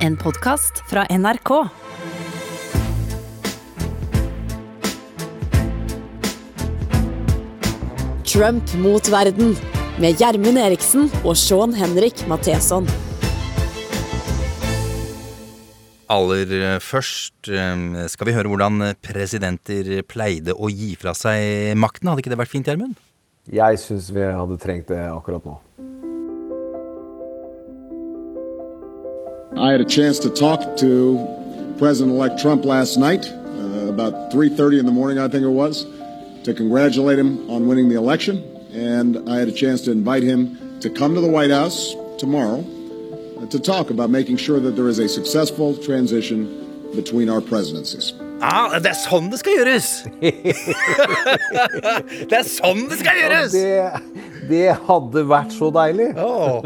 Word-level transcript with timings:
En 0.00 0.14
podkast 0.16 0.78
fra 0.88 1.02
NRK. 1.12 1.50
Trump 8.24 8.72
mot 8.80 9.10
verden 9.12 9.52
med 10.00 10.16
Gjermund 10.16 10.56
Eriksen 10.56 11.10
og 11.20 11.36
Sean 11.36 11.76
Henrik 11.76 12.24
Matheson. 12.32 12.88
Aller 16.08 16.48
eh, 16.48 16.78
først 16.80 17.52
eh, 17.52 17.84
skal 18.08 18.30
vi 18.30 18.38
høre 18.38 18.48
hvordan 18.48 18.94
presidenter 19.04 20.00
pleide 20.08 20.56
å 20.56 20.72
gi 20.72 20.94
fra 20.96 21.12
seg 21.12 21.76
makten. 21.76 22.08
Hadde 22.08 22.24
ikke 22.24 22.32
det 22.32 22.40
vært 22.40 22.56
fint, 22.56 22.72
Gjermund? 22.72 22.96
Jeg 23.52 23.84
syns 23.84 24.08
vi 24.16 24.24
hadde 24.24 24.56
trengt 24.64 24.88
det 24.88 25.04
akkurat 25.12 25.44
nå. 25.44 25.60
I 29.60 29.72
had 29.72 29.82
a 29.82 29.84
chance 29.84 30.18
to 30.20 30.30
talk 30.30 30.78
to 30.78 31.74
President-elect 31.76 32.40
Trump 32.40 32.64
last 32.64 32.96
night, 32.96 33.26
uh, 33.26 33.92
about 33.92 34.32
3:30 34.32 34.78
in 34.78 34.86
the 34.86 34.92
morning, 34.92 35.18
I 35.18 35.28
think 35.28 35.44
it 35.44 35.50
was, 35.50 35.84
to 36.44 36.54
congratulate 36.54 37.18
him 37.18 37.50
on 37.50 37.68
winning 37.68 37.90
the 37.90 37.96
election, 37.96 38.42
and 38.72 39.28
I 39.28 39.36
had 39.36 39.48
a 39.48 39.52
chance 39.52 39.82
to 39.82 39.90
invite 39.90 40.22
him 40.22 40.56
to 40.80 40.88
come 40.88 41.14
to 41.14 41.20
the 41.20 41.28
White 41.28 41.50
House 41.50 41.94
tomorrow 42.16 42.64
uh, 42.64 43.46
to 43.48 43.60
talk 43.60 43.90
about 43.90 44.08
making 44.08 44.38
sure 44.38 44.60
that 44.60 44.76
there 44.76 44.88
is 44.88 44.98
a 44.98 45.06
successful 45.06 45.76
transition 45.76 46.48
between 46.94 47.28
our 47.28 47.42
presidencies. 47.42 48.14
Ah, 48.40 48.78
det 48.80 48.88
er 48.88 48.96
sånn 48.96 49.28
det 49.28 49.40
skal 49.42 49.52
gjøres! 49.58 50.04
det 52.30 52.32
er 52.32 52.48
sånn 52.48 52.88
det 52.88 52.96
skal 53.04 53.12
gjøres! 53.20 53.52
Det, 53.52 54.29
det 54.50 54.66
hadde 54.88 55.24
vært 55.30 55.54
så 55.54 55.70
deilig. 55.74 56.10
Å, 56.18 56.60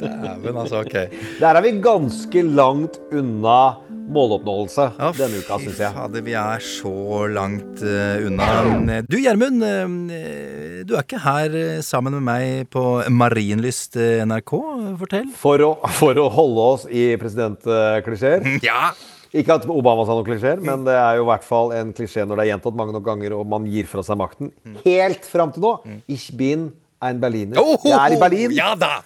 dæven, 0.00 0.54
altså. 0.54 0.84
Ok. 0.84 0.96
Der 1.40 1.58
er 1.58 1.64
vi 1.64 1.74
ganske 1.84 2.46
langt 2.46 3.00
unna 3.14 3.58
måloppnåelse 4.06 4.84
Ja, 4.98 5.10
denne 5.16 5.40
uka, 5.42 5.58
syns 5.62 5.80
jeg. 5.82 5.90
Fader, 5.96 6.22
vi 6.26 6.36
er 6.38 6.62
så 6.64 7.26
langt 7.32 7.82
uh, 7.82 8.26
unna. 8.26 9.00
Du 9.08 9.18
Gjermund, 9.18 9.64
uh, 9.64 10.84
du 10.86 10.94
er 10.94 11.02
ikke 11.02 11.22
her 11.24 11.56
uh, 11.56 11.80
sammen 11.84 12.16
med 12.18 12.26
meg 12.28 12.70
på 12.72 12.84
Marienlyst 13.10 13.98
eh, 14.00 14.22
NRK. 14.26 14.54
Fortell. 15.00 15.28
For 15.36 15.62
å, 15.64 15.72
for 15.98 16.18
å 16.20 16.28
holde 16.32 16.70
oss 16.76 16.88
i 16.90 17.12
presidentklisjeer. 17.20 18.46
Ja! 18.66 18.90
Ikke 19.36 19.56
at 19.58 19.66
Obama 19.68 20.06
sa 20.06 20.14
noen 20.14 20.24
klisjeer, 20.24 20.60
men 20.64 20.86
det 20.86 20.94
er 20.96 21.18
jo 21.18 21.26
i 21.26 21.28
hvert 21.28 21.44
fall 21.44 21.72
en 21.76 21.90
klisjé 21.94 22.22
når 22.24 22.38
det 22.38 22.44
er 22.44 22.50
gjentatt 22.54 22.78
mange 22.78 22.94
nok 22.94 23.04
ganger 23.04 23.34
og 23.36 23.42
man 23.50 23.66
gir 23.68 23.88
fra 23.90 24.04
seg 24.06 24.16
makten. 24.16 24.52
Helt 24.86 25.26
fram 25.28 25.52
til 25.52 25.66
nå. 25.66 25.72
Ich 26.08 26.30
bin 26.38 26.70
ein 27.02 27.20
Berliner. 27.20 27.60
Oho, 27.60 27.90
Jeg 27.90 27.98
er 27.98 28.16
i 28.16 28.20
Berlin. 28.20 28.56
Ja 28.56 28.72
da! 28.78 29.02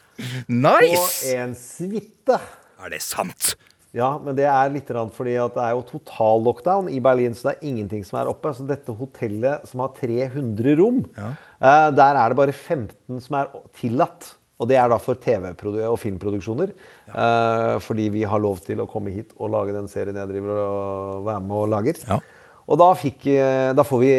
Nice! 0.46 0.92
Nice! 0.92 1.34
en 1.34 1.54
suite. 1.58 2.38
Er 2.80 2.92
det 2.92 3.02
sant? 3.04 3.54
Ja, 3.96 4.12
men 4.22 4.36
det 4.38 4.46
er 4.46 4.70
litt 4.70 4.90
fordi 5.16 5.32
det 5.34 5.62
er 5.64 5.72
jo 5.74 5.82
total 5.88 6.44
lockdown 6.46 6.90
i 6.92 7.00
Berlin, 7.02 7.34
så 7.34 7.48
det 7.48 7.54
er 7.56 7.70
ingenting 7.72 8.04
som 8.06 8.20
er 8.20 8.30
oppe. 8.30 8.52
Så 8.54 8.66
dette 8.68 8.94
hotellet 8.94 9.66
som 9.66 9.82
har 9.82 9.94
300 9.98 10.76
rom, 10.78 11.00
ja. 11.16 11.32
der 11.90 12.20
er 12.20 12.30
det 12.30 12.38
bare 12.38 12.54
15 12.54 13.18
som 13.24 13.40
er 13.40 13.50
tillatt. 13.80 14.36
Og 14.60 14.68
det 14.68 14.76
er 14.76 14.90
da 14.92 14.98
for 15.00 15.16
TV- 15.16 15.54
og 15.88 15.96
filmproduksjoner. 15.98 16.74
Ja. 17.08 17.78
fordi 17.80 18.10
vi 18.12 18.22
har 18.28 18.38
lov 18.38 18.60
til 18.62 18.78
å 18.78 18.86
komme 18.86 19.10
hit 19.10 19.32
og 19.40 19.50
lage 19.50 19.72
den 19.74 19.88
serien 19.88 20.14
jeg 20.20 20.28
driver 20.28 20.60
og 20.60 21.24
være 21.26 21.40
med 21.40 21.56
og 21.56 21.70
lager. 21.72 22.02
Ja. 22.06 22.20
Og 22.70 22.78
da, 22.78 22.86
fikk, 22.94 23.24
eh, 23.26 23.72
da 23.74 23.82
får 23.86 23.98
vi 23.98 24.10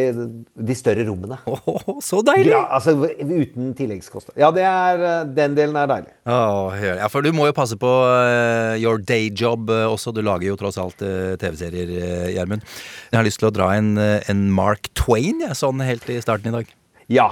de 0.68 0.76
større 0.76 1.06
rommene. 1.08 1.38
Åh, 1.48 1.92
så 2.04 2.20
deilig! 2.26 2.52
Ja, 2.52 2.66
altså 2.76 2.98
uten 3.00 3.72
tilleggskost. 3.78 4.34
Ja, 4.40 4.50
det 4.52 4.66
er, 4.68 5.04
eh, 5.08 5.30
den 5.38 5.56
delen 5.56 5.78
er 5.80 5.88
deilig. 5.88 6.12
Åh, 6.28 6.76
ja, 6.84 7.08
for 7.12 7.24
du 7.24 7.32
må 7.36 7.48
jo 7.48 7.56
passe 7.56 7.78
på 7.80 7.88
uh, 7.88 8.76
your 8.76 9.00
day 9.00 9.30
job 9.32 9.72
uh, 9.72 9.88
også. 9.88 10.12
Du 10.12 10.20
lager 10.26 10.50
jo 10.50 10.58
tross 10.60 10.80
alt 10.82 11.00
uh, 11.00 11.38
TV-serier, 11.40 11.96
Gjermund. 12.36 12.68
Jeg 13.14 13.22
har 13.22 13.28
lyst 13.28 13.40
til 13.40 13.48
å 13.48 13.56
dra 13.56 13.72
en, 13.78 13.96
en 13.98 14.44
Mark 14.52 14.92
Twain, 15.00 15.40
ja, 15.46 15.56
sånn 15.56 15.80
helt 15.86 16.12
i 16.12 16.20
starten 16.24 16.52
i 16.52 16.58
dag. 16.60 16.76
Ja. 17.12 17.30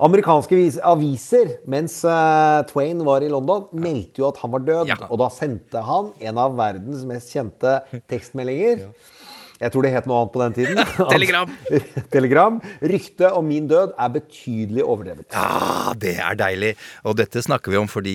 Amerikanske 0.00 0.56
aviser, 0.86 1.56
mens 1.68 1.98
Twain 2.70 3.02
var 3.04 3.26
i 3.26 3.28
London, 3.28 3.66
meldte 3.76 4.22
jo 4.22 4.30
at 4.30 4.38
han 4.40 4.54
var 4.54 4.62
død. 4.64 4.92
Ja. 4.94 4.96
Og 5.10 5.18
da 5.20 5.28
sendte 5.34 5.82
han 5.84 6.14
en 6.30 6.40
av 6.40 6.54
verdens 6.56 7.02
mest 7.08 7.34
kjente 7.34 7.80
tekstmeldinger. 8.08 8.86
Jeg 9.60 9.74
tror 9.74 9.84
det 9.84 9.90
het 9.92 10.06
noe 10.08 10.22
annet 10.22 10.32
på 10.32 10.40
den 10.40 10.54
tiden. 10.56 10.78
Telegram. 11.14 11.50
Telegram. 12.14 12.54
Ryktet 12.80 13.36
om 13.36 13.44
min 13.44 13.66
død 13.68 13.92
er 13.92 14.12
betydelig 14.14 14.84
overdrevet. 14.86 15.26
Ja, 15.34 15.92
det 16.00 16.14
er 16.16 16.38
deilig. 16.40 16.70
Og 17.04 17.18
dette 17.18 17.42
snakker 17.44 17.74
vi 17.74 17.80
om 17.80 17.90
fordi 17.90 18.14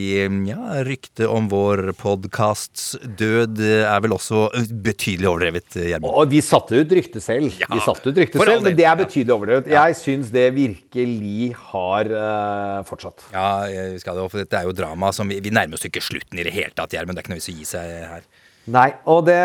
ja, 0.49 0.81
ryktet 0.87 1.27
om 1.29 1.49
vår 1.51 1.91
podkasts 1.99 2.95
død 3.19 3.61
er 3.61 4.01
vel 4.01 4.15
også 4.17 4.47
betydelig 4.71 5.29
overdrevet, 5.29 5.77
Gjermund. 5.77 6.09
Og 6.15 6.33
vi 6.33 6.41
satte 6.45 6.81
ut 6.81 6.95
ryktet 6.97 7.25
selv. 7.25 7.53
Ja, 7.61 7.69
vi 7.69 7.83
satte 7.85 8.09
ut 8.09 8.21
ryktet 8.23 8.41
selv, 8.41 8.65
Men 8.65 8.79
det 8.79 8.87
er 8.89 8.97
betydelig 9.03 9.35
overdrevet. 9.35 9.69
Jeg 9.75 9.99
syns 10.01 10.33
det 10.33 10.47
virkelig 10.55 11.51
har 11.69 12.09
uh, 12.09 12.79
fortsatt. 12.89 13.27
Ja, 13.35 13.49
vi 13.93 14.01
skal 14.01 14.17
det, 14.17 14.25
for 14.33 14.41
dette 14.41 14.63
er 14.63 14.65
jo 14.65 14.73
drama 14.73 15.13
som 15.13 15.29
vi, 15.29 15.37
vi 15.45 15.53
nærmer 15.53 15.77
oss 15.77 15.85
ikke 15.85 16.01
slutten 16.03 16.41
i 16.41 16.47
det 16.47 16.55
hele 16.55 16.73
tatt, 16.73 16.97
Gjermund. 16.97 17.19
Det 17.19 17.21
er 17.21 17.27
ikke 17.27 17.35
noe 17.35 17.41
vits 17.43 17.53
å 17.53 17.57
gi 17.59 17.69
seg 17.75 17.93
her. 18.15 18.25
Nei, 18.65 18.89
og 19.05 19.27
det 19.27 19.41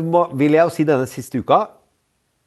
må, 0.00 0.24
vil 0.38 0.56
jeg 0.56 0.64
jo 0.64 0.72
si 0.72 0.86
denne 0.88 1.08
siste 1.10 1.42
uka. 1.42 1.66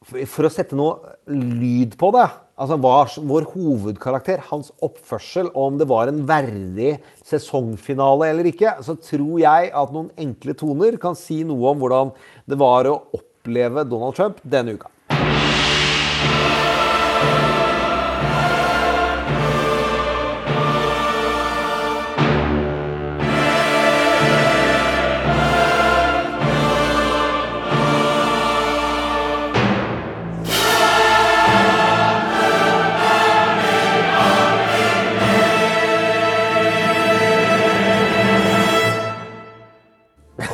For, 0.03 0.43
å 0.43 0.51
sette 0.51 0.75
noe 0.75 1.13
lyd 1.29 1.93
på 1.99 2.09
det. 2.15 2.25
Altså 2.59 2.77
hva, 2.81 2.95
Vår 3.29 3.45
hovedkarakter, 3.53 4.41
hans 4.49 4.71
oppførsel, 4.83 5.49
om 5.57 5.77
det 5.79 5.87
var 5.89 6.11
en 6.11 6.21
verdig 6.29 6.97
sesongfinale 7.25 8.29
eller 8.33 8.49
ikke, 8.51 8.75
så 8.85 8.97
tror 8.99 9.37
jeg 9.41 9.71
at 9.73 9.93
noen 9.95 10.11
enkle 10.21 10.57
toner 10.59 10.99
kan 11.01 11.17
si 11.17 11.41
noe 11.47 11.71
om 11.71 11.81
hvordan 11.81 12.13
det 12.49 12.59
var 12.61 12.89
å 12.89 12.99
oppleve 13.15 13.87
Donald 13.89 14.17
Trump 14.19 14.43
denne 14.43 14.75
uka. 14.77 14.92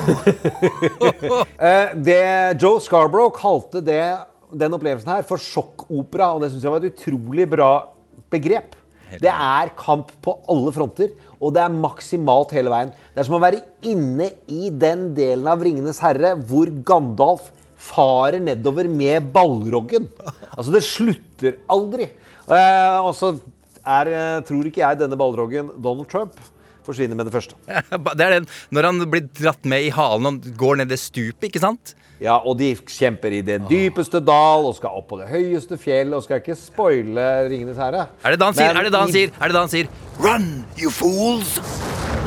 det, 2.08 2.24
Joe 2.62 2.82
Scarborough 2.84 3.34
kalte 3.36 3.82
det, 3.86 4.04
den 4.50 4.76
opplevelsen 4.76 5.12
her 5.14 5.26
for 5.28 5.42
sjokkopera, 5.42 6.34
og 6.34 6.44
det 6.44 6.52
syns 6.54 6.66
jeg 6.66 6.74
var 6.74 6.86
et 6.86 6.94
utrolig 6.94 7.48
bra 7.50 7.72
begrep. 8.34 8.76
Det 9.18 9.32
er 9.32 9.72
kamp 9.78 10.12
på 10.22 10.36
alle 10.52 10.74
fronter, 10.74 11.14
og 11.40 11.54
det 11.56 11.64
er 11.64 11.74
maksimalt 11.74 12.54
hele 12.54 12.72
veien. 12.74 12.92
Det 13.14 13.24
er 13.24 13.28
som 13.30 13.40
å 13.40 13.42
være 13.42 13.64
inne 13.90 14.30
i 14.52 14.70
den 14.70 15.10
delen 15.18 15.50
av 15.50 15.64
Ringenes 15.66 16.02
herre 16.04 16.36
hvor 16.38 16.70
Gandalf 16.86 17.50
farer 17.80 18.42
nedover 18.44 18.90
med 18.92 19.32
ballroggen. 19.34 20.10
Altså, 20.54 20.74
det 20.76 20.84
slutter 20.86 21.58
aldri. 21.72 22.10
Eh, 22.50 23.00
og 23.00 23.14
så 23.18 23.34
eh, 23.34 24.40
tror 24.46 24.70
ikke 24.70 24.84
jeg 24.84 25.00
denne 25.00 25.18
ballroggen 25.20 25.72
Donald 25.80 26.10
Trump 26.12 26.38
forsvinner 26.90 27.18
med 27.20 27.30
det 27.30 27.36
første. 27.38 27.58
Det 28.20 28.26
er 28.26 28.40
den 28.40 28.50
når 28.76 28.90
han 28.90 29.08
blir 29.10 29.30
dratt 29.30 29.66
med 29.70 29.88
i 29.88 29.94
halen 29.94 30.30
og 30.30 30.52
går 30.60 30.82
ned 30.82 30.92
det 30.92 31.00
stupet, 31.02 31.50
ikke 31.50 31.64
sant? 31.64 31.96
Ja, 32.20 32.36
og 32.36 32.58
de 32.60 32.74
kjemper 32.76 33.32
i 33.32 33.40
det 33.46 33.62
dypeste 33.70 34.20
dal 34.20 34.68
og 34.68 34.76
skal 34.76 34.98
opp 35.00 35.08
på 35.14 35.22
det 35.22 35.30
høyeste 35.32 35.80
fjell 35.80 36.12
og 36.18 36.26
skal 36.26 36.42
ikke 36.42 36.58
spoile 36.60 37.30
Ringenes 37.48 37.80
herre. 37.80 38.10
Er 38.26 38.36
det 38.36 38.42
da 38.42 38.52
han 38.52 38.60
sier? 38.60 38.76
Er 38.76 38.90
det 38.90 38.94
da 38.96 39.06
han 39.06 39.16
sier? 39.16 39.32
Er 39.40 39.48
det 39.48 39.56
da 39.56 39.64
han 39.64 39.72
sier 39.72 39.94
Run, 40.20 40.50
you 40.76 40.92
fools! 40.92 41.56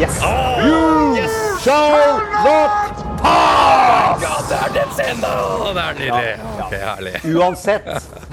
Yes! 0.00 0.17
you 0.65 1.52
shall 1.62 2.19
not 2.45 3.23
pass! 3.23 4.23
Ja, 4.23 4.37
det 4.49 4.59
er 4.59 4.75
den 4.81 4.94
scenen! 4.97 5.23
da! 5.23 5.32
Det 5.73 5.82
er 5.82 5.99
nydelig. 6.00 6.09
Ja, 6.09 6.37
ja. 6.37 6.67
Ok, 6.67 6.75
herlig. 6.82 7.14
Uansett, 7.37 7.88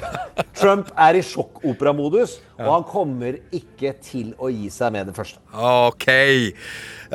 Trump 0.60 0.90
er 0.98 1.20
i 1.20 1.24
sjokkoperamodus, 1.24 2.40
og 2.60 2.72
han 2.74 2.86
kommer 2.90 3.38
ikke 3.56 3.94
til 4.04 4.34
å 4.42 4.50
gi 4.52 4.68
seg 4.74 4.96
med 4.96 5.12
det 5.12 5.16
første. 5.16 5.40
Ok. 5.54 6.10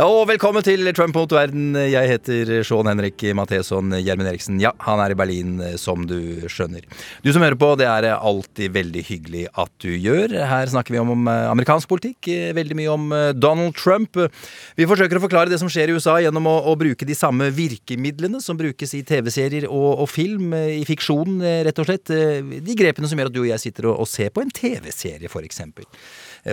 Og 0.05 0.25
velkommen 0.26 0.64
til 0.66 0.88
Trump 0.96 1.14
mot 1.14 1.31
verden. 1.31 1.76
Jeg 1.78 2.08
heter 2.11 2.49
Sean 2.66 2.88
Henrik 2.90 3.22
Matheson 3.37 3.93
Gjermund 3.94 4.26
Eriksen. 4.26 4.56
Ja, 4.62 4.72
han 4.82 4.99
er 5.05 5.14
i 5.14 5.19
Berlin, 5.19 5.52
som 5.78 6.02
du 6.11 6.46
skjønner. 6.50 6.82
Du 7.22 7.31
som 7.34 7.44
hører 7.44 7.58
på, 7.61 7.69
det 7.78 7.87
er 7.87 8.08
alltid 8.14 8.75
veldig 8.75 9.05
hyggelig 9.06 9.44
at 9.52 9.70
du 9.84 9.93
gjør. 9.93 10.34
Her 10.50 10.72
snakker 10.72 10.96
vi 10.96 11.02
om, 11.02 11.28
amerikansk 11.28 11.88
politikk, 11.90 12.26
eh, 12.32 12.50
veldig 12.56 12.78
mye 12.81 12.90
om 12.90 13.14
eh, 13.14 13.31
Donald 13.38 13.76
Trump. 13.78 14.19
Vi 14.75 14.88
forsøker 14.90 15.20
å 15.20 15.22
forklare 15.22 15.52
det 15.52 15.61
som 15.62 15.70
skjer 15.70 15.93
i 15.93 15.94
USA 15.96 16.03
gjennom 16.22 16.46
å, 16.50 16.54
å 16.70 16.74
bruke 16.78 17.06
de 17.08 17.16
samme 17.16 17.48
virkemidlene 17.54 18.40
som 18.44 18.58
brukes 18.58 18.94
i 18.96 19.02
TV-serier 19.06 19.66
og, 19.70 20.04
og 20.04 20.08
film, 20.10 20.52
eh, 20.56 20.80
i 20.80 20.84
fiksjon, 20.88 21.40
eh, 21.42 21.62
rett 21.68 21.80
og 21.82 21.88
slett. 21.88 22.12
Eh, 22.14 22.60
De 22.64 22.76
grepene 22.78 23.08
som 23.10 23.18
gjør 23.20 23.32
at 23.32 23.36
du 23.36 23.42
og 23.42 23.50
jeg 23.50 23.62
sitter 23.66 23.90
og, 23.90 24.04
og 24.04 24.10
ser 24.10 24.30
på 24.34 24.44
en 24.44 24.52
TV-serie, 24.54 25.30
eh, 25.30 25.92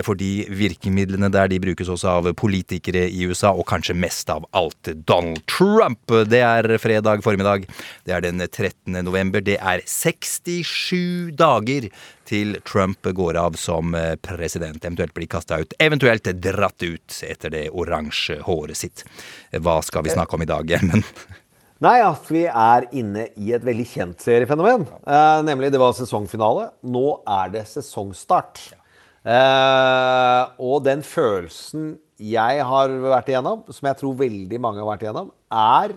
fordi 0.06 0.46
virkemidlene 0.48 1.28
der 1.32 1.50
de 1.52 1.60
brukes 1.62 1.90
også 1.92 2.08
av 2.16 2.30
politikere 2.38 3.04
i 3.10 3.26
USA, 3.28 3.52
og 3.52 3.66
kanskje 3.68 3.96
mest 3.98 4.30
av 4.32 4.46
alt 4.56 4.92
Donald 5.06 5.42
Trump. 5.50 6.00
Det 6.30 6.40
er 6.40 6.70
fredag 6.80 7.24
formiddag. 7.24 7.68
Det 8.06 8.16
er 8.16 8.24
den 8.24 8.40
13. 8.40 8.96
november. 9.04 9.44
Det 9.44 9.58
er 9.60 9.84
67 9.84 11.36
dager 11.36 11.90
til 12.28 12.56
Trump 12.64 13.04
går 13.04 13.36
av 13.36 13.58
som 13.60 13.94
eh, 13.98 14.14
president, 14.22 14.80
eventuelt 14.84 15.14
blir 15.16 15.28
kasta 15.30 15.60
ut, 15.60 15.76
eventuelt 15.82 16.30
dratt 16.40 16.82
ut 16.82 17.20
etter 17.28 17.52
det 17.52 17.66
oransje 17.70 18.38
håret 18.46 18.78
sitt. 18.78 19.04
Hva 19.52 19.80
skal 19.84 20.06
vi 20.06 20.14
snakke 20.14 20.38
om 20.38 20.44
i 20.44 20.48
dag, 20.48 20.70
Gjermund? 20.70 21.04
Nei, 21.82 21.96
at 22.04 22.28
vi 22.30 22.44
er 22.46 22.86
inne 22.94 23.26
i 23.34 23.50
et 23.56 23.64
veldig 23.66 23.86
kjent 23.90 24.22
seriefenomen. 24.22 24.84
Eh, 25.02 25.40
nemlig 25.42 25.72
det 25.74 25.80
var 25.82 25.96
sesongfinale. 25.98 26.68
Nå 26.86 27.06
er 27.26 27.50
det 27.56 27.64
sesongstart. 27.72 28.62
Eh, 28.70 28.81
og 29.22 30.78
den 30.86 31.04
følelsen 31.06 31.92
jeg 32.22 32.64
har 32.66 32.94
vært 33.02 33.30
igjennom, 33.30 33.62
som 33.70 33.86
jeg 33.88 33.98
tror 34.00 34.16
veldig 34.18 34.58
mange 34.62 34.82
har 34.82 34.88
vært 34.88 35.04
igjennom, 35.06 35.28
er 35.50 35.94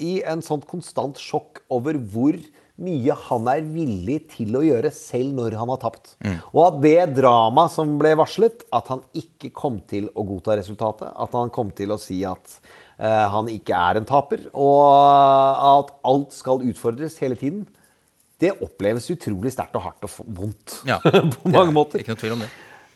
i 0.00 0.18
en 0.28 0.42
sånn 0.44 0.62
konstant 0.68 1.20
sjokk 1.20 1.60
over 1.72 1.98
hvor 2.12 2.36
mye 2.80 3.16
han 3.26 3.48
er 3.52 3.64
villig 3.68 4.18
til 4.32 4.56
å 4.56 4.62
gjøre 4.64 4.90
selv 4.94 5.34
når 5.36 5.56
han 5.60 5.72
har 5.72 5.80
tapt. 5.82 6.14
Og 6.54 6.60
at 6.64 6.78
det 6.80 7.16
dramaet 7.18 7.74
som 7.74 7.98
ble 8.00 8.14
varslet, 8.16 8.64
at 8.72 8.88
han 8.92 9.02
ikke 9.16 9.52
kom 9.56 9.80
til 9.90 10.08
å 10.16 10.24
godta 10.28 10.56
resultatet, 10.56 11.12
at 11.12 11.36
han 11.36 11.52
kom 11.52 11.72
til 11.76 11.92
å 11.92 12.00
si 12.00 12.22
at 12.28 12.56
eh, 12.96 13.26
han 13.34 13.50
ikke 13.52 13.76
er 13.76 14.00
en 14.00 14.08
taper, 14.08 14.46
og 14.56 14.80
at 15.74 15.92
alt 16.08 16.32
skal 16.36 16.64
utfordres 16.64 17.20
hele 17.20 17.36
tiden, 17.36 17.66
det 18.40 18.54
oppleves 18.64 19.06
utrolig 19.12 19.52
sterkt 19.54 19.76
og 19.78 19.84
hardt 19.84 20.06
og 20.06 20.34
vondt 20.36 20.80
Ja, 20.88 20.98
på 21.36 21.52
mange 21.52 21.74
måter. 21.76 22.02
Ikke 22.02 22.14
noe 22.14 22.20
tvil 22.20 22.36
om 22.38 22.44
det. 22.44 22.50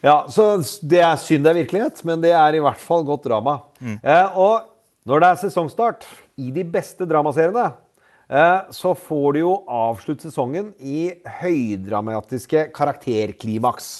Ja, 0.05 0.19
så 0.29 0.58
det 0.85 1.00
er 1.00 1.17
synd 1.20 1.46
det 1.46 1.55
er 1.55 1.61
virkelighet, 1.62 2.02
men 2.05 2.20
det 2.20 2.35
er 2.37 2.56
i 2.56 2.61
hvert 2.61 2.81
fall 2.81 3.06
godt 3.08 3.25
drama. 3.25 3.58
Eh, 3.81 4.37
og 4.37 4.67
når 5.08 5.23
det 5.23 5.31
er 5.31 5.41
sesongstart 5.46 6.05
i 6.41 6.50
de 6.52 6.64
beste 6.69 7.06
dramaseriene, 7.08 7.70
eh, 8.29 8.69
så 8.73 8.93
får 8.96 9.26
du 9.32 9.41
jo 9.41 9.55
avslutte 9.64 10.29
sesongen 10.29 10.75
i 10.76 11.06
høydramatiske 11.41 12.67
karakterklimaks. 12.76 13.90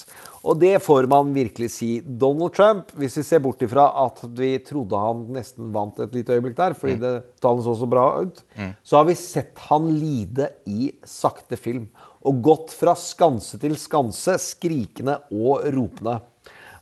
Og 0.45 0.59
det 0.61 0.75
får 0.85 1.07
man 1.09 1.31
virkelig 1.33 1.71
si. 1.73 1.89
Donald 2.05 2.53
Trump, 2.53 2.91
hvis 2.99 3.17
vi 3.17 3.23
ser 3.25 3.41
bort 3.41 3.63
ifra 3.65 3.87
at 4.03 4.21
vi 4.37 4.51
trodde 4.65 4.99
han 5.01 5.23
nesten 5.33 5.71
vant 5.73 5.97
et 6.03 6.13
lite 6.13 6.35
øyeblikk 6.37 6.57
der, 6.59 6.75
fordi 6.77 6.99
det 7.01 7.13
tallene 7.41 7.65
så 7.65 7.73
så 7.79 7.89
bra 7.89 8.05
ut, 8.21 8.43
så 8.85 8.99
har 8.99 9.07
vi 9.09 9.17
sett 9.17 9.63
han 9.71 9.89
lide 9.97 10.51
i 10.69 10.91
sakte 11.09 11.57
film. 11.57 11.87
Og 12.25 12.43
gått 12.45 12.75
fra 12.77 12.93
skanse 12.97 13.57
til 13.61 13.73
skanse, 13.81 14.37
skrikende 14.41 15.17
og 15.33 15.65
ropende. 15.73 16.19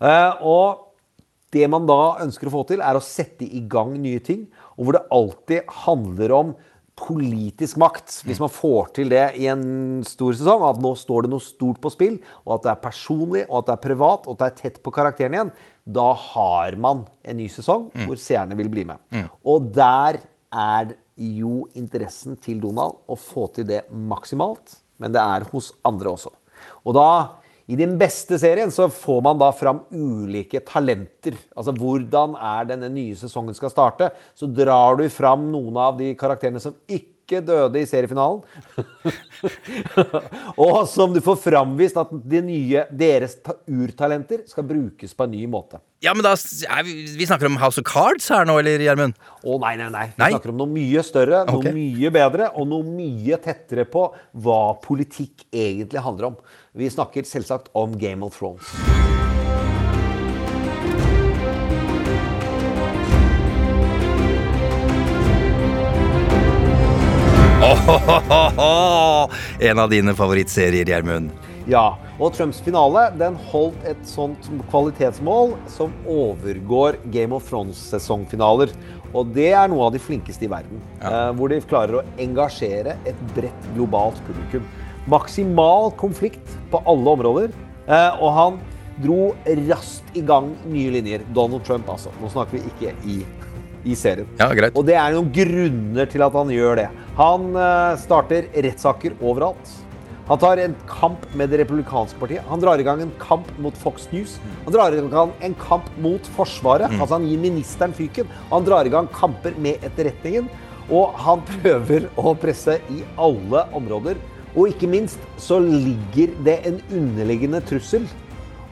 Eh, 0.03 0.43
og 0.43 0.89
det 1.53 1.67
man 1.69 1.87
da 1.87 2.17
ønsker 2.23 2.49
å 2.49 2.55
få 2.57 2.65
til, 2.67 2.83
er 2.83 2.97
å 2.97 3.03
sette 3.03 3.45
i 3.45 3.63
gang 3.69 3.95
nye 4.01 4.21
ting, 4.23 4.47
og 4.75 4.87
hvor 4.87 4.97
det 4.97 5.07
alltid 5.13 5.73
handler 5.85 6.35
om 6.35 6.55
politisk 6.99 7.79
makt. 7.81 8.19
Hvis 8.27 8.41
man 8.41 8.51
får 8.53 8.91
til 8.97 9.11
det 9.13 9.23
i 9.41 9.47
en 9.51 10.03
stor 10.07 10.35
sesong, 10.37 10.65
at 10.67 10.81
nå 10.83 10.93
står 10.99 11.25
det 11.25 11.33
noe 11.33 11.43
stort 11.43 11.79
på 11.83 11.91
spill, 11.93 12.19
og 12.45 12.57
at 12.57 12.65
det 12.65 12.73
er 12.73 12.83
personlig, 12.83 13.45
og 13.49 13.61
at 13.61 13.69
det 13.69 13.75
er 13.75 13.85
privat, 13.87 14.27
og 14.27 14.35
at 14.35 14.41
det 14.43 14.49
er 14.49 14.59
tett 14.61 14.83
på 14.83 14.93
karakteren 14.93 15.37
igjen, 15.37 15.53
da 15.83 16.09
har 16.15 16.77
man 16.79 17.03
en 17.27 17.39
ny 17.39 17.49
sesong 17.51 17.89
hvor 18.05 18.19
seerne 18.21 18.55
vil 18.59 18.71
bli 18.71 18.85
med. 18.87 19.01
Og 19.43 19.71
der 19.75 20.21
er 20.53 20.93
jo 21.19 21.65
interessen 21.77 22.37
til 22.41 22.61
Donald 22.61 23.01
å 23.09 23.17
få 23.19 23.49
til 23.53 23.67
det 23.69 23.83
maksimalt, 23.91 24.79
men 25.01 25.13
det 25.13 25.21
er 25.21 25.49
hos 25.51 25.73
andre 25.85 26.13
også. 26.13 26.31
Og 26.87 26.95
da 26.95 27.09
i 27.71 27.77
den 27.79 27.95
beste 27.99 28.35
serien 28.41 28.71
så 28.75 28.89
får 28.91 29.21
man 29.23 29.39
da 29.39 29.47
fram 29.55 29.83
ulike 29.95 30.59
talenter. 30.67 31.37
Altså 31.55 31.71
hvordan 31.77 32.35
er 32.35 32.67
denne 32.73 32.91
nye 32.91 33.15
sesongen 33.15 33.55
skal 33.55 33.71
starte. 33.71 34.11
Så 34.35 34.49
drar 34.51 34.99
du 34.99 35.07
fram 35.13 35.47
noen 35.53 35.79
av 35.79 35.95
de 36.01 36.11
karakterene 36.19 36.59
som 36.63 36.75
ikke 36.91 37.39
døde 37.47 37.79
i 37.79 37.87
seriefinalen. 37.87 38.41
og 40.65 40.81
som 40.91 41.15
du 41.15 41.21
får 41.23 41.39
framvist 41.45 41.97
at 42.01 42.11
de 42.11 42.41
nye, 42.43 42.83
deres 42.91 43.37
urtalenter 43.63 44.43
skal 44.49 44.67
brukes 44.67 45.15
på 45.15 45.23
en 45.23 45.31
ny 45.31 45.45
måte. 45.47 45.79
Ja, 46.03 46.11
men 46.11 46.25
da 46.25 46.33
vi, 46.83 46.97
vi 47.15 47.27
snakker 47.29 47.47
om 47.47 47.55
House 47.61 47.79
of 47.79 47.87
Cards 47.87 48.27
her 48.33 48.43
nå, 48.43 48.57
eller, 48.59 48.81
Gjermund? 48.83 49.15
Å 49.39 49.55
nei, 49.63 49.77
nei, 49.79 49.87
nei. 49.93 50.03
Vi 50.11 50.19
Nei? 50.19 50.29
snakker 50.35 50.51
om 50.51 50.59
noe 50.59 50.73
mye 50.73 51.03
større, 51.07 51.45
noe 51.47 51.63
noe 51.63 51.71
mye 51.77 52.11
bedre, 52.11 52.49
og 52.59 52.67
noe 52.73 52.83
mye 52.83 53.39
tettere 53.39 53.87
på 53.87 54.09
hva 54.43 54.59
politikk 54.83 55.47
egentlig 55.47 56.03
handler 56.03 56.33
om. 56.33 56.37
Vi 56.75 56.89
snakker 56.89 57.23
selvsagt 57.23 57.67
om 57.71 57.97
Game 57.99 58.25
of 58.25 58.39
Thrones. 58.39 58.63
En 69.59 69.79
av 69.79 69.89
dine 69.89 70.15
favorittserier, 70.17 70.89
Gjermund. 70.89 71.29
Ja, 71.69 71.93
og 72.17 72.33
Trumps 72.33 72.57
finale 72.65 73.11
den 73.21 73.37
holdt 73.51 73.85
et 73.85 74.01
sånt 74.09 74.49
kvalitetsmål 74.71 75.53
som 75.69 75.93
overgår 76.09 76.97
Game 77.13 77.37
of 77.37 77.45
Thrones-sesongfinaler. 77.51 78.73
Og 79.13 79.29
det 79.37 79.51
er 79.53 79.69
noe 79.69 79.91
av 79.91 79.93
de 79.93 80.01
flinkeste 80.01 80.49
i 80.49 80.49
verden. 80.49 80.81
Ja. 81.03 81.29
hvor 81.37 81.53
de 81.53 81.61
klarer 81.69 81.99
å 82.01 82.07
engasjere 82.17 82.97
et 83.05 83.27
bredt 83.37 83.69
globalt 83.77 84.17
publikum. 84.25 84.65
Maksimal 85.11 85.91
konflikt 85.99 86.57
på 86.71 86.81
alle 86.87 87.15
områder. 87.17 87.53
Eh, 87.87 88.21
og 88.23 88.29
han 88.37 88.59
dro 89.03 89.33
raskt 89.69 90.17
i 90.17 90.23
gang 90.25 90.53
nye 90.69 90.91
linjer. 90.97 91.25
Donald 91.35 91.65
Trump, 91.67 91.89
altså. 91.89 92.13
Nå 92.21 92.31
snakker 92.31 92.59
vi 92.59 92.71
ikke 92.71 92.93
i, 93.09 93.21
i 93.83 93.97
serien. 93.99 94.29
Ja, 94.39 94.51
greit. 94.55 94.75
Og 94.77 94.85
det 94.87 94.95
er 94.99 95.15
noen 95.15 95.31
grunner 95.33 96.09
til 96.09 96.23
at 96.25 96.37
han 96.39 96.53
gjør 96.53 96.83
det. 96.83 96.89
Han 97.19 97.49
eh, 97.53 97.95
starter 98.03 98.51
rettssaker 98.53 99.17
overalt. 99.21 99.79
Han 100.29 100.39
tar 100.39 100.61
en 100.63 100.75
kamp 100.87 101.25
med 101.35 101.51
det 101.51 101.59
republikanske 101.59 102.15
partiet. 102.15 102.45
Han 102.47 102.61
drar 102.61 102.79
i 102.79 102.85
gang 102.87 103.01
en 103.03 103.11
kamp 103.19 103.49
mot 103.59 103.75
Fox 103.75 104.05
News. 104.13 104.37
Han 104.63 104.71
drar 104.71 104.95
i 104.95 105.01
gang 105.11 105.33
en 105.43 105.55
kamp 105.59 105.89
mot 105.99 106.29
Forsvaret. 106.37 106.93
Altså 106.95 107.17
Han 107.17 107.27
gir 107.27 107.41
ministeren 107.43 107.95
fyken. 107.95 108.29
Han 108.53 108.63
drar 108.63 108.87
i 108.87 108.93
gang 108.93 109.09
kamper 109.11 109.57
med 109.59 109.83
etterretningen. 109.83 110.47
Og 110.87 111.11
han 111.25 111.43
prøver 111.47 112.07
å 112.19 112.33
presse 112.39 112.77
i 112.91 113.01
alle 113.19 113.65
områder. 113.75 114.15
Og 114.53 114.69
ikke 114.69 114.89
minst 114.89 115.21
så 115.41 115.57
ligger 115.63 116.33
det 116.45 116.59
en 116.69 116.79
underliggende 116.93 117.61
trussel 117.65 118.05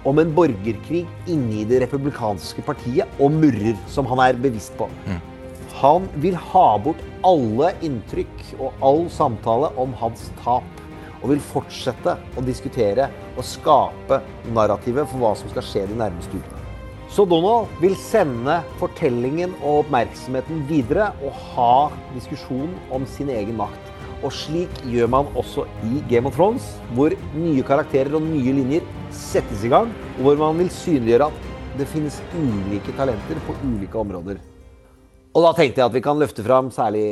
om 0.06 0.20
en 0.22 0.34
borgerkrig 0.34 1.04
inni 1.30 1.66
det 1.70 1.82
republikanske 1.84 2.64
partiet 2.66 3.22
og 3.22 3.34
murrer, 3.34 3.78
som 3.90 4.08
han 4.10 4.22
er 4.24 4.40
bevisst 4.42 4.74
på. 4.78 4.90
Han 5.82 6.06
vil 6.22 6.38
ha 6.38 6.68
bort 6.84 7.02
alle 7.26 7.72
inntrykk 7.86 8.46
og 8.60 8.86
all 8.86 9.04
samtale 9.14 9.72
om 9.82 9.94
hans 10.02 10.30
tap. 10.44 10.68
Og 11.22 11.36
vil 11.36 11.44
fortsette 11.52 12.16
å 12.18 12.42
diskutere 12.42 13.06
og 13.36 13.46
skape 13.46 14.18
narrativet 14.56 15.06
for 15.12 15.22
hva 15.22 15.36
som 15.38 15.52
skal 15.54 15.66
skje 15.68 15.84
de 15.92 16.00
nærmeste 16.00 16.34
ukene. 16.34 16.62
Så 17.14 17.28
Donald 17.30 17.70
vil 17.82 17.94
sende 18.00 18.62
fortellingen 18.80 19.54
og 19.60 19.84
oppmerksomheten 19.84 20.64
videre 20.70 21.12
og 21.22 21.38
ha 21.52 21.74
diskusjon 22.16 22.74
om 22.90 23.06
sin 23.06 23.30
egen 23.30 23.60
makt. 23.60 23.91
Og 24.22 24.34
slik 24.36 24.84
gjør 24.86 25.10
man 25.10 25.32
også 25.40 25.66
i 25.88 26.04
Game 26.10 26.30
of 26.30 26.36
Thrones, 26.38 26.68
hvor 26.94 27.14
nye 27.34 27.64
karakterer 27.66 28.14
og 28.18 28.26
nye 28.28 28.54
linjer 28.60 28.86
settes 29.16 29.66
i 29.66 29.72
gang, 29.72 29.90
og 30.20 30.22
hvor 30.28 30.40
man 30.44 30.62
vil 30.62 30.70
synliggjøre 30.74 31.32
at 31.32 31.50
det 31.80 31.88
finnes 31.90 32.20
ulike 32.38 32.94
talenter 32.98 33.40
på 33.48 33.56
ulike 33.66 33.98
områder. 33.98 34.42
Og 35.32 35.46
da 35.46 35.54
tenkte 35.56 35.80
jeg 35.80 35.88
at 35.88 35.96
vi 35.96 36.04
kan 36.04 36.20
løfte 36.20 36.44
fram 36.44 36.68
særlig 36.76 37.06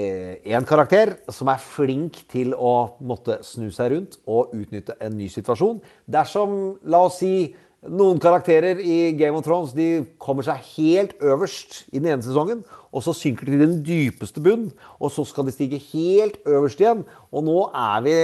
én 0.44 0.66
karakter 0.68 1.14
som 1.32 1.48
er 1.54 1.62
flink 1.64 2.20
til 2.32 2.52
å 2.52 2.98
måtte 3.00 3.38
snu 3.48 3.70
seg 3.72 3.94
rundt 3.94 4.18
og 4.28 4.52
utnytte 4.58 4.98
en 5.00 5.16
ny 5.16 5.30
situasjon. 5.32 5.80
Dersom, 6.04 6.58
la 6.84 7.06
oss 7.08 7.22
si, 7.24 7.54
noen 7.88 8.20
karakterer 8.20 8.82
i 8.84 9.14
Game 9.16 9.40
of 9.40 9.48
Thrones 9.48 9.72
de 9.72 10.04
kommer 10.20 10.44
seg 10.44 10.60
helt 10.76 11.16
øverst 11.24 11.86
i 11.94 12.02
den 12.02 12.12
ene 12.12 12.26
sesongen, 12.26 12.66
og 12.90 13.06
så 13.06 13.14
synker 13.16 13.48
de 13.48 13.56
til 13.56 13.64
den 13.66 13.80
dypeste 13.86 14.42
bunn, 14.44 14.70
og 14.98 15.14
så 15.14 15.26
skal 15.28 15.48
de 15.48 15.54
stige 15.54 15.82
helt 15.92 16.40
øverst 16.50 16.82
igjen. 16.82 17.06
Og 17.32 17.46
nå 17.46 17.60
er 17.70 18.06
vi 18.06 18.18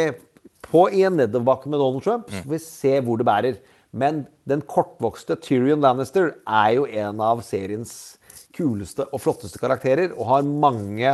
på 0.65 0.87
i 0.89 1.05
en 1.05 1.17
nedoverbakke 1.19 1.69
med 1.69 1.81
Donald 1.81 2.05
Trump, 2.05 2.31
så 2.33 2.43
vi 2.49 2.61
se 2.61 2.99
hvor 3.05 3.21
det 3.21 3.27
bærer. 3.27 3.59
Men 3.95 4.25
den 4.49 4.63
kortvokste 4.67 5.37
Tyrion 5.39 5.83
Lannister 5.83 6.33
er 6.43 6.71
jo 6.75 6.87
en 6.89 7.21
av 7.23 7.43
seriens 7.45 8.17
kuleste 8.55 9.05
og 9.11 9.21
flotteste 9.23 9.59
karakterer, 9.61 10.15
og 10.15 10.31
har 10.31 10.47
mange 10.47 11.13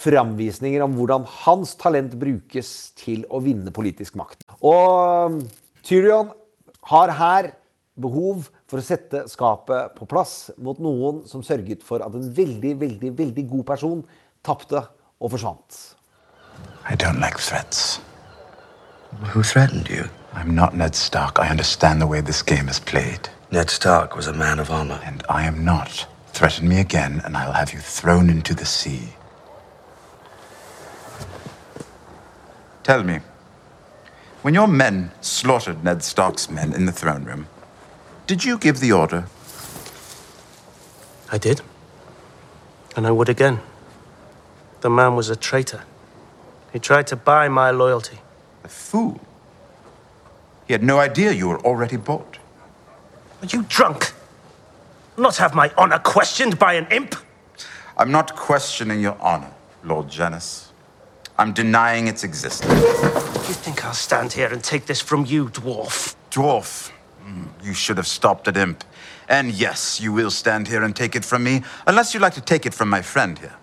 framvisninger 0.00 0.80
om 0.84 0.94
hvordan 0.96 1.26
hans 1.42 1.74
talent 1.80 2.14
brukes 2.20 2.92
til 2.96 3.26
å 3.28 3.42
vinne 3.44 3.72
politisk 3.74 4.16
makt. 4.16 4.46
Og 4.64 5.42
Tyrion 5.84 6.30
har 6.88 7.12
her 7.18 7.50
behov 8.00 8.48
for 8.70 8.78
å 8.78 8.86
sette 8.86 9.24
skapet 9.26 9.96
på 9.96 10.06
plass 10.06 10.52
mot 10.62 10.78
noen 10.78 11.24
som 11.26 11.42
sørget 11.42 11.82
for 11.86 12.04
at 12.06 12.14
en 12.14 12.28
veldig, 12.36 12.76
veldig, 12.78 13.10
veldig 13.18 13.46
god 13.50 13.66
person 13.72 14.04
tapte 14.46 14.84
og 15.18 15.32
forsvant. 15.34 15.80
I 16.88 16.94
don't 16.94 17.20
like 17.20 17.38
threats. 17.38 18.00
Who 19.34 19.42
threatened 19.42 19.90
you? 19.90 20.08
I'm 20.34 20.54
not 20.54 20.76
Ned 20.76 20.94
Stark. 20.94 21.38
I 21.38 21.48
understand 21.50 22.00
the 22.00 22.06
way 22.06 22.20
this 22.20 22.42
game 22.42 22.68
is 22.68 22.78
played. 22.78 23.28
Ned 23.50 23.70
Stark 23.70 24.14
was 24.14 24.28
a 24.28 24.32
man 24.32 24.60
of 24.60 24.70
honor. 24.70 25.00
And 25.04 25.24
I 25.28 25.46
am 25.46 25.64
not. 25.64 26.06
Threaten 26.32 26.68
me 26.68 26.78
again, 26.78 27.20
and 27.24 27.36
I'll 27.36 27.52
have 27.52 27.72
you 27.72 27.80
thrown 27.80 28.30
into 28.30 28.54
the 28.54 28.64
sea. 28.64 29.08
Tell 32.84 33.02
me, 33.02 33.18
when 34.42 34.54
your 34.54 34.68
men 34.68 35.10
slaughtered 35.20 35.82
Ned 35.82 36.02
Stark's 36.04 36.48
men 36.48 36.72
in 36.72 36.86
the 36.86 36.92
throne 36.92 37.24
room, 37.24 37.46
did 38.30 38.44
you 38.44 38.58
give 38.58 38.78
the 38.78 38.92
order? 38.92 39.24
I 41.32 41.36
did. 41.36 41.62
And 42.94 43.04
I 43.04 43.10
would 43.10 43.28
again. 43.28 43.58
The 44.82 44.88
man 44.88 45.16
was 45.16 45.30
a 45.30 45.34
traitor. 45.34 45.82
He 46.72 46.78
tried 46.78 47.08
to 47.08 47.16
buy 47.16 47.48
my 47.48 47.72
loyalty. 47.72 48.20
A 48.62 48.68
fool. 48.68 49.20
He 50.68 50.72
had 50.72 50.84
no 50.84 51.00
idea 51.00 51.32
you 51.32 51.48
were 51.48 51.58
already 51.62 51.96
bought. 51.96 52.38
Are 53.42 53.46
you 53.46 53.64
drunk? 53.64 54.12
Not 55.16 55.38
have 55.38 55.52
my 55.52 55.72
honor 55.76 55.98
questioned 55.98 56.56
by 56.56 56.74
an 56.74 56.86
imp? 56.92 57.16
I'm 57.96 58.12
not 58.12 58.36
questioning 58.36 59.00
your 59.00 59.16
honor, 59.20 59.50
Lord 59.82 60.08
Janus. 60.08 60.72
I'm 61.36 61.52
denying 61.52 62.06
its 62.06 62.22
existence. 62.22 62.72
You 63.48 63.54
think 63.54 63.84
I'll 63.84 63.92
stand 63.92 64.32
here 64.32 64.52
and 64.52 64.62
take 64.62 64.86
this 64.86 65.00
from 65.00 65.26
you, 65.26 65.46
dwarf? 65.46 66.14
Dwarf, 66.30 66.92
you 67.62 67.74
should 67.74 67.96
have 67.96 68.06
stopped 68.06 68.48
at 68.48 68.56
imp. 68.56 68.84
And 69.28 69.52
yes, 69.52 70.00
you 70.00 70.12
will 70.12 70.30
stand 70.30 70.68
here 70.68 70.82
and 70.82 70.94
take 70.94 71.14
it 71.14 71.24
from 71.24 71.42
me, 71.44 71.62
unless 71.86 72.12
you'd 72.12 72.22
like 72.22 72.34
to 72.34 72.40
take 72.40 72.66
it 72.66 72.74
from 72.74 72.90
my 72.90 73.02
friend 73.02 73.38
here. 73.38 73.54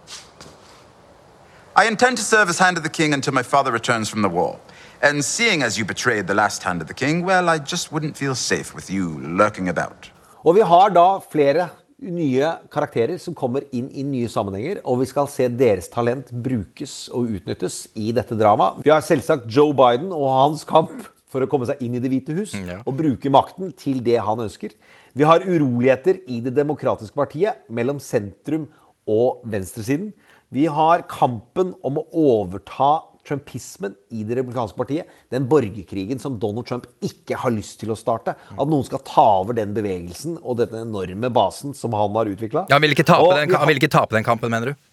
I 1.75 1.85
intend 1.87 2.17
to 2.17 2.23
serve 2.23 2.49
as 2.49 2.57
Hand 2.59 2.77
of 2.77 2.83
the 2.83 2.89
King 2.89 3.13
until 3.13 3.33
my 3.33 3.43
father 3.43 3.71
returns 3.71 4.09
from 4.09 4.21
the 4.21 4.29
war. 4.29 4.59
And 5.01 5.23
seeing 5.23 5.61
as 5.61 5.77
you 5.77 5.85
betrayed 5.85 6.25
the 6.25 6.33
last 6.33 6.63
Hand 6.63 6.81
of 6.81 6.87
the 6.87 6.93
King, 6.93 7.23
well, 7.23 7.49
I 7.49 7.59
just 7.59 7.91
wouldn't 7.91 8.17
feel 8.17 8.33
safe 8.33 8.73
with 8.73 8.89
you 8.89 9.19
lurking 9.19 9.69
about. 9.69 10.09
Og 10.45 10.55
vi 10.55 10.61
har 10.61 10.89
da 10.89 11.19
flere 11.19 11.69
nye 12.01 12.49
karakterer 12.71 13.17
som 13.19 13.35
kommer 13.35 13.65
inn 13.73 13.89
i 13.91 14.03
nye 14.05 14.29
sammenhenger, 14.29 14.81
og 14.85 15.01
vi 15.01 15.09
skal 15.09 15.27
se 15.29 15.47
deres 15.49 15.89
talent 15.93 16.31
brukes 16.31 17.09
og 17.09 17.29
utnyttes 17.37 17.87
i 17.97 18.11
dette 18.15 18.37
dramaet. 18.37 18.81
Vi 18.85 18.93
har 18.93 19.05
selvsagt 19.05 19.49
Joe 19.49 19.73
Biden 19.75 20.11
og 20.13 20.29
hans 20.31 20.65
kamp 20.65 21.09
for 21.27 21.43
å 21.43 21.49
komme 21.51 21.67
seg 21.67 21.81
inn 21.83 21.97
i 21.97 21.99
Det 22.03 22.11
hvite 22.11 22.35
hus 22.37 22.53
Ja. 22.55 22.79
og 22.85 22.95
bruke 22.97 23.29
makten 23.33 23.73
til 23.75 23.99
det 24.03 24.17
han 24.23 24.39
ønsker. 24.39 24.71
Vi 25.15 25.23
har 25.27 25.39
uroligheter 25.43 26.21
i 26.27 26.39
Det 26.41 26.53
demokratiske 26.55 27.15
partiet 27.15 27.67
mellom 27.69 27.99
sentrum 27.99 28.67
og 29.07 29.41
venstresiden. 29.45 30.13
Vi 30.51 30.65
har 30.65 31.03
kampen 31.03 31.73
om 31.83 31.97
å 31.99 32.05
overta 32.13 33.03
trumpismen 33.27 33.95
i 34.15 34.23
det 34.23 34.37
republikanske 34.39 34.77
partiet. 34.79 35.09
Den 35.33 35.47
borgerkrigen 35.51 36.19
som 36.21 36.37
Donald 36.39 36.67
Trump 36.69 36.87
ikke 37.03 37.35
har 37.41 37.51
lyst 37.51 37.81
til 37.81 37.91
å 37.91 37.97
starte. 37.99 38.35
At 38.55 38.71
noen 38.71 38.85
skal 38.87 39.03
ta 39.03 39.25
over 39.41 39.57
den 39.57 39.73
bevegelsen 39.75 40.37
og 40.41 40.61
den 40.61 40.77
enorme 40.87 41.31
basen 41.35 41.75
som 41.75 41.95
han 41.97 42.15
har 42.15 42.31
utvikla. 42.31 42.67
Ja, 42.69 42.77
han, 42.77 42.85
vil 42.85 42.95
ikke 42.95 43.07
tape 43.07 43.33
den, 43.35 43.51
han 43.51 43.67
vil 43.67 43.81
ikke 43.81 43.91
tape 43.91 44.15
den 44.15 44.27
kampen, 44.27 44.53
mener 44.53 44.71
du? 44.71 44.86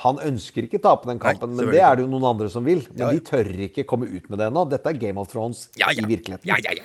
Han 0.00 0.16
ønsker 0.24 0.64
ikke 0.64 0.80
tape 0.80 1.06
den 1.10 1.18
kampen, 1.20 1.50
Nei, 1.54 1.64
men 1.64 1.74
det 1.74 1.80
er 1.84 1.96
det 1.98 2.04
jo 2.06 2.10
noen 2.10 2.24
andre 2.30 2.48
som 2.52 2.64
vil. 2.64 2.80
Men 2.94 2.98
Ja. 3.06 3.10
de 3.12 3.20
tør 3.20 3.50
ikke 3.68 3.84
komme 3.86 4.06
ut 4.08 4.28
med 4.30 4.38
det 4.40 4.46
ennå. 4.48 4.62
Dette 4.70 4.86
er 4.88 4.96
Game 4.96 5.20
of 5.20 5.28
Thrones 5.28 5.68
Ja, 5.76 5.90
ja. 5.92 6.00
i 6.02 6.06
virkeligheten. 6.08 6.46
Ja, 6.48 6.56
ja, 6.64 6.72
ja. 6.76 6.82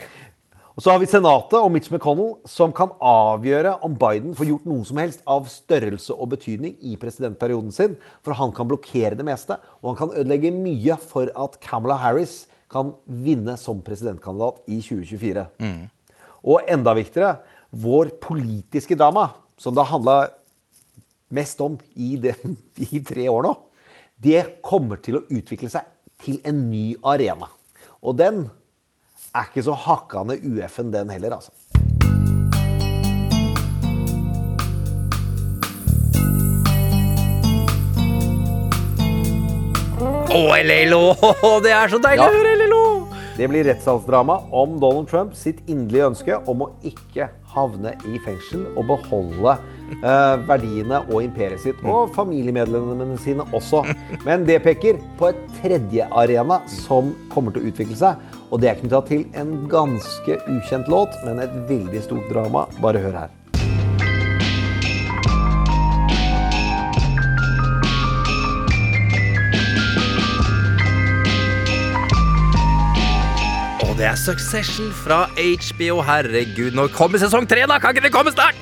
Og 0.75 0.83
så 0.83 0.91
har 0.91 0.99
vi 0.99 1.05
Senatet 1.07 1.53
og 1.55 1.71
Mitch 1.71 1.87
McConnell, 1.89 2.33
som 2.45 2.73
kan 2.75 2.89
avgjøre 2.99 3.77
om 3.87 3.93
Biden 3.95 4.33
får 4.35 4.45
gjort 4.49 4.65
noe 4.67 4.83
som 4.83 4.97
helst 4.99 5.21
av 5.25 5.45
størrelse 5.47 6.11
og 6.11 6.27
betydning 6.33 6.75
i 6.83 6.97
presidentperioden 6.99 7.71
sin. 7.71 7.95
For 8.21 8.33
han 8.35 8.51
kan 8.51 8.67
blokkere 8.67 9.15
det 9.15 9.23
meste, 9.23 9.55
og 9.81 9.95
han 9.95 10.09
kan 10.09 10.17
ødelegge 10.19 10.51
mye 10.51 10.97
for 10.99 11.31
at 11.33 11.55
Kamala 11.63 11.95
Harris 11.95 12.47
kan 12.69 12.91
vinne 13.07 13.55
som 13.57 13.79
presidentkandidat 13.81 14.59
i 14.67 14.81
2024. 14.83 15.47
Og 16.43 16.59
enda 16.67 16.93
viktigere, 16.93 17.37
vår 17.71 18.11
politiske 18.19 18.97
drama, 18.99 19.29
som 19.57 19.73
det 19.73 19.85
handla 19.87 20.27
mest 21.35 21.61
om 21.63 21.77
i, 21.95 22.15
de, 22.21 22.35
i 22.89 23.01
tre 23.05 23.27
år 23.31 23.47
nå, 23.47 23.55
det 24.23 24.61
kommer 24.63 25.01
til 25.03 25.19
å 25.19 25.25
utvikle 25.27 25.69
seg 25.71 25.87
til 26.23 26.39
en 26.47 26.67
ny 26.71 26.93
arena. 27.03 27.49
Og 28.05 28.15
den 28.19 28.45
er 29.35 29.49
ikke 29.49 29.65
så 29.67 29.75
hakkande 29.75 30.39
UF-en 30.39 30.93
den 30.93 31.11
heller, 31.11 31.35
altså. 31.35 31.51
Å, 40.35 40.39
LLO! 40.59 41.03
Det 41.63 41.71
er 41.71 41.91
så 41.91 41.99
deilig 42.03 42.23
Ja. 42.23 42.31
høre 42.31 42.55
LLO! 42.59 42.81
Det 43.35 43.47
blir 43.51 43.65
rettssalsdrama 43.67 44.37
om 44.55 44.77
Donald 44.79 45.09
Trump 45.11 45.35
sitt 45.35 45.57
inderlige 45.67 46.07
ønske 46.07 46.37
om 46.47 46.63
å 46.63 46.69
ikke 46.87 47.27
havne 47.51 47.91
i 48.07 48.19
fengsel 48.23 48.63
og 48.75 48.87
beholde 48.93 49.57
eh, 49.57 49.74
verdiene 50.49 51.01
og 51.09 51.23
imperiet 51.25 51.63
sitt. 51.63 51.81
Og 51.85 52.13
familiemedlemmene 52.15 53.17
sine 53.21 53.45
også. 53.55 53.83
Men 54.25 54.45
det 54.47 54.61
peker 54.65 54.99
på 55.19 55.31
et 55.31 55.39
tredje 55.61 56.09
arena 56.11 56.61
som 56.71 57.13
kommer 57.33 57.55
til 57.55 57.63
å 57.63 57.71
utvikle 57.71 57.99
seg. 57.99 58.27
Og 58.51 58.61
det 58.61 58.71
er 58.71 58.81
knytta 58.81 59.01
til 59.07 59.25
en 59.37 59.57
ganske 59.71 60.37
ukjent 60.45 60.91
låt, 60.91 61.15
men 61.25 61.41
et 61.43 61.57
veldig 61.69 62.05
stort 62.05 62.29
drama. 62.31 62.67
Bare 62.83 63.01
hør 63.03 63.25
her. 63.25 63.33
Det 73.95 74.03
er 74.03 74.17
Succession 74.19 74.89
fra 74.91 75.23
HBO. 75.31 76.01
Herregud, 76.03 76.75
når 76.75 76.91
kommer 76.93 77.17
sesong 77.17 77.47
tre, 77.47 77.63
da? 77.63 77.79
Kan 77.79 77.95
ikke 77.95 78.03
det 78.03 78.11
komme 78.13 78.33
snart? 78.35 78.59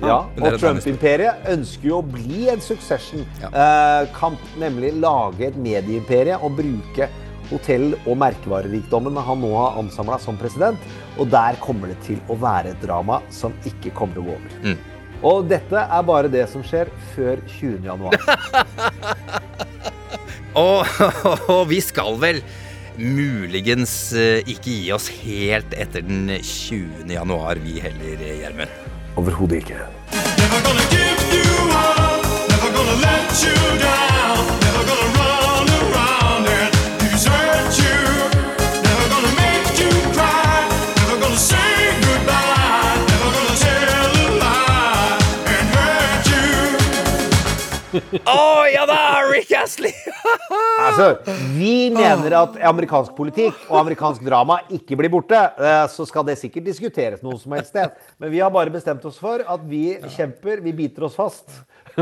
Ja, 0.00 0.20
og 0.24 0.60
Trump-imperiet 0.60 1.48
ønsker 1.52 1.90
jo 1.90 1.98
å 2.00 2.06
bli 2.06 2.48
en 2.52 2.62
succession-kamp. 2.64 4.38
nemlig 4.58 4.94
lage 5.00 5.50
et 5.50 5.56
medieimperie 5.56 6.38
og 6.40 6.56
bruke 6.56 7.08
hotell- 7.50 7.98
og 8.06 8.16
merkevarerikdommen 8.16 9.16
han 9.16 9.40
nå 9.42 9.50
har 9.56 9.78
ansamla 9.82 10.18
som 10.18 10.38
president. 10.40 10.78
Og 11.18 11.28
der 11.30 11.58
kommer 11.60 11.88
det 11.88 11.98
til 12.06 12.20
å 12.28 12.38
være 12.40 12.72
et 12.72 12.80
drama 12.82 13.20
som 13.30 13.52
ikke 13.66 13.92
kommer 13.92 14.14
til 14.14 14.22
å 14.22 14.30
gå 14.30 14.38
over. 14.38 14.78
Og 15.22 15.48
dette 15.50 15.76
er 15.76 16.02
bare 16.08 16.30
det 16.32 16.46
som 16.48 16.62
skjer 16.64 16.88
før 17.14 17.42
20. 17.58 17.84
januar. 17.84 18.16
Og, 20.58 20.82
og 21.54 21.68
vi 21.70 21.78
skal 21.78 22.16
vel 22.18 22.40
muligens 22.98 23.92
eh, 24.18 24.40
ikke 24.50 24.72
gi 24.72 24.88
oss 24.94 25.06
helt 25.22 25.76
etter 25.78 26.02
den 26.02 26.26
20. 26.34 27.06
januar, 27.14 27.60
vi 27.62 27.78
heller, 27.84 28.16
eh, 28.18 28.40
Gjermund. 28.42 28.99
Overhodet 29.20 29.56
ikke. 29.56 29.74
Never 30.40 30.58
gonna 30.66 30.86
give 30.96 31.20
you 31.36 31.50
up, 31.84 32.22
never 32.52 32.70
gonna 32.76 32.96
let 33.08 33.28
you 33.44 33.56
down, 33.84 34.19
you. 47.94 48.20
oh, 48.26 48.64
ja 48.72 48.84
da, 48.88 48.98
Rick 49.32 49.50
Astley! 49.56 49.92
Altså, 50.80 51.18
vi 51.54 51.90
mener 51.92 52.32
at 52.38 52.54
amerikansk 52.70 53.12
politikk 53.14 53.58
og 53.68 53.76
amerikansk 53.82 54.22
drama 54.24 54.56
ikke 54.72 54.96
blir 54.98 55.12
borte. 55.12 55.36
Eh, 55.36 55.82
Så 55.92 56.06
skal 56.08 56.24
det 56.26 56.38
sikkert 56.40 56.64
diskuteres 56.66 57.20
noe 57.22 57.36
som 57.38 57.52
helst 57.52 57.74
sted. 57.74 57.92
Men 58.18 58.32
vi 58.32 58.40
har 58.40 58.50
bare 58.54 58.72
bestemt 58.72 59.04
oss 59.06 59.18
for 59.20 59.44
at 59.44 59.66
vi 59.68 59.98
kjemper, 60.16 60.62
vi 60.64 60.72
biter 60.80 61.04
oss 61.06 61.18
fast. 61.18 61.44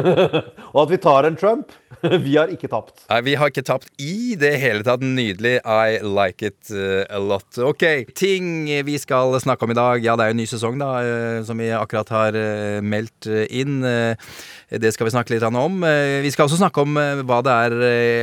og 0.74 0.80
at 0.84 0.90
vi 0.92 1.00
tar 1.02 1.28
en 1.28 1.38
Trump. 1.38 1.76
Vi 2.26 2.36
har 2.36 2.50
ikke 2.52 2.68
tapt. 2.70 3.02
Nei, 3.08 3.18
vi 3.26 3.34
har 3.38 3.50
ikke 3.50 3.64
tapt 3.66 3.88
i 4.02 4.36
det 4.38 4.52
hele 4.62 4.84
tatt. 4.86 5.02
Nydelig. 5.02 5.58
I 5.64 5.98
like 6.04 6.46
it 6.46 6.70
eh, 6.70 7.02
a 7.10 7.18
lot. 7.18 7.46
Ok, 7.58 7.84
ting 8.18 8.68
vi 8.86 8.98
skal 9.00 9.34
snakke 9.42 9.66
om 9.66 9.72
i 9.72 9.78
dag. 9.78 10.04
Ja, 10.04 10.14
det 10.18 10.26
er 10.26 10.32
jo 10.32 10.36
en 10.36 10.40
ny 10.42 10.46
sesong, 10.50 10.78
da, 10.80 10.90
eh, 11.02 11.40
som 11.48 11.58
vi 11.58 11.70
akkurat 11.74 12.12
har 12.14 12.38
eh, 12.38 12.78
meldt 12.84 13.26
inn. 13.48 13.80
Det 14.68 14.90
skal 14.92 15.08
vi 15.08 15.14
snakke 15.14 15.32
litt 15.32 15.44
om. 15.48 15.80
Vi 15.80 16.30
skal 16.32 16.44
også 16.44 16.58
snakke 16.60 16.82
om 16.84 16.98
hva 17.24 17.38
det 17.44 17.54
er 17.54 17.74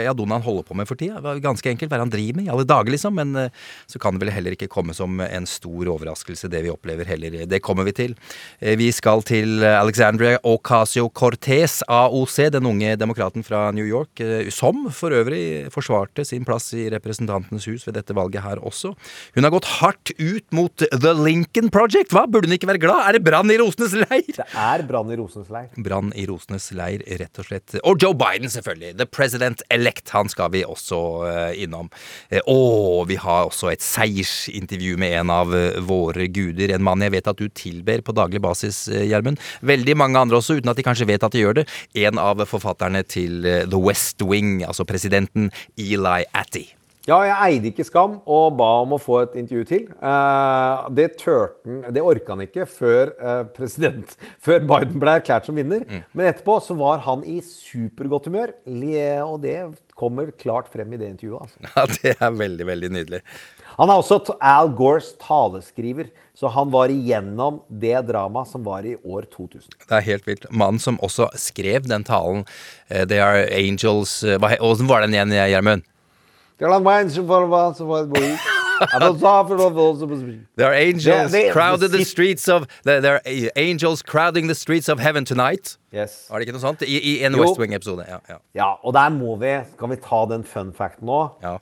ja, 0.05 0.13
Donald 0.13 0.45
holder 0.45 0.65
på 0.67 0.77
med 0.77 0.85
for 0.85 0.99
tida. 0.99 1.33
Ganske 1.41 1.71
enkelt 1.71 1.89
hva 1.89 2.03
han 2.03 2.13
driver 2.13 2.37
med 2.37 2.47
i 2.47 2.51
alle 2.53 2.67
dager, 2.69 2.93
liksom. 2.93 3.17
Men 3.17 3.49
så 3.89 4.01
kan 4.01 4.13
det 4.13 4.21
vel 4.21 4.33
heller 4.35 4.53
ikke 4.53 4.69
komme 4.71 4.93
som 4.93 5.17
en 5.25 5.49
stor 5.49 5.89
overraskelse, 5.95 6.51
det 6.53 6.61
vi 6.67 6.73
opplever 6.73 7.09
heller. 7.09 7.41
Det 7.49 7.61
kommer 7.65 7.87
vi 7.89 7.95
til. 7.97 8.13
Vi 8.61 8.91
skal 8.93 9.25
til 9.25 9.65
Alexandria 9.65 10.37
Ocasio-Cortez, 10.45 11.64
AOC, 11.87 12.49
den 12.53 12.65
unge 12.69 12.95
demokraten 12.99 13.43
fra 13.45 13.71
New 13.75 13.85
York, 13.85 14.19
eh, 14.19 14.49
som 14.53 14.85
for 14.93 15.13
øvrig 15.15 15.67
forsvarte 15.73 16.25
sin 16.27 16.45
plass 16.45 16.71
i 16.77 16.87
Representantenes 16.93 17.67
hus 17.69 17.85
ved 17.87 17.95
dette 17.97 18.15
valget 18.15 18.43
her 18.43 18.61
også. 18.61 18.93
Hun 19.35 19.47
har 19.47 19.53
gått 19.53 19.69
hardt 19.79 20.11
ut 20.19 20.45
mot 20.55 20.85
The 20.91 21.13
Lincoln 21.13 21.71
Project. 21.73 22.13
Hva? 22.15 22.25
Burde 22.27 22.49
hun 22.49 22.57
ikke 22.57 22.69
være 22.69 22.81
glad? 22.83 23.03
Er 23.05 23.17
det 23.17 23.23
brann 23.27 23.51
i 23.51 23.57
rosenes 23.61 23.95
leir? 23.97 24.31
Det 24.35 24.47
er 24.51 24.85
brann 24.87 25.11
i 25.13 25.19
rosenes 25.19 25.51
leir. 25.53 25.69
Brann 25.85 26.11
i 26.15 26.25
rosenes 26.29 26.69
leir, 26.75 27.05
rett 27.21 27.41
og 27.41 27.49
slett. 27.49 27.77
Og 27.83 28.01
Joe 28.01 28.17
Biden, 28.17 28.51
selvfølgelig. 28.51 28.95
The 28.99 29.07
president 29.07 29.63
elect. 29.73 30.09
Han 30.15 30.31
skal 30.31 30.51
vi 30.55 30.65
også 30.67 31.01
eh, 31.29 31.63
innom. 31.63 31.91
Eh, 32.29 32.43
og 32.51 33.07
vi 33.11 33.19
har 33.21 33.49
også 33.49 33.71
et 33.71 33.85
seiersintervju 33.85 34.97
med 35.01 35.19
en 35.21 35.33
av 35.33 35.53
våre 35.85 36.27
guder. 36.27 36.73
En 36.75 36.85
mann 36.85 37.03
jeg 37.05 37.15
vet 37.15 37.31
at 37.31 37.39
du 37.39 37.47
tilber 37.53 38.03
på 38.05 38.15
daglig 38.15 38.41
basis, 38.43 38.85
Gjermund. 38.89 39.39
Veldig 39.65 39.95
mange 39.97 40.19
andre 40.19 40.39
også, 40.41 40.59
uten 40.59 40.71
at 40.71 40.77
de 40.77 40.85
kanskje 40.85 41.07
vet 41.09 41.23
at 41.23 41.33
de 41.33 41.41
gjør 41.43 41.44
det. 41.53 41.67
En 41.95 42.17
av 42.17 42.41
forfatterne 42.49 43.03
til 43.03 43.45
eh, 43.45 43.67
The 43.69 43.77
West 43.77 44.21
Wing, 44.25 44.63
altså 44.65 44.85
presidenten 44.85 45.51
Eli 45.77 46.23
Atti. 46.33 46.65
Ja, 47.05 47.19
jeg 47.21 47.35
eide 47.37 47.69
ikke 47.69 47.85
Skam 47.85 48.15
og 48.25 48.55
ba 48.57 48.67
om 48.81 48.95
å 48.95 48.97
få 48.97 49.19
et 49.21 49.35
intervju 49.37 49.65
til. 49.69 49.83
Eh, 49.93 50.85
det 50.97 51.11
tørte 51.21 51.91
Det 51.93 52.01
orka 52.01 52.33
han 52.33 52.41
ikke 52.47 52.65
før 52.65 53.11
eh, 53.13 53.43
president 53.53 54.15
Før 54.45 54.65
Biden 54.65 54.97
ble 55.01 55.13
erklært 55.19 55.45
som 55.45 55.57
vinner. 55.57 55.85
Men 56.17 56.31
etterpå 56.31 56.57
så 56.65 56.73
var 56.79 57.03
han 57.05 57.21
i 57.29 57.37
supergodt 57.45 58.31
humør, 58.31 58.55
og 59.27 59.37
det 59.45 59.59
kommer 59.95 60.33
klart 60.33 60.67
frem 60.73 60.93
i 60.93 60.99
det 61.01 61.13
intervjuet. 61.13 61.45
Altså. 61.45 61.61
Ja, 61.75 61.85
det 61.91 62.15
er 62.17 62.39
veldig, 62.41 62.65
veldig 62.67 62.89
nydelig. 62.97 63.21
Han 63.77 63.89
er 63.91 63.99
også 63.99 64.35
Al 64.39 64.69
Gores 64.75 65.13
taleskriver, 65.19 66.07
så 66.35 66.47
han 66.51 66.71
var 66.71 66.91
igjennom 66.93 67.61
det 67.69 67.97
dramaet 68.07 68.47
som 68.51 68.63
var 68.63 68.85
i 68.87 68.95
år 69.03 69.27
2000. 69.33 69.67
Det 69.87 69.97
er 69.97 70.05
helt 70.07 70.27
vilt. 70.27 70.45
Mannen 70.51 70.79
som 70.79 70.99
også 71.03 71.27
skrev 71.39 71.87
den 71.87 72.03
talen, 72.07 72.45
uh, 72.91 73.03
They 73.05 73.19
Are 73.19 73.45
Angels 73.51 74.23
eh, 74.23 74.39
Åssen 74.63 74.87
var 74.87 75.01
den 75.05 75.13
igjen, 75.15 75.35
Gjermund? 75.35 75.83
Er 76.59 76.69
There 80.57 80.67
are 80.67 80.75
angels 80.75 81.05
Det- 81.05 81.31
they, 81.31 81.51
crowded 81.51 81.91
the 81.91 82.03
streets 82.05 82.47
of 82.49 82.67
there, 82.83 83.01
there 83.01 83.15
are 83.15 83.51
angels 83.55 84.01
crowding 84.01 84.47
the 84.47 84.55
streets 84.55 84.89
of 84.89 84.99
heaven 84.99 85.25
tonight. 85.25 85.77
Yes. 85.93 86.27
Var 86.29 86.39
det 86.39 86.47
ikke 86.47 86.57
noe 86.57 86.61
sånt? 86.63 86.81
I, 86.81 86.99
i 86.99 87.23
en 87.23 87.33
Jo. 87.35 87.43
West 87.43 87.59
Wing-episode. 87.59 88.05
Ja, 88.07 88.19
ja, 88.29 88.37
Ja, 88.55 88.73
og 88.83 88.93
der 88.93 89.09
må 89.09 89.35
vi 89.39 89.53
Kan 89.79 89.89
vi 89.89 89.95
ta 89.95 90.25
den 90.25 90.43
fun 90.43 90.73
facten 90.73 91.07
nå? 91.07 91.29
ja. 91.43 91.57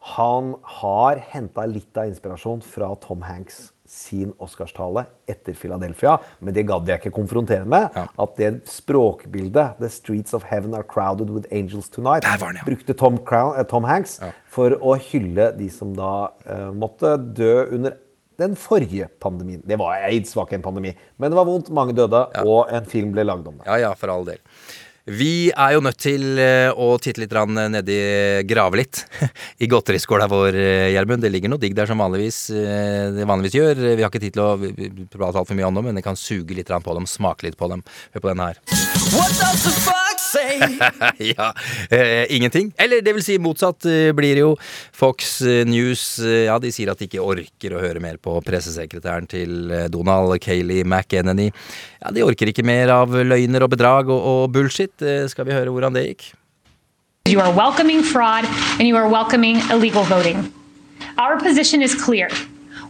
Han 0.00 0.54
har 0.80 1.20
henta 1.30 1.66
litt 1.68 1.96
av 2.00 2.08
inspirasjon 2.08 2.62
fra 2.64 2.94
Tom 3.02 3.20
Hanks 3.22 3.70
sin 3.90 4.30
Oscarstale 4.38 5.02
etter 5.28 5.52
Philadelphia, 5.58 6.14
men 6.38 6.54
det 6.54 6.62
gadd 6.68 6.88
jeg 6.88 7.02
ikke 7.02 7.12
konfrontere 7.16 7.66
med. 7.68 7.88
Ja. 7.98 8.06
At 8.22 8.36
det 8.38 8.52
språkbildet 8.70 9.80
'The 9.80 9.90
streets 9.90 10.32
of 10.34 10.44
heaven 10.48 10.74
are 10.74 10.86
crowded 10.86 11.28
with 11.30 11.48
angels 11.52 11.90
tonight' 11.90 12.22
den, 12.22 12.56
ja. 12.56 12.62
brukte 12.64 12.94
Tom, 12.94 13.18
Crown, 13.18 13.58
eh, 13.58 13.64
Tom 13.64 13.84
Hanks 13.84 14.20
Ja. 14.22 14.30
for 14.46 14.70
å 14.70 14.94
hylle 14.96 15.52
de 15.58 15.68
som 15.68 15.92
da 15.94 16.30
eh, 16.46 16.70
måtte 16.72 17.16
dø 17.34 17.66
under 17.72 17.96
den 18.38 18.54
forrige 18.56 19.08
pandemien. 19.20 19.60
Det 19.66 19.76
var 19.78 20.00
aids 20.06 20.34
var 20.36 20.46
ikke 20.46 20.54
en 20.54 20.62
pandemi, 20.62 20.94
men 21.18 21.30
det 21.30 21.36
var 21.36 21.44
vondt, 21.44 21.68
mange 21.70 21.92
døde, 21.92 22.26
og 22.46 22.72
en 22.72 22.84
film 22.86 23.12
ble 23.12 23.24
lagd 23.24 23.46
om 23.46 23.58
det. 23.58 23.66
ja, 23.66 23.76
ja, 23.76 23.92
for 23.94 24.08
all 24.08 24.24
del. 24.24 24.38
Vi 25.08 25.48
er 25.48 25.74
jo 25.74 25.80
nødt 25.80 25.96
til 26.02 26.38
eh, 26.38 26.68
å 26.68 26.92
titte 27.00 27.22
litt 27.22 27.32
nedi 27.56 27.96
Grave 28.48 28.82
litt 28.82 29.00
i 29.62 29.68
godteriskåla 29.70 30.28
vår, 30.28 30.58
eh, 30.60 30.90
Gjermund. 30.92 31.24
Det 31.24 31.32
ligger 31.32 31.52
noe 31.52 31.62
digg 31.62 31.74
der 31.76 31.88
som 31.88 32.02
vanligvis, 32.02 32.50
eh, 32.52 33.08
det 33.16 33.28
vanligvis 33.28 33.56
gjør. 33.56 33.80
Vi 33.96 34.04
har 34.04 34.12
ikke 34.12 34.20
tid 34.20 34.36
til 34.36 34.44
å 34.44 34.52
prate 35.08 35.40
altfor 35.40 35.56
mye 35.56 35.70
om 35.70 35.80
dem, 35.80 35.88
men 35.88 36.02
vi 36.02 36.04
kan 36.04 36.20
suge 36.20 36.56
litt 36.56 36.68
på 36.68 36.94
dem, 36.96 37.08
smake 37.08 37.48
litt 37.48 37.56
på 37.56 37.70
dem. 37.72 37.84
Hør 38.12 38.26
på 38.26 38.32
denne 38.34 38.52
her. 38.52 38.60
What 39.16 39.32
does 39.40 39.64
the 39.64 39.72
fuck 39.72 40.09
say? 40.30 40.58
ja, 41.34 41.50
eh, 41.90 42.24
ingenting. 42.36 42.72
Eller 42.78 43.02
det 43.04 43.14
vil 43.18 43.24
si 43.26 43.38
motsatt 43.42 43.86
eh, 43.90 44.10
blir 44.16 44.38
det 44.38 44.44
jo. 44.44 44.54
Fox 44.96 45.40
eh, 45.42 45.64
News 45.68 46.04
eh, 46.22 46.46
ja, 46.48 46.58
de 46.62 46.72
sier 46.74 46.92
at 46.92 47.00
de 47.00 47.08
ikke 47.10 47.24
orker 47.24 47.76
å 47.76 47.82
høre 47.82 48.02
mer 48.02 48.20
på 48.22 48.36
pressesekretæren 48.46 49.28
til 49.30 49.72
Donald 49.92 50.38
Kayleigh 50.42 50.86
McEnany. 50.86 51.50
Ja, 52.00 52.12
De 52.14 52.24
orker 52.24 52.50
ikke 52.50 52.64
mer 52.66 52.92
av 52.94 53.12
løgner 53.12 53.66
og 53.66 53.74
bedrag 53.74 54.10
og, 54.12 54.20
og 54.20 54.54
bullshit. 54.54 54.94
Eh, 55.02 55.26
skal 55.30 55.48
vi 55.48 55.56
høre 55.56 55.74
hvordan 55.74 55.96
det 55.96 56.06
gikk? 56.08 56.30
You 57.28 57.40
are 57.40 57.52
welcoming 57.52 58.02
fraud 58.02 58.46
and 58.78 58.88
you 58.88 58.96
are 58.96 59.08
welcoming 59.08 59.60
illegal 59.70 60.04
voting. 60.04 60.48
Our 61.18 61.38
position 61.38 61.82
is 61.82 61.94
clear. 61.94 62.30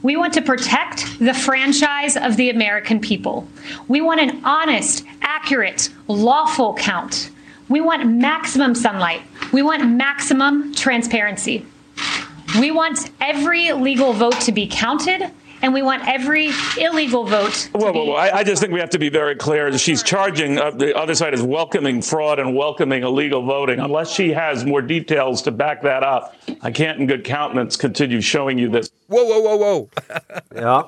We 0.02 0.16
want 0.16 0.32
to 0.34 0.42
protect 0.42 1.18
the 1.18 1.34
franchise 1.34 2.16
of 2.16 2.36
the 2.36 2.50
American 2.50 3.00
people. 3.00 3.46
We 3.86 4.00
want 4.00 4.20
an 4.20 4.42
honest, 4.44 5.04
accurate, 5.20 5.90
lawful 6.08 6.74
count. 6.74 7.30
We 7.68 7.80
want 7.80 8.08
maximum 8.08 8.74
sunlight. 8.74 9.22
We 9.52 9.62
want 9.62 9.88
maximum 9.88 10.74
transparency. 10.74 11.66
We 12.58 12.70
want 12.70 13.10
every 13.20 13.72
legal 13.72 14.12
vote 14.12 14.40
to 14.40 14.52
be 14.52 14.66
counted, 14.66 15.30
and 15.62 15.74
we 15.74 15.82
want 15.82 16.06
every 16.08 16.50
illegal 16.78 17.24
vote 17.24 17.68
Whoa, 17.72 17.92
whoa, 17.92 18.04
whoa. 18.04 18.14
I, 18.14 18.38
I 18.38 18.44
just 18.44 18.60
think 18.60 18.72
we 18.72 18.80
have 18.80 18.90
to 18.90 18.98
be 18.98 19.08
very 19.10 19.36
clear. 19.36 19.76
She's 19.78 20.02
charging, 20.02 20.58
uh, 20.58 20.70
the 20.70 20.96
other 20.96 21.14
side 21.14 21.34
is 21.34 21.42
welcoming 21.42 22.02
fraud 22.02 22.38
and 22.38 22.54
welcoming 22.56 23.02
illegal 23.02 23.42
voting. 23.42 23.78
Unless 23.80 24.10
she 24.10 24.32
has 24.32 24.64
more 24.64 24.82
details 24.82 25.42
to 25.42 25.50
back 25.50 25.82
that 25.82 26.02
up, 26.02 26.34
I 26.62 26.70
can't 26.70 26.98
in 27.00 27.06
good 27.06 27.24
countenance 27.24 27.76
continue 27.76 28.20
showing 28.20 28.58
you 28.58 28.68
this. 28.68 28.90
Whoa, 29.08 29.24
whoa, 29.24 29.40
whoa, 29.40 29.56
whoa. 29.56 29.90
yeah. 30.54 30.82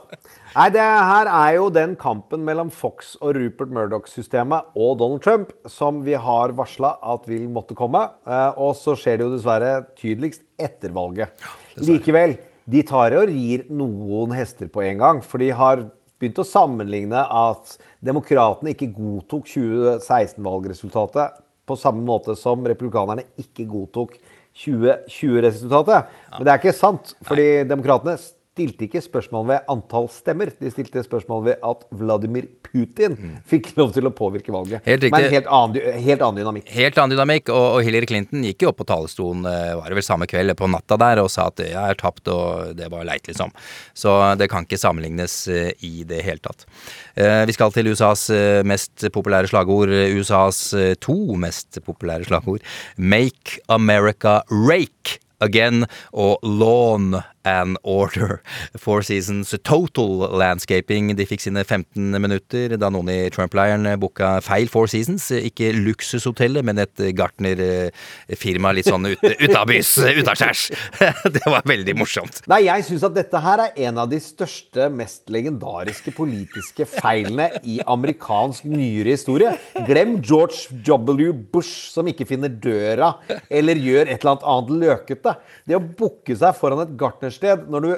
Nei, 0.53 0.67
det 0.69 0.83
her 0.85 1.29
er 1.33 1.55
jo 1.57 1.69
den 1.73 1.95
kampen 1.97 2.43
mellom 2.45 2.69
Fox 2.71 3.15
og 3.25 3.39
Rupert 3.39 3.71
Murdoch-systemet 3.73 4.75
og 4.77 4.99
Donald 5.01 5.23
Trump 5.25 5.55
som 5.65 6.03
vi 6.05 6.13
har 6.13 6.53
varsla 6.59 6.91
at 7.15 7.25
vil 7.31 7.47
måtte 7.49 7.77
komme. 7.79 8.03
Eh, 8.29 8.59
Og 8.61 8.77
så 8.77 8.93
skjer 8.99 9.17
det 9.17 9.25
jo 9.25 9.33
dessverre 9.33 9.71
tydeligst 9.97 10.45
etter 10.61 10.93
valget. 10.93 11.33
Likevel, 11.81 12.37
de 12.73 12.83
tar 12.89 13.13
og 13.19 13.29
rir 13.29 13.67
noen 13.73 14.33
hester 14.37 14.71
på 14.73 14.85
en 14.87 15.01
gang. 15.03 15.23
For 15.25 15.43
de 15.43 15.51
har 15.57 15.85
begynt 16.23 16.41
å 16.41 16.47
sammenligne 16.47 17.23
at 17.27 17.77
demokratene 18.05 18.73
ikke 18.73 18.93
godtok 18.95 19.49
2016-valgresultatet 19.51 21.41
på 21.69 21.79
samme 21.79 22.03
måte 22.07 22.35
som 22.39 22.65
republikanerne 22.67 23.25
ikke 23.41 23.67
godtok 23.71 24.17
2020-resultatet. 24.63 26.09
Men 26.37 26.47
det 26.47 26.53
er 26.53 26.61
ikke 26.61 26.77
sant, 26.77 27.15
fordi 27.27 27.49
demokratene 27.69 28.17
stilte 28.53 28.85
ikke 28.85 29.01
spørsmål 29.01 29.47
ved 29.49 29.71
antall 29.73 30.09
stemmer. 30.12 30.51
De 30.61 30.71
stilte 30.73 31.01
spørsmål 31.07 31.45
ved 31.47 31.62
at 31.65 31.87
Vladimir 31.97 32.49
Putin 32.67 33.15
fikk 33.49 33.71
lov 33.79 33.95
til 33.97 34.09
å 34.09 34.12
påvirke 34.12 34.53
valget. 34.53 34.85
Helt 34.85 35.07
riktig. 35.07 35.17
Men 35.17 35.33
helt 35.33 35.49
annen, 35.49 35.97
helt 36.05 36.25
annen 36.27 36.41
dynamikk. 36.43 36.69
Helt 36.77 37.01
annen 37.01 37.15
dynamikk, 37.15 37.49
og, 37.55 37.79
og 37.79 37.87
Hillary 37.87 38.11
Clinton 38.11 38.45
gikk 38.45 38.67
jo 38.67 38.73
opp 38.73 38.83
på 38.83 38.88
talerstolen 38.91 39.49
eh, 39.49 39.73
var 39.79 39.88
det 39.88 39.99
vel 40.03 40.07
samme 40.07 40.29
kveld 40.29 40.57
på 40.61 40.69
natta 40.69 41.01
der 41.01 41.23
og 41.25 41.33
sa 41.33 41.49
at 41.49 41.65
jeg 41.65 41.73
er 41.81 42.01
tapt, 42.03 42.29
og 42.29 42.77
det 42.77 42.91
var 42.93 43.09
leit, 43.09 43.25
liksom. 43.31 43.57
Så 43.97 44.19
det 44.37 44.51
kan 44.53 44.69
ikke 44.69 44.81
sammenlignes 44.85 45.38
eh, 45.49 45.73
i 45.88 46.05
det 46.09 46.21
hele 46.27 46.45
tatt. 46.45 46.69
Eh, 47.17 47.43
Vi 47.49 47.57
skal 47.57 47.73
til 47.73 47.88
USAs 47.88 48.29
mest 48.69 49.09
populære 49.17 49.49
slagord, 49.49 49.88
USAs 49.88 50.61
to 51.01 51.17
mest 51.41 51.81
populære 51.88 52.29
slagord. 52.29 52.61
Make 53.01 53.62
America 53.73 54.43
rake 54.53 55.23
again 55.43 55.87
og 56.12 56.38
Lawn 56.47 57.23
and 57.45 57.79
Order. 57.83 58.41
Four 58.77 59.03
Seasons 59.03 59.55
Total 59.65 60.29
Landscaping. 60.39 61.13
De 61.17 61.27
fikk 61.29 61.43
sine 61.45 61.65
15 61.65 62.19
minutter 62.23 62.77
da 62.81 62.91
noen 62.93 63.11
i 63.13 63.19
Trump-leiren 63.35 63.87
booka 64.01 64.37
feil 64.45 64.71
Four 64.73 64.91
Seasons. 64.93 65.29
Ikke 65.35 65.73
luksushotellet, 65.77 66.65
men 66.67 66.81
et 66.83 67.05
gartnerfirma 67.19 68.73
litt 68.77 68.91
sånn 68.91 69.11
ut, 69.13 69.27
utabys, 69.43 69.95
utaskjærs. 70.23 70.69
Det 71.35 71.45
var 71.47 71.67
veldig 71.69 71.97
morsomt. 71.99 72.43
Nei, 72.51 72.65
jeg 72.69 72.87
syns 72.89 73.07
at 73.09 73.17
dette 73.17 73.43
her 73.43 73.65
er 73.67 73.83
en 73.89 74.01
av 74.05 74.11
de 74.11 74.21
største, 74.23 74.89
mest 74.93 75.31
legendariske 75.33 76.15
politiske 76.17 76.87
feilene 76.89 77.49
i 77.65 77.81
amerikansk 77.83 78.67
nyere 78.71 79.17
historie. 79.17 79.55
Glem 79.89 80.19
George 80.21 80.83
W. 80.87 81.33
Bush 81.53 81.91
som 81.93 82.09
ikke 82.11 82.27
finner 82.29 82.53
døra 82.53 83.15
eller 83.51 83.81
gjør 83.81 84.07
et 84.09 84.19
eller 84.21 84.35
annet 84.35 84.49
annet 84.53 84.73
løkete. 84.83 85.35
Det 85.69 85.77
å 85.77 85.83
booke 85.83 86.37
seg 86.39 86.57
foran 86.59 86.85
et 86.85 86.95
gartnersted 87.33 87.71
når 87.71 87.81
du 87.81 87.92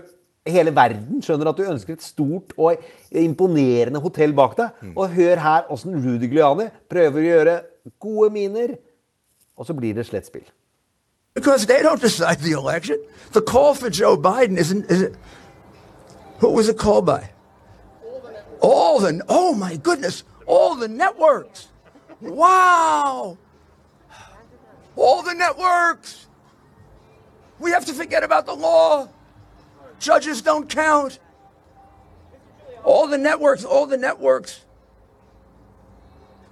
hele 0.47 0.75
verden 0.77 1.23
skjønner 1.25 1.49
at 1.49 1.57
du 1.57 1.64
ønsker 1.64 1.97
et 1.97 2.03
stort 2.05 2.53
og 2.61 2.77
imponerende 3.11 4.01
hotell 4.01 4.35
bak 4.37 4.57
deg. 4.59 4.68
Og 4.97 5.09
hør 5.09 5.40
her 5.40 5.70
åssen 5.73 5.97
Rudy 5.97 6.29
Giuliani 6.29 6.68
prøver 6.90 7.20
å 7.20 7.25
gjøre 7.29 7.55
gode 8.01 8.31
miner, 8.35 8.77
og 9.57 9.66
så 9.66 9.75
blir 9.77 9.94
det 9.94 10.07
slett 10.07 10.27
spill. 10.27 10.44
Because 11.35 11.66
they 11.66 11.83
don't 11.83 12.01
decide 12.01 12.38
the 12.40 12.53
election. 12.53 12.99
The 13.33 13.40
call 13.40 13.75
for 13.75 13.90
Joe 13.90 14.16
Biden 14.16 14.57
isn't. 14.57 14.88
Is 14.90 15.03
it, 15.03 15.16
who 16.38 16.51
was 16.51 16.68
it 16.68 16.79
called 16.79 17.07
by? 17.07 17.31
All 18.61 19.01
the. 19.01 19.20
Oh 19.29 19.53
my 19.55 19.77
goodness! 19.77 20.23
All 20.47 20.77
the 20.77 20.88
networks. 20.88 21.68
Wow! 22.20 23.37
All 24.97 25.23
the 25.23 25.35
networks. 25.35 26.27
We 27.59 27.73
have 27.73 27.85
to 27.87 27.92
forget 27.92 28.23
about 28.23 28.47
the 28.47 28.55
law. 28.55 29.09
Judges 30.05 30.43
don't 30.43 30.69
count. 30.69 31.19
All 32.85 33.09
the 33.09 33.17
networks. 33.17 33.64
All 33.64 33.87
the 33.87 33.97
networks. 33.97 34.61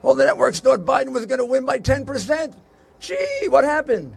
All 0.03 0.15
the 0.15 0.25
networks 0.25 0.61
thought 0.61 0.81
Biden 0.87 1.13
was 1.13 1.27
going 1.27 1.39
to 1.39 1.45
win 1.45 1.67
by 1.67 1.79
10%. 1.79 2.55
Gee, 2.99 3.49
what 3.49 3.65
happened? 3.65 4.15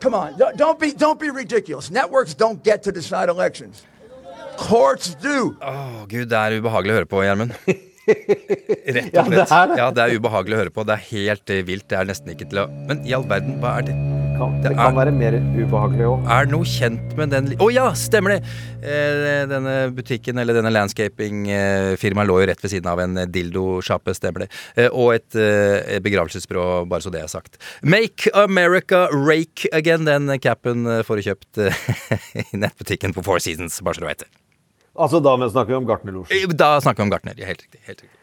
Come 0.00 0.14
on, 0.14 0.36
don't, 0.56 0.80
be 0.80 0.92
don't 0.92 1.20
be 1.20 1.30
ridiculous. 1.30 1.90
Networks 1.90 2.34
don't 2.34 2.64
get 2.64 2.82
to 2.84 2.92
decide 2.92 3.28
elections. 3.28 3.84
Courts 4.56 5.14
do. 5.14 5.56
Oh, 5.62 6.06
gud, 6.08 6.26
det 6.32 6.40
er 6.40 6.58
ubehagelig 6.58 6.96
å 6.96 6.98
høre 6.98 7.10
på, 7.12 7.22
Gjermund. 7.22 7.54
Rett 8.96 9.14
og 9.14 9.30
slett. 9.30 9.76
Ja, 9.78 9.92
det 9.94 10.08
er 10.08 10.18
ubehagelig 10.18 10.58
å 10.58 10.62
høre 10.64 10.74
på. 10.74 10.88
Det 10.88 10.96
er 10.96 11.06
helt 11.12 11.54
eh, 11.54 11.62
vilt. 11.70 11.86
Det 11.92 12.00
er 12.00 12.10
nesten 12.10 12.34
ikke 12.34 12.50
til 12.50 12.64
å 12.64 12.68
Men 12.90 13.06
i 13.06 13.14
all 13.14 13.28
verden, 13.30 13.60
hva 13.62 13.78
er 13.78 13.92
det? 13.92 14.21
Kan, 14.42 14.60
Det 14.62 14.70
det 14.72 14.76
kan 14.78 14.92
er- 14.92 14.96
være 14.98 15.12
mer 15.14 15.36
ubehagelig 15.38 16.06
òg. 16.08 16.26
Er 16.34 16.46
noe 16.50 16.64
kjent 16.66 17.16
med 17.16 17.30
den 17.30 17.50
Å 17.56 17.66
Å 17.68 17.72
ja, 17.72 17.84
stemmer 17.94 18.34
det! 18.34 18.40
Eh, 18.82 19.46
denne 19.46 19.74
butikken, 19.94 20.38
eller 20.42 20.54
denne 20.58 20.72
landscaping-firmaet, 20.74 22.26
lå 22.28 22.40
jo 22.42 22.46
rett 22.50 22.62
ved 22.64 22.72
siden 22.72 22.88
av 22.90 22.98
en 23.04 23.14
dildosjappe, 23.30 24.14
stemmer 24.16 24.44
det. 24.44 24.48
Eh, 24.76 24.88
og 24.90 25.14
et 25.14 25.36
eh, 25.38 25.98
begravelsesbyrå, 26.02 26.86
bare 26.90 27.04
så 27.04 27.12
det 27.14 27.22
er 27.22 27.30
sagt. 27.30 27.58
Make 27.82 28.30
America 28.34 29.06
rake 29.12 29.68
again. 29.72 30.04
Den 30.08 30.26
capen 30.42 30.86
eh, 30.86 31.02
får 31.06 31.20
du 31.20 31.28
kjøpt 31.30 31.62
i 32.52 32.58
nettbutikken 32.58 33.14
på 33.14 33.22
Four 33.24 33.38
Seasons, 33.44 33.80
bare 33.82 33.94
så 33.94 34.04
du 34.04 34.10
vet 34.10 34.24
det. 34.26 34.30
Altså, 34.98 35.22
da 35.24 35.36
snakker 35.38 35.72
vi 35.72 35.78
om 35.78 35.86
Gartnerlosjen. 35.88 36.56
Da 36.58 36.74
snakker 36.84 37.00
vi 37.04 37.08
om 37.08 37.14
Gartner. 37.14 37.38
Helt 37.46 37.62
riktig. 37.64 37.80
Helt 37.86 38.02
riktig. 38.02 38.18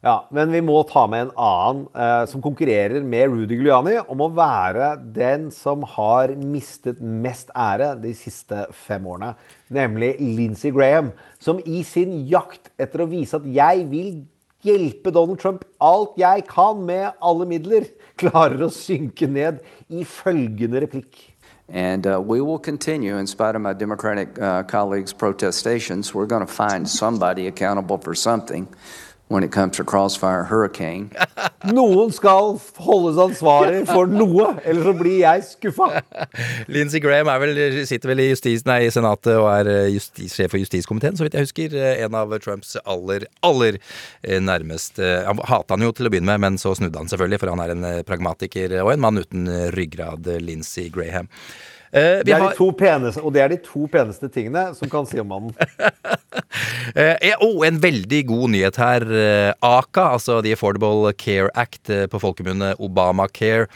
Ja, 0.00 0.14
men 0.32 0.48
vi 0.48 0.62
må 0.64 0.78
ta 0.88 1.02
med 1.12 1.26
en 1.26 1.30
annen 1.36 1.80
eh, 1.92 2.22
som 2.30 2.40
konkurrerer 2.40 3.02
med 3.04 3.34
Rudy 3.34 3.58
Giuliani 3.58 3.98
om 4.08 4.22
å 4.24 4.30
være 4.32 4.94
den 5.12 5.50
som 5.52 5.82
har 5.84 6.32
mistet 6.40 7.02
mest 7.04 7.52
ære 7.52 7.90
de 8.00 8.14
siste 8.16 8.62
fem 8.72 9.04
årene. 9.04 9.34
Nemlig 9.68 10.14
Lindsey 10.24 10.72
Graham, 10.72 11.10
som 11.36 11.60
i 11.68 11.82
sin 11.84 12.22
jakt 12.30 12.72
etter 12.80 13.04
å 13.04 13.10
vise 13.10 13.36
at 13.36 13.44
jeg 13.44 13.84
vil 13.90 14.22
hjelpe 14.64 15.12
Donald 15.12 15.42
Trump 15.42 15.68
alt 15.84 16.16
jeg 16.20 16.46
kan 16.48 16.80
med 16.88 17.20
alle 17.20 17.48
midler, 17.52 17.84
klarer 18.22 18.64
å 18.64 18.72
synke 18.72 19.28
ned 19.28 19.60
i 19.92 20.06
følgende 20.08 20.80
replikk. 20.80 21.26
And 21.68 22.04
uh, 22.06 22.18
we 22.18 22.40
will 22.40 22.58
continue, 22.58 23.16
in 23.16 23.28
spite 23.28 23.54
of 23.54 23.60
my 23.62 23.74
Democratic 23.74 24.36
uh, 24.40 24.64
colleagues' 24.64 25.12
protestations, 25.12 26.12
we're 26.12 26.26
going 26.26 26.44
to 26.44 26.52
find 26.52 26.88
somebody 26.88 27.46
accountable 27.46 27.96
for 27.96 28.12
something 28.12 28.66
when 29.30 29.44
it 29.44 29.52
comes 29.52 29.76
to 29.76 29.84
Crossfire 29.84 30.44
Hurricane. 30.44 31.10
Noen 31.76 32.10
skal 32.12 32.56
holdes 32.82 33.18
ansvarlig 33.22 33.84
for 33.86 34.10
noe, 34.10 34.56
ellers 34.66 34.88
så 34.88 34.94
blir 34.98 35.20
jeg 35.22 35.44
skuffa. 35.46 36.02
Lindsey 36.74 37.00
Graham 37.02 37.30
er 37.30 37.42
vel, 37.44 37.60
sitter 37.86 38.10
vel 38.10 38.24
i, 38.24 38.28
justis, 38.32 38.66
nei, 38.66 38.80
i 38.88 38.92
Senatet 38.92 39.36
og 39.38 39.46
er 39.52 39.70
eh, 39.70 39.88
justis, 39.94 40.34
sjef 40.34 40.50
for 40.50 40.60
justiskomiteen, 40.62 41.16
så 41.16 41.26
vidt 41.26 41.38
jeg 41.38 41.46
husker. 41.46 41.78
Eh, 41.78 42.02
En 42.04 42.16
av 42.18 42.34
Trumps 42.42 42.74
aller, 42.82 43.26
aller 43.46 43.78
eh, 43.78 44.40
nærmeste 44.42 45.06
Han 45.28 45.42
hata 45.46 45.76
han 45.76 45.84
jo 45.84 45.92
til 45.94 46.08
å 46.08 46.12
begynne 46.12 46.34
med, 46.34 46.42
men 46.48 46.58
så 46.58 46.74
snudde 46.74 46.98
han 46.98 47.10
selvfølgelig, 47.12 47.42
for 47.42 47.54
han 47.54 47.62
er 47.62 47.74
en 47.76 47.88
pragmatiker 48.08 48.80
og 48.82 48.94
en 48.94 49.04
mann 49.04 49.22
uten 49.22 49.46
ryggrad, 49.76 50.26
Lindsey 50.42 50.90
Graham. 50.90 51.30
Eh, 51.92 52.20
vi 52.20 52.22
Det 52.30 52.34
er 52.34 52.38
har- 52.38 52.50
de 52.52 52.56
to 52.56 52.70
peneste, 52.72 53.22
og 53.24 53.32
det 53.34 53.42
er 53.42 53.48
de 53.48 53.56
to 53.56 53.86
peneste 53.90 54.28
tingene 54.30 54.74
som 54.76 54.88
kan 54.88 55.06
si 55.06 55.18
om 55.18 55.26
mannen. 55.28 55.54
Eh, 56.96 57.14
eh, 57.22 57.34
oh, 57.40 57.62
en 57.66 57.78
veldig 57.78 58.26
god 58.26 58.50
nyhet 58.50 58.76
her. 58.80 59.04
Aka 59.06 59.54
ACA, 59.62 60.04
altså 60.16 60.40
The 60.42 60.52
Affordable 60.56 61.12
Care 61.14 61.48
Act, 61.54 61.88
eh, 61.90 62.06
på 62.10 62.18
folkemunne 62.18 62.72
Obamacare. 62.82 63.68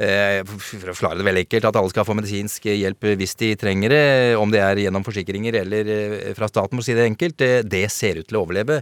Eh, 0.00 0.40
for 0.48 0.88
å 0.88 0.94
forklare 0.94 1.20
det 1.20 1.26
veldig 1.26 1.42
enkelt, 1.44 1.66
at 1.68 1.76
alle 1.76 1.92
skal 1.92 2.06
få 2.08 2.14
medisinsk 2.16 2.70
hjelp 2.70 3.04
hvis 3.20 3.34
de 3.42 3.50
trenger 3.60 3.92
det, 3.92 4.04
om 4.40 4.52
det 4.52 4.62
er 4.64 4.80
gjennom 4.86 5.04
forsikringer 5.04 5.58
eller 5.60 5.90
eh, 5.92 6.30
fra 6.38 6.48
staten, 6.48 6.72
for 6.78 6.80
å 6.80 6.86
si 6.86 6.96
det 6.96 7.04
enkelt. 7.04 7.44
Eh, 7.44 7.60
det 7.68 7.82
ser 7.92 8.22
ut 8.22 8.28
til 8.30 8.38
å 8.38 8.44
overleve. 8.46 8.80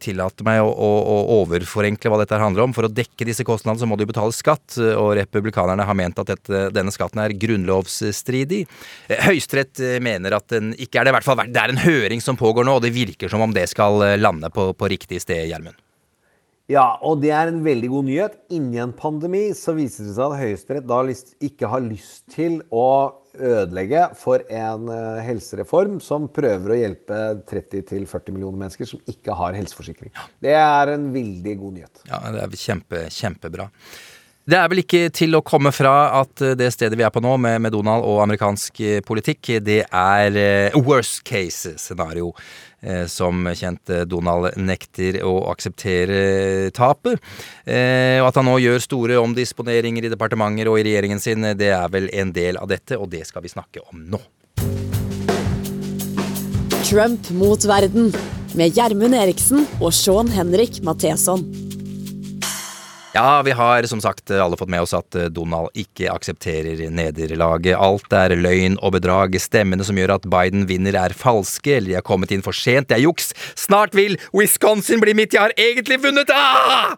Tillater 0.00 0.46
meg 0.46 0.62
å, 0.64 0.70
å, 0.70 0.88
å 1.10 1.18
overforenkle 1.42 2.12
hva 2.12 2.22
dette 2.22 2.40
handler 2.40 2.64
om. 2.64 2.76
For 2.76 2.88
å 2.88 2.92
dekke 2.92 3.28
disse 3.28 3.44
kostnadene 3.44 3.82
så 3.82 3.90
må 3.90 3.98
de 4.00 4.08
betale 4.08 4.32
skatt, 4.36 4.78
og 4.94 5.12
republikanerne 5.18 5.84
har 5.86 5.98
ment 5.98 6.22
at 6.22 6.32
dette, 6.32 6.62
denne 6.72 6.94
skatten 6.94 7.20
er 7.22 7.36
grunnlovsstridig. 7.36 8.62
Høyesterett 9.26 9.82
mener 10.02 10.38
at 10.38 10.48
den 10.54 10.72
ikke 10.78 11.02
er 11.02 11.08
det. 11.08 11.12
I 11.12 11.18
hvert 11.18 11.28
fall 11.28 11.44
det 11.50 11.60
er 11.60 11.74
en 11.74 11.84
høring 11.84 12.24
som 12.24 12.40
pågår 12.40 12.66
nå, 12.66 12.78
og 12.78 12.86
det 12.86 12.94
virker 12.96 13.32
som 13.32 13.44
om 13.44 13.54
det 13.54 13.68
skal 13.70 14.00
lande 14.20 14.52
på, 14.54 14.70
på 14.72 14.92
riktig 14.94 15.20
sted, 15.22 15.44
Gjermund. 15.50 15.89
Ja, 16.70 16.84
og 17.02 17.18
det 17.18 17.32
er 17.34 17.50
en 17.50 17.64
veldig 17.64 17.88
god 17.90 18.06
nyhet. 18.06 18.36
Inni 18.54 18.78
en 18.78 18.92
pandemi 18.94 19.48
så 19.58 19.74
viser 19.74 20.06
det 20.06 20.14
seg 20.14 20.30
at 20.30 20.38
Høyesterett 20.38 20.86
da 20.86 21.00
ikke 21.42 21.70
har 21.72 21.82
lyst 21.82 22.28
til 22.30 22.60
å 22.70 23.16
ødelegge 23.34 24.04
for 24.18 24.44
en 24.46 24.86
eh, 24.94 25.18
helsereform 25.26 25.98
som 26.02 26.28
prøver 26.30 26.74
å 26.74 26.78
hjelpe 26.78 27.18
30-40 27.50 28.36
millioner 28.36 28.62
mennesker 28.66 28.86
som 28.86 29.02
ikke 29.10 29.34
har 29.38 29.58
helseforsikring. 29.58 30.14
Det 30.42 30.54
er 30.54 30.94
en 30.94 31.10
veldig 31.14 31.58
god 31.58 31.76
nyhet. 31.80 32.06
Ja, 32.10 32.22
det 32.34 32.46
er 32.46 32.56
kjempe, 32.62 33.04
kjempebra. 33.18 33.70
Det 34.50 34.56
er 34.56 34.70
vel 34.72 34.80
ikke 34.82 35.02
til 35.14 35.36
å 35.36 35.44
komme 35.46 35.70
fra 35.74 35.94
at 36.22 36.42
eh, 36.46 36.56
det 36.58 36.70
stedet 36.74 36.98
vi 36.98 37.06
er 37.06 37.14
på 37.14 37.22
nå, 37.22 37.34
med, 37.42 37.58
med 37.66 37.74
Donald 37.74 38.06
og 38.06 38.22
amerikansk 38.28 38.82
eh, 38.86 39.02
politikk, 39.06 39.56
det 39.66 39.82
er 39.90 40.40
worst 40.78 41.24
case-scenario. 41.26 42.30
Eh, 42.80 43.06
som 43.06 43.44
kjent 43.52 43.90
eh, 43.92 44.06
Donald 44.08 44.56
nekter 44.56 45.18
å 45.26 45.34
akseptere 45.52 46.70
tapet. 46.72 47.20
Eh, 47.68 48.16
og 48.22 48.30
at 48.30 48.40
han 48.40 48.48
nå 48.48 48.56
gjør 48.62 48.80
store 48.80 49.18
omdisponeringer 49.20 50.08
i 50.08 50.12
departementer 50.12 50.70
og 50.72 50.80
i 50.80 50.86
regjeringen 50.88 51.20
sin, 51.20 51.44
det 51.60 51.72
er 51.76 51.92
vel 51.92 52.08
en 52.16 52.32
del 52.32 52.56
av 52.60 52.70
dette, 52.72 52.96
og 52.96 53.10
det 53.12 53.26
skal 53.28 53.44
vi 53.44 53.52
snakke 53.52 53.84
om 53.84 54.06
nå. 54.14 54.22
Trump 56.88 57.28
mot 57.36 57.68
verden 57.68 58.08
med 58.56 58.74
Gjermund 58.74 59.14
Eriksen 59.14 59.68
og 59.78 59.92
Sean 59.94 60.32
Henrik 60.32 60.80
Matheson. 60.82 61.69
Ja, 63.12 63.42
vi 63.42 63.50
har 63.50 63.82
som 63.82 64.00
sagt 64.00 64.30
alle 64.30 64.56
fått 64.56 64.70
med 64.70 64.84
oss 64.84 64.94
at 64.94 65.14
eh, 65.18 65.26
Donald 65.34 65.74
ikke 65.74 66.12
aksepterer 66.12 66.78
nederlaget. 66.94 67.74
Alt 67.74 68.14
er 68.14 68.36
løgn 68.38 68.78
og 68.78 68.94
bedrag. 68.94 69.34
Stemmene 69.42 69.82
som 69.86 69.98
gjør 69.98 70.14
at 70.14 70.28
Biden 70.30 70.68
vinner 70.70 70.94
er 70.94 71.16
falske, 71.18 71.74
eller 71.74 71.90
de 71.90 71.98
har 71.98 72.06
kommet 72.06 72.30
inn 72.30 72.46
for 72.46 72.54
sent. 72.54 72.92
Det 72.92 73.00
er 73.00 73.06
juks. 73.08 73.32
Snart 73.58 73.98
vil 73.98 74.14
Wisconsin 74.30 75.02
bli 75.02 75.16
mitt. 75.18 75.34
Jeg 75.34 75.48
har 75.48 75.56
egentlig 75.58 75.98
vunnet! 76.06 76.30
Ah! 76.30 76.94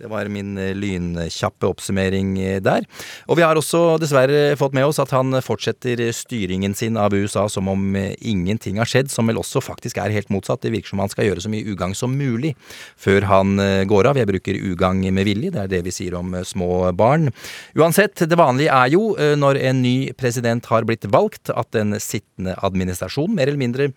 Det 0.00 0.08
var 0.08 0.28
min 0.32 0.54
eh, 0.56 0.72
lynkjappe 0.72 1.68
oppsummering 1.68 2.30
eh, 2.40 2.60
der. 2.64 2.86
Og 3.28 3.36
vi 3.36 3.44
har 3.44 3.58
også 3.58 3.98
dessverre 4.00 4.54
fått 4.56 4.72
med 4.72 4.86
oss 4.88 5.00
at 5.02 5.12
han 5.12 5.36
fortsetter 5.44 6.00
styringen 6.16 6.72
sin 6.78 6.96
av 6.96 7.12
USA 7.12 7.44
som 7.52 7.68
om 7.68 7.82
eh, 7.98 8.14
ingenting 8.16 8.80
har 8.80 8.88
skjedd, 8.88 9.10
som 9.12 9.28
vel 9.28 9.42
også 9.42 9.60
faktisk 9.60 10.00
er 10.00 10.14
helt 10.14 10.32
motsatt. 10.32 10.62
Det 10.64 10.72
virker 10.72 10.94
som 10.94 11.02
han 11.04 11.12
skal 11.12 11.28
gjøre 11.28 11.44
så 11.44 11.52
mye 11.52 11.68
ugagn 11.68 11.92
som 11.98 12.16
mulig 12.16 12.54
før 12.96 13.28
han 13.28 13.60
går 13.90 14.08
av. 14.08 14.22
Jeg 14.22 14.30
bruker 14.30 14.62
ugagn 14.70 15.04
med 15.12 15.28
vilje, 15.28 15.52
det 15.52 15.66
er 15.66 15.70
det 15.74 15.82
vi 15.84 15.92
sier 15.92 16.16
om 16.16 16.32
små 16.48 16.88
barn. 16.96 17.28
Uansett, 17.76 18.24
det 18.24 18.40
vanlige 18.40 18.72
er 18.72 18.94
jo 18.94 19.12
når 19.36 19.60
en 19.68 19.82
ny 19.84 19.94
president 20.16 20.64
har 20.72 20.88
blitt 20.88 21.04
valgt, 21.12 21.52
at 21.52 21.72
den 21.76 21.92
sittende 22.00 22.56
administrasjon 22.64 23.36
mer 23.36 23.50
eller 23.50 23.60
mindre 23.60 23.92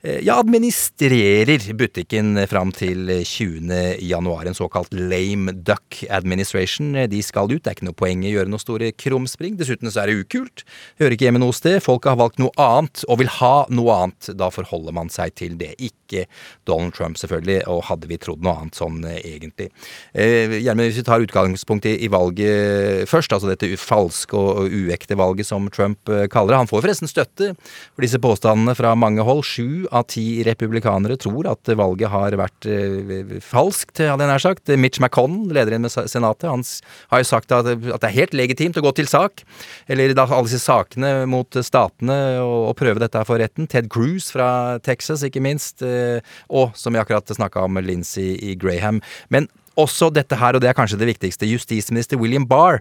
ja, 0.00 0.38
administrerer 0.40 1.60
butikken 1.76 2.38
fram 2.48 2.70
til 2.72 3.10
20. 3.26 3.98
januar. 4.00 4.46
En 4.48 4.56
såkalt 4.56 4.94
lame 4.96 5.52
duck 5.52 6.00
administration. 6.08 6.94
De 7.10 7.20
skal 7.24 7.50
ut. 7.52 7.60
Det 7.60 7.68
er 7.68 7.76
ikke 7.76 7.88
noe 7.90 7.98
poeng 7.98 8.22
i 8.24 8.30
å 8.30 8.38
gjøre 8.38 8.52
noe 8.52 8.62
store 8.62 8.90
krumspring. 8.96 9.58
Dessuten 9.60 9.92
så 9.92 10.02
er 10.02 10.10
det 10.10 10.22
ukult. 10.24 10.64
Hører 11.00 11.16
ikke 11.16 11.28
hjemme 11.28 11.42
noe 11.42 11.56
sted. 11.56 11.82
Folk 11.84 12.08
har 12.08 12.16
valgt 12.20 12.40
noe 12.40 12.52
annet 12.56 13.04
og 13.08 13.20
vil 13.20 13.32
ha 13.40 13.54
noe 13.68 13.96
annet. 14.06 14.30
Da 14.40 14.48
forholder 14.54 14.96
man 14.96 15.12
seg 15.12 15.34
til 15.36 15.58
det. 15.60 15.74
Ikke 15.76 16.24
Donald 16.68 16.96
Trump, 16.96 17.20
selvfølgelig. 17.20 17.60
Og 17.68 17.84
hadde 17.90 18.08
vi 18.08 18.18
trodd 18.20 18.44
noe 18.44 18.56
annet 18.62 18.80
sånn 18.80 19.02
eh, 19.04 19.20
egentlig. 19.34 19.68
Eh, 20.14 20.56
Gjermund, 20.60 20.88
hvis 20.88 21.02
vi 21.02 21.06
tar 21.10 21.26
utgangspunkt 21.26 21.88
i, 21.90 21.98
i 22.06 22.10
valget 22.12 23.04
først, 23.10 23.36
altså 23.36 23.52
dette 23.52 23.68
falske 23.80 24.36
og, 24.36 24.70
uekte 24.70 25.18
valget 25.18 25.48
som 25.50 25.68
Trump 25.72 26.08
eh, 26.08 26.24
kaller 26.32 26.54
det. 26.54 26.62
Han 26.64 26.72
får 26.72 26.84
forresten 26.86 27.10
støtte 27.10 27.52
for 27.60 28.06
disse 28.06 28.20
påstandene 28.22 28.76
fra 28.78 28.96
mange 28.96 29.24
hold. 29.26 29.44
Sju 29.50 29.89
av 29.90 30.06
ti 30.10 30.42
republikanere 30.46 31.16
tror 31.20 31.48
at 31.50 31.70
valget 31.78 32.12
har 32.12 32.36
vært 32.38 32.68
eh, 32.70 33.36
falskt, 33.44 34.02
hadde 34.02 34.24
jeg 34.24 34.30
nær 34.30 34.44
sagt. 34.44 34.72
Mitch 34.80 35.00
McConnell, 35.02 35.52
lederen 35.56 35.84
med 35.84 35.92
Senatet, 35.92 36.48
han 36.50 36.64
har 37.12 37.22
jo 37.22 37.28
sagt 37.28 37.54
at, 37.54 37.68
det 37.74 38.08
er 38.08 38.16
helt 38.16 38.36
legitimt 38.36 38.78
å 38.78 38.84
gå 38.84 38.94
til 38.98 39.10
sak. 39.10 39.44
Eller 39.90 40.14
da 40.16 40.26
alle 40.28 40.46
disse 40.48 40.62
sakene 40.62 41.26
mot 41.30 41.60
statene 41.64 42.18
og 42.42 42.74
prøve 42.78 43.02
dette 43.02 43.22
for 43.28 43.42
retten. 43.42 43.68
Ted 43.70 43.90
Cruz 43.92 44.30
fra 44.34 44.78
Texas, 44.84 45.24
ikke 45.26 45.42
minst. 45.44 45.82
eh, 45.82 46.20
Og 46.48 46.76
som 46.78 46.94
vi 46.94 47.00
akkurat 47.02 47.26
snakka 47.26 47.66
om, 47.66 47.80
Lindsey 47.84 48.54
Graham. 48.60 49.00
Men 49.28 49.48
også 49.78 50.08
dette 50.14 50.36
her, 50.38 50.56
og 50.56 50.62
det 50.62 50.70
er 50.70 50.76
kanskje 50.76 50.98
det 51.00 51.08
viktigste, 51.12 51.48
justisminister 51.48 52.18
William 52.20 52.46
Barr 52.48 52.80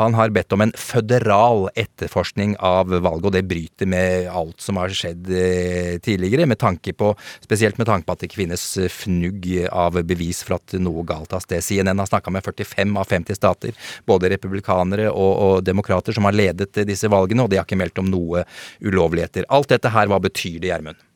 han 0.00 0.14
har 0.16 0.32
bedt 0.32 0.52
om 0.54 0.64
en 0.64 0.72
føderal 0.78 1.66
etterforskning 1.78 2.54
av 2.64 2.88
valget, 2.90 3.26
og 3.28 3.34
det 3.34 3.44
bryter 3.48 3.90
med 3.90 4.30
alt 4.32 4.62
som 4.62 4.80
har 4.80 4.92
skjedd 4.94 5.28
eh, 5.28 5.98
tidligere, 6.02 6.48
med 6.48 6.60
tanke 6.60 6.94
på, 6.96 7.12
spesielt 7.44 7.78
med 7.80 7.90
tanke 7.90 8.08
på 8.08 8.16
at 8.16 8.22
det 8.22 8.30
ikke 8.30 8.42
finnes 8.42 8.64
eh, 8.80 8.88
fnugg 8.92 9.46
av 9.68 10.00
bevis 10.08 10.42
for 10.46 10.56
at 10.56 10.78
noe 10.80 11.04
galt 11.08 11.36
har 11.36 11.44
sted. 11.44 11.64
CNN 11.64 12.00
har 12.00 12.08
snakka 12.10 12.32
med 12.32 12.46
45 12.46 12.96
av 13.00 13.12
50 13.12 13.38
stater, 13.38 13.92
både 14.08 14.32
republikanere 14.32 15.10
og, 15.10 15.30
og 15.44 15.54
demokrater, 15.66 16.16
som 16.16 16.28
har 16.28 16.36
ledet 16.36 16.72
disse 16.88 17.10
valgene, 17.12 17.44
og 17.44 17.52
de 17.52 17.60
har 17.60 17.68
ikke 17.68 17.80
meldt 17.80 18.00
om 18.00 18.08
noe 18.10 18.46
ulovligheter. 18.80 19.48
Alt 19.52 19.74
dette 19.74 19.92
her, 19.92 20.10
hva 20.10 20.22
betyr 20.22 20.58
det, 20.62 20.72
Gjermund? 20.72 21.06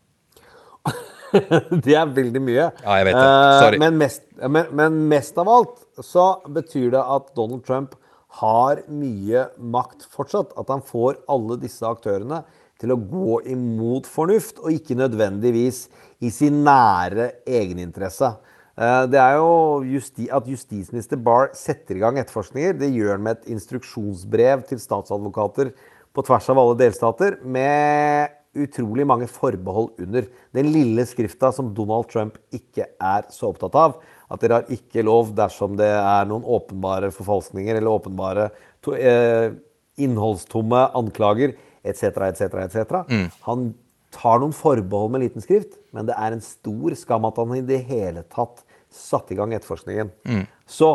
Det 1.85 1.95
er 1.99 2.15
veldig 2.17 2.43
mye. 2.43 2.69
Ja, 2.85 2.97
jeg 3.01 3.09
vet 3.11 3.19
det. 3.19 3.27
Eh, 3.27 3.59
Sorry. 3.63 3.81
Men 3.83 3.99
mest, 4.01 4.25
men, 4.47 4.71
men 4.77 4.99
mest 5.11 5.39
av 5.41 5.51
alt 5.51 5.77
så 6.05 6.27
betyr 6.55 6.91
det 6.95 7.03
at 7.17 7.31
Donald 7.39 7.65
Trump 7.67 7.95
har 8.41 8.81
mye 8.91 9.45
makt 9.59 10.07
fortsatt. 10.11 10.55
At 10.59 10.71
han 10.73 10.83
får 10.87 11.21
alle 11.31 11.59
disse 11.63 11.87
aktørene 11.87 12.43
til 12.83 12.91
å 12.91 12.99
gå 12.99 13.37
imot 13.55 14.09
fornuft, 14.11 14.59
og 14.65 14.75
ikke 14.75 14.97
nødvendigvis 14.99 15.85
i 16.27 16.31
sin 16.35 16.63
nære 16.67 17.31
egeninteresse. 17.47 18.33
Eh, 18.75 19.03
Det 19.13 19.21
er 19.23 19.37
jo 19.39 19.83
justi 19.87 20.27
at 20.35 20.49
justisminister 20.51 21.21
Barr 21.23 21.53
setter 21.55 21.95
i 21.97 22.03
gang 22.03 22.19
etterforskninger. 22.19 22.75
Det 22.81 22.91
gjør 22.91 23.15
han 23.15 23.23
med 23.23 23.39
et 23.39 23.53
instruksjonsbrev 23.55 24.67
til 24.71 24.83
statsadvokater 24.83 25.71
på 26.15 26.23
tvers 26.27 26.49
av 26.51 26.59
alle 26.63 26.77
delstater, 26.79 27.39
med 27.43 28.35
utrolig 28.55 29.07
mange 29.07 29.29
forbehold 29.31 30.01
under. 30.05 30.27
Den 30.55 30.71
lille 30.75 31.05
skrifta 31.09 31.51
som 31.55 31.73
Donald 31.75 32.09
Trump 32.13 32.39
ikke 32.55 32.87
er 32.93 33.29
så 33.35 33.51
opptatt 33.51 33.77
av. 33.79 33.99
At 34.33 34.43
dere 34.43 34.61
har 34.61 34.75
ikke 34.75 35.05
lov 35.07 35.35
dersom 35.37 35.77
det 35.79 35.91
er 35.91 36.29
noen 36.31 36.47
åpenbare 36.47 37.13
forfalskninger 37.15 37.77
eller 37.79 37.93
åpenbare 37.93 38.49
to, 38.85 38.95
eh, 38.97 39.53
innholdstomme 40.01 40.89
anklager 40.95 41.55
etc., 41.85 42.05
etc., 42.29 42.43
etc. 42.65 43.05
Mm. 43.09 43.31
Han 43.49 43.75
tar 44.15 44.41
noen 44.41 44.55
forbehold 44.55 45.13
med 45.13 45.27
liten 45.27 45.45
skrift, 45.45 45.79
men 45.95 46.07
det 46.07 46.15
er 46.19 46.35
en 46.35 46.45
stor 46.45 46.95
skam 46.99 47.27
at 47.29 47.37
han 47.41 47.57
i 47.59 47.67
det 47.67 47.83
hele 47.89 48.23
tatt 48.31 48.63
satte 48.95 49.35
i 49.35 49.39
gang 49.39 49.55
etterforskningen. 49.55 50.13
Mm. 50.27 50.47
Så 50.67 50.91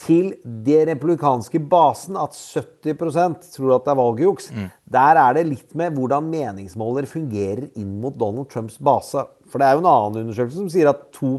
til 0.00 0.32
det 0.66 0.80
republikanske 0.88 1.60
basen 1.70 2.16
at 2.18 2.34
70% 2.34 3.52
tror 3.54 3.76
at 3.76 3.84
det 3.86 3.92
er 3.92 3.98
valgjuks, 4.00 4.48
der 4.90 5.20
er 5.22 5.36
det 5.38 5.44
litt 5.52 5.76
med 5.78 5.94
hvordan 5.94 6.26
meningsmåler 6.32 7.06
fungerer 7.06 7.68
inn 7.78 8.00
mot 8.02 8.16
Donald 8.18 8.50
Trumps 8.50 8.80
base. 8.82 9.22
For 9.50 9.62
det 9.62 9.68
er 9.68 9.76
jo 9.76 9.84
en 9.84 9.92
annen 9.92 10.24
undersøkelse 10.24 10.58
som 10.58 10.72
sier 10.72 10.90
at 10.90 11.06
2 11.14 11.36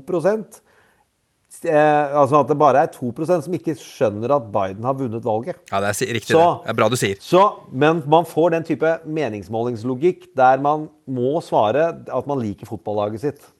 eh, 1.65 2.15
Altså 2.15 2.39
at 2.39 2.47
det 2.47 2.57
bare 2.59 2.85
er 2.85 2.93
2% 2.95 3.43
som 3.43 3.57
ikke 3.57 3.75
skjønner 3.79 4.31
at 4.37 4.47
Biden 4.53 4.87
har 4.87 4.95
vunnet 4.95 5.25
valget. 5.25 5.59
Ja, 5.71 5.81
det 5.83 5.91
er 5.91 6.13
riktig. 6.15 6.31
Så- 6.31 6.39
det. 6.39 6.63
det 6.63 6.69
er 6.69 6.79
bra 6.79 6.89
du 6.89 6.95
sier. 6.95 7.19
Så, 7.19 7.43
men 7.71 8.03
man 8.07 8.23
får 8.23 8.51
den 8.55 8.63
type 8.63 8.99
meningsmålingslogikk 9.05 10.31
der 10.35 10.63
man 10.63 10.87
må 11.07 11.41
svare 11.43 11.89
at 12.07 12.27
man 12.27 12.39
liker 12.39 12.65
fotballaget 12.71 13.19
sitt. 13.19 13.51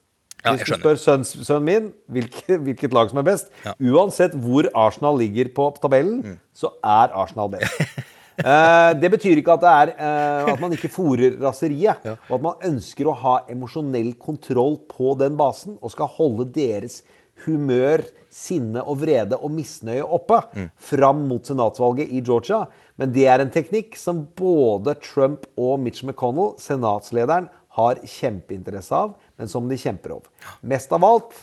Ja, 0.46 0.52
Hvis 0.54 0.68
du 0.70 0.74
spør 0.78 0.98
sønnen, 1.02 1.24
sønnen 1.26 1.64
min 1.66 1.92
hvilke, 2.12 2.58
hvilket 2.62 2.92
lag 2.94 3.10
som 3.10 3.18
er 3.18 3.26
best, 3.26 3.48
uansett 3.82 4.36
hvor 4.38 4.68
Arsenal 4.74 5.18
ligger 5.18 5.50
på 5.56 5.68
tabellen, 5.82 6.20
Mm. 6.22 6.38
så 6.54 6.70
er 6.84 7.10
Arsenal 7.14 7.50
best. 7.50 7.72
Eh, 8.36 8.92
det 9.00 9.08
betyr 9.14 9.38
ikke 9.40 9.54
at, 9.54 9.62
det 9.62 9.68
er, 9.72 9.90
eh, 9.96 10.50
at 10.52 10.60
man 10.60 10.70
ikke 10.76 10.90
fòrer 10.92 11.38
raseriet, 11.40 12.02
og 12.28 12.34
at 12.36 12.42
man 12.44 12.58
ønsker 12.68 13.08
å 13.08 13.14
ha 13.16 13.38
emosjonell 13.48 14.10
kontroll 14.20 14.76
på 14.90 15.14
den 15.16 15.38
basen 15.38 15.78
og 15.80 15.90
skal 15.94 16.10
holde 16.18 16.44
deres 16.52 16.98
humør, 17.46 18.04
sinne 18.28 18.82
og 18.84 18.98
vrede 19.00 19.38
og 19.40 19.50
misnøye 19.56 20.04
oppe 20.04 20.42
Mm. 20.54 20.68
fram 20.76 21.24
mot 21.30 21.48
senatsvalget 21.48 22.12
i 22.12 22.20
Georgia. 22.20 22.66
Men 22.98 23.10
det 23.16 23.24
er 23.26 23.40
en 23.40 23.50
teknikk 23.50 23.96
som 23.96 24.26
både 24.36 24.94
Trump 25.00 25.46
og 25.56 25.80
Mitch 25.80 26.04
McConnell, 26.04 26.58
senatslederen, 26.60 27.48
har 27.70 27.94
kjempeinteresse 28.04 28.92
av, 28.92 29.14
men 29.38 29.48
som 29.52 29.68
de 29.68 29.76
kjemper 29.80 30.16
over. 30.18 30.28
Mest 30.62 30.92
av 30.96 31.04
alt 31.04 31.34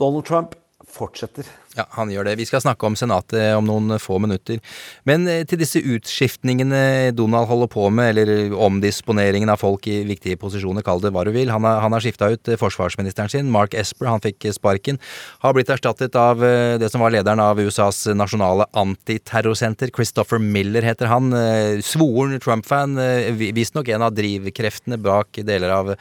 Donald 0.00 0.24
Trump 0.28 0.54
fortsetter. 0.96 1.44
Ja, 1.74 1.82
han 1.96 2.08
gjør 2.12 2.28
det. 2.28 2.34
Vi 2.38 2.44
skal 2.46 2.60
snakke 2.62 2.86
om 2.86 2.94
Senatet 2.96 3.56
om 3.58 3.64
noen 3.66 3.96
få 4.00 4.20
minutter. 4.22 4.60
Men 5.08 5.24
eh, 5.28 5.40
til 5.48 5.58
disse 5.58 5.80
utskiftningene 5.82 7.10
Donald 7.16 7.48
holder 7.50 7.70
på 7.72 7.88
med, 7.92 8.12
eller 8.20 8.52
omdisponeringen 8.54 9.50
av 9.52 9.58
folk 9.60 9.88
i 9.90 9.96
viktige 10.08 10.38
posisjoner, 10.40 10.84
kall 10.86 11.02
det 11.02 11.10
hva 11.16 11.24
du 11.26 11.32
vil. 11.34 11.50
Han 11.52 11.66
har, 11.66 11.80
han 11.82 11.96
har 11.96 12.04
skifta 12.04 12.28
ut 12.32 12.52
eh, 12.52 12.60
forsvarsministeren 12.60 13.32
sin, 13.32 13.50
Mark 13.52 13.74
Esper, 13.76 14.08
han 14.12 14.22
fikk 14.24 14.46
sparken. 14.56 15.00
Har 15.42 15.56
blitt 15.58 15.72
erstattet 15.74 16.16
av 16.20 16.44
eh, 16.46 16.76
det 16.80 16.92
som 16.92 17.02
var 17.04 17.12
lederen 17.16 17.42
av 17.44 17.60
USAs 17.60 18.04
nasjonale 18.16 18.68
antiterrorsenter, 18.76 19.90
Christopher 19.96 20.38
Miller 20.40 20.86
heter 20.86 21.10
han. 21.10 21.32
Eh, 21.34 21.82
Svoren 21.84 22.38
Trump-fan, 22.40 22.96
eh, 23.02 23.32
vi- 23.36 23.52
visstnok 23.58 23.88
en 23.96 24.06
av 24.06 24.14
drivkreftene 24.16 25.00
bak 25.02 25.42
deler 25.44 25.74
av 25.80 25.96
eh, 25.96 26.00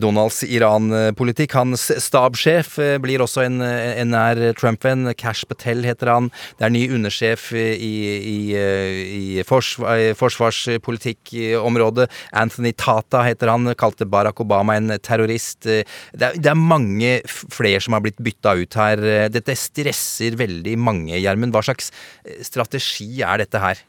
Donalds 0.00 0.42
Iran-politikk. 0.44 1.54
Hans 1.56 1.86
stabssjef 2.04 2.74
eh, 2.82 2.96
blir 3.02 3.22
også 3.24 3.44
en, 3.46 3.60
en 3.64 4.10
nær 4.12 4.40
Trump-venn. 4.58 5.08
Cash 5.18 5.46
Patel 5.48 5.84
heter 5.88 6.10
han. 6.12 6.28
Det 6.58 6.66
er 6.68 6.74
ny 6.74 6.82
undersjef 6.96 7.50
eh, 7.56 7.74
i, 7.80 7.92
i, 8.18 8.36
eh, 8.58 9.00
i 9.40 9.44
forsvar, 9.48 9.96
eh, 9.96 10.14
forsvarspolitikkområdet. 10.18 12.08
Anthony 12.32 12.72
Tata 12.76 13.22
heter 13.26 13.52
han. 13.54 13.72
Kalte 13.80 14.08
Barack 14.08 14.40
Obama 14.44 14.76
en 14.76 14.92
terrorist. 15.00 15.66
Eh, 15.66 15.84
Det 16.12 16.26
er, 16.26 16.36
det 16.36 16.50
er 16.50 16.58
mange 16.58 17.20
flere 17.28 17.80
som 17.80 17.94
har 17.96 18.02
blitt 18.04 18.20
bytta 18.20 18.56
ut 18.60 18.74
her. 18.76 19.00
Eh, 19.04 19.28
Dette 19.32 19.56
stresser 19.56 20.36
veldig 20.36 20.76
mange, 20.78 21.16
Gjermund. 21.20 21.54
Hva 21.54 21.62
slags 21.64 21.90
eh, 22.24 22.42
strategi 22.44 23.22
er 23.22 23.40
dette 23.44 23.60
her? 23.62 23.80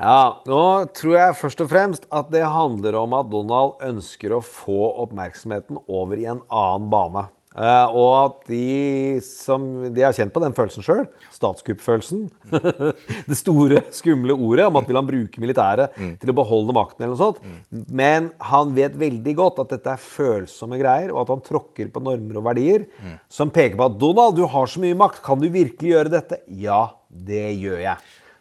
Ja, 0.00 0.40
nå 0.48 0.60
tror 0.96 1.12
jeg 1.12 1.36
først 1.36 1.60
og 1.60 1.68
fremst 1.68 2.06
at 2.08 2.30
det 2.32 2.46
handler 2.48 2.96
om 3.02 3.12
at 3.18 3.28
Donald 3.28 3.82
ønsker 3.84 4.32
å 4.32 4.40
få 4.40 4.94
oppmerksomheten 5.02 5.76
over 5.92 6.16
i 6.16 6.24
en 6.30 6.40
annen 6.48 6.86
bane. 6.92 7.26
Eh, 7.50 7.96
og 7.98 8.12
at 8.14 8.44
de 8.46 9.18
som 9.26 9.64
De 9.90 10.04
har 10.04 10.14
kjent 10.14 10.30
på 10.30 10.40
den 10.40 10.54
følelsen 10.54 10.84
sjøl. 10.86 11.02
Statskuppfølelsen. 11.34 12.28
det 13.28 13.36
store, 13.36 13.82
skumle 13.92 14.36
ordet 14.38 14.68
om 14.70 14.78
at 14.78 14.88
vil 14.88 15.00
han 15.00 15.08
bruke 15.08 15.42
militæret 15.42 15.98
til 16.22 16.32
å 16.32 16.36
beholde 16.38 16.76
makten 16.78 17.04
eller 17.04 17.16
noe 17.16 17.20
sånt. 17.20 17.42
Men 17.90 18.30
han 18.52 18.72
vet 18.78 18.96
veldig 19.02 19.34
godt 19.42 19.60
at 19.66 19.74
dette 19.74 19.96
er 19.98 20.06
følsomme 20.06 20.78
greier, 20.80 21.12
og 21.12 21.26
at 21.26 21.34
han 21.34 21.44
tråkker 21.44 21.90
på 21.92 22.04
normer 22.06 22.40
og 22.40 22.46
verdier 22.48 22.86
som 23.28 23.52
peker 23.52 23.76
på 23.76 23.90
at 23.90 24.00
Donald, 24.00 24.38
du 24.38 24.46
har 24.48 24.70
så 24.70 24.80
mye 24.80 24.96
makt, 24.96 25.20
kan 25.26 25.42
du 25.42 25.50
virkelig 25.50 25.92
gjøre 25.92 26.14
dette? 26.16 26.40
Ja, 26.48 26.86
det 27.10 27.50
gjør 27.58 27.82
jeg. 27.82 27.98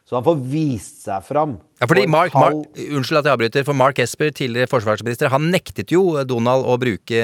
Så 0.09 0.17
han 0.17 0.25
får 0.25 0.39
vist 0.49 1.03
seg 1.05 1.21
fram. 1.27 1.51
Ja, 1.77 1.85
fordi 1.85 2.07
Mark, 2.09 2.33
halv- 2.33 2.63
Mark, 2.63 2.79
unnskyld 2.97 3.19
at 3.19 3.27
jeg 3.29 3.35
avbryter, 3.37 3.65
for 3.67 3.77
Mark 3.77 3.99
Esper, 4.01 4.31
tidligere 4.33 4.69
forsvarsminister, 4.71 5.29
han 5.29 5.51
nektet 5.53 5.93
jo 5.93 6.01
Donald 6.25 6.65
å 6.65 6.79
bruke 6.81 7.19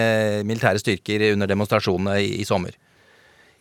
militære 0.45 0.84
styrker 0.84 1.32
under 1.32 1.50
demonstrasjonene 1.50 2.19
i, 2.21 2.36
i 2.43 2.45
sommer. 2.45 2.78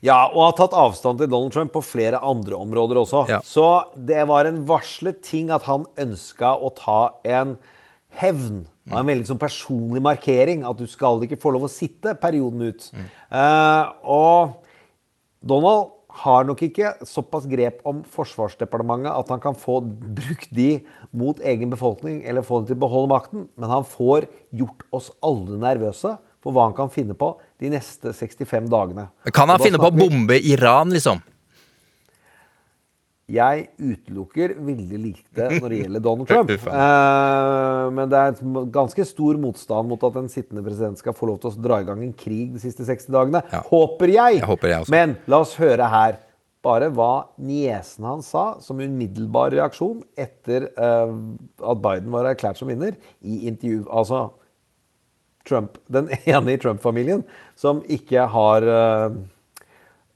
Ja, 0.04 0.26
og 0.28 0.42
har 0.50 0.56
tatt 0.58 0.76
avstand 0.76 1.22
til 1.22 1.30
Donald 1.32 1.54
Trump 1.54 1.72
på 1.72 1.80
flere 1.80 2.20
andre 2.20 2.58
områder 2.60 3.00
også. 3.00 3.22
Så 3.48 3.64
det 3.96 4.26
var 4.28 4.44
en 4.44 4.60
varslet 4.68 5.22
ting 5.24 5.48
at 5.54 5.64
han 5.64 5.86
ønska 5.96 6.52
å 6.60 6.68
ta 6.76 6.98
en 7.24 7.56
hevn. 8.20 8.66
Og 8.92 8.98
en 9.00 9.08
veldig 9.08 9.30
sånn 9.30 9.40
personlig 9.40 10.02
markering. 10.04 10.66
At 10.68 10.76
du 10.76 10.84
skal 10.90 11.24
ikke 11.24 11.40
få 11.40 11.54
lov 11.56 11.64
å 11.64 11.72
sitte 11.72 12.12
perioden 12.20 12.66
ut. 12.68 12.90
Eh, 12.92 13.84
og 14.04 14.58
Donald 15.40 15.94
har 16.14 16.46
nok 16.46 16.62
ikke 16.62 16.92
såpass 17.08 17.46
grep 17.50 17.80
om 17.88 18.04
Forsvarsdepartementet 18.14 19.10
at 19.10 19.32
han 19.32 19.42
kan 19.42 19.56
få 19.58 19.80
brukt 19.84 20.52
de 20.54 20.78
mot 21.10 21.40
egen 21.42 21.72
befolkning 21.72 22.22
eller 22.22 22.46
få 22.46 22.60
dem 22.60 22.70
til 22.70 22.78
å 22.78 22.84
beholde 22.84 23.10
makten, 23.10 23.48
men 23.58 23.72
han 23.72 23.86
får 23.88 24.28
gjort 24.54 24.86
oss 24.94 25.10
alle 25.24 25.58
nervøse 25.58 26.14
for 26.44 26.54
hva 26.54 26.68
han 26.68 26.76
kan 26.76 26.92
finne 26.92 27.16
på 27.18 27.32
de 27.62 27.72
neste 27.72 28.12
65 28.14 28.68
dagene. 28.70 29.08
Kan 29.32 29.48
han 29.48 29.58
da 29.58 29.64
finne 29.64 29.80
på 29.80 29.90
å 29.90 29.96
bombe 29.96 30.38
Iran, 30.38 30.92
liksom? 30.94 31.22
Jeg 33.24 33.68
utelukker 33.80 34.52
veldig 34.60 34.98
lite 35.00 35.46
når 35.54 35.72
det 35.72 35.78
gjelder 35.78 36.02
Donald 36.04 36.28
Trump. 36.32 36.50
Uh. 36.68 37.88
Men 37.96 38.10
det 38.12 38.20
er 38.20 38.34
et 38.34 38.42
ganske 38.74 39.06
stor 39.08 39.40
motstand 39.40 39.88
mot 39.88 40.04
at 40.04 40.18
en 40.20 40.28
sittende 40.32 40.64
president 40.66 41.00
skal 41.00 41.16
få 41.16 41.30
lov 41.30 41.40
til 41.40 41.52
å 41.52 41.64
dra 41.64 41.80
i 41.80 41.88
gang 41.88 42.02
en 42.04 42.12
krig 42.12 42.52
de 42.52 42.60
siste 42.60 42.84
60 42.84 43.08
dagene. 43.16 43.42
Håper 43.70 44.12
jeg. 44.12 44.42
Jeg 44.42 44.48
håper 44.50 44.74
jeg 44.74 44.84
også. 44.84 44.94
Men 44.94 45.16
la 45.30 45.40
oss 45.46 45.56
høre 45.60 45.88
her 45.94 46.20
bare 46.64 46.88
hva 46.96 47.26
niesen 47.44 48.06
hans 48.08 48.30
sa 48.32 48.44
som 48.64 48.80
umiddelbar 48.80 49.52
reaksjon 49.52 50.00
etter 50.20 50.70
uh, 50.76 51.12
at 51.60 51.82
Biden 51.84 52.12
var 52.12 52.28
erklært 52.30 52.60
som 52.60 52.70
vinner 52.72 52.96
i 53.20 53.44
intervju. 53.50 53.84
Altså 53.88 54.26
Trump, 55.48 55.76
den 55.92 56.12
ene 56.24 56.54
i 56.54 56.60
Trump-familien 56.60 57.24
som 57.56 57.82
ikke 57.88 58.28
har 58.32 58.68
uh, 58.68 59.16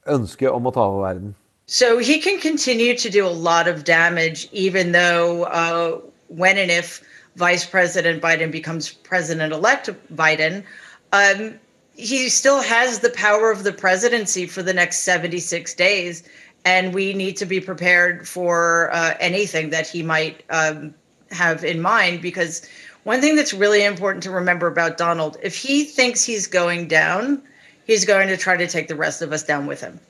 ønske 0.09 0.49
om 0.53 0.69
å 0.69 0.75
ta 0.77 0.89
over 0.89 1.05
verden. 1.09 1.37
So 1.71 1.99
he 1.99 2.19
can 2.19 2.41
continue 2.41 2.97
to 2.97 3.11
do 3.11 3.27
a 3.27 3.29
lot 3.29 3.69
of 3.69 3.85
damage, 3.85 4.49
even 4.53 4.93
though 4.93 5.45
uh, 5.45 6.01
when 6.29 6.57
and 6.57 6.71
if 6.71 7.03
Vice 7.37 7.67
President 7.67 8.23
Biden 8.23 8.51
becomes 8.51 8.91
President 8.91 9.53
elect 9.53 9.91
Biden, 10.15 10.65
um, 11.13 11.61
he 11.95 12.31
still 12.31 12.63
has 12.63 13.01
the 13.01 13.11
power 13.11 13.51
of 13.51 13.65
the 13.65 13.73
presidency 13.73 14.47
for 14.47 14.63
the 14.63 14.73
next 14.73 15.01
76 15.01 15.75
days. 15.75 16.27
And 16.65 16.95
we 16.95 17.13
need 17.13 17.37
to 17.37 17.45
be 17.45 17.61
prepared 17.61 18.27
for 18.27 18.89
uh, 18.95 19.13
anything 19.21 19.69
that 19.69 19.87
he 19.87 20.03
might 20.03 20.45
um, 20.49 20.95
have 21.31 21.65
in 21.65 21.83
mind 21.83 22.23
because 22.23 22.67
one 23.05 23.21
thing 23.21 23.37
that's 23.37 23.53
really 23.53 23.85
important 23.85 24.23
to 24.23 24.31
remember 24.31 24.69
about 24.69 24.97
Donald 24.97 25.37
if 25.43 25.55
he 25.55 25.85
thinks 25.85 26.25
he's 26.25 26.47
going 26.47 26.89
down, 26.89 27.43
he's 27.85 28.07
going 28.07 28.29
to 28.29 28.39
try 28.39 28.57
to 28.57 28.67
take 28.67 28.89
the 28.89 28.97
rest 28.97 29.21
of 29.21 29.35
us 29.35 29.43
down 29.43 29.67
with 29.67 29.83
him. 29.83 30.01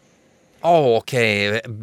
Ok. 0.67 1.15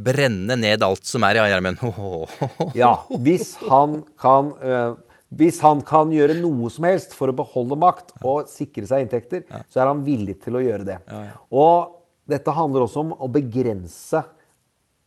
Brenne 0.05 0.57
ned 0.59 0.83
alt 0.83 1.05
som 1.07 1.23
er, 1.27 1.39
ja, 1.39 1.47
Oh. 1.85 2.29
Ja, 2.75 2.93
hvis 3.23 3.55
han 3.69 4.01
kan 4.19 4.51
uh, 4.61 4.95
Hvis 5.35 5.59
han 5.63 5.81
kan 5.85 6.11
gjøre 6.13 6.35
noe 6.37 6.69
som 6.71 6.85
helst 6.87 7.15
for 7.17 7.31
å 7.31 7.35
beholde 7.35 7.75
makt 7.79 8.13
og 8.23 8.47
sikre 8.47 8.85
seg 8.87 9.03
inntekter, 9.03 9.43
så 9.67 9.81
er 9.81 9.89
han 9.89 10.03
villig 10.05 10.37
til 10.43 10.55
å 10.55 10.63
gjøre 10.63 10.85
det. 10.87 10.97
Og 11.51 11.97
dette 12.29 12.53
handler 12.55 12.85
også 12.85 13.01
om 13.01 13.15
å 13.17 13.27
begrense 13.33 14.21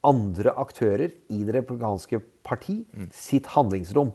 andre 0.05 0.53
aktører 0.61 1.15
i 1.33 1.41
det 1.47 1.55
republikanske 1.57 2.21
parti 2.47 2.83
sitt 3.15 3.49
handlingsrom. 3.55 4.13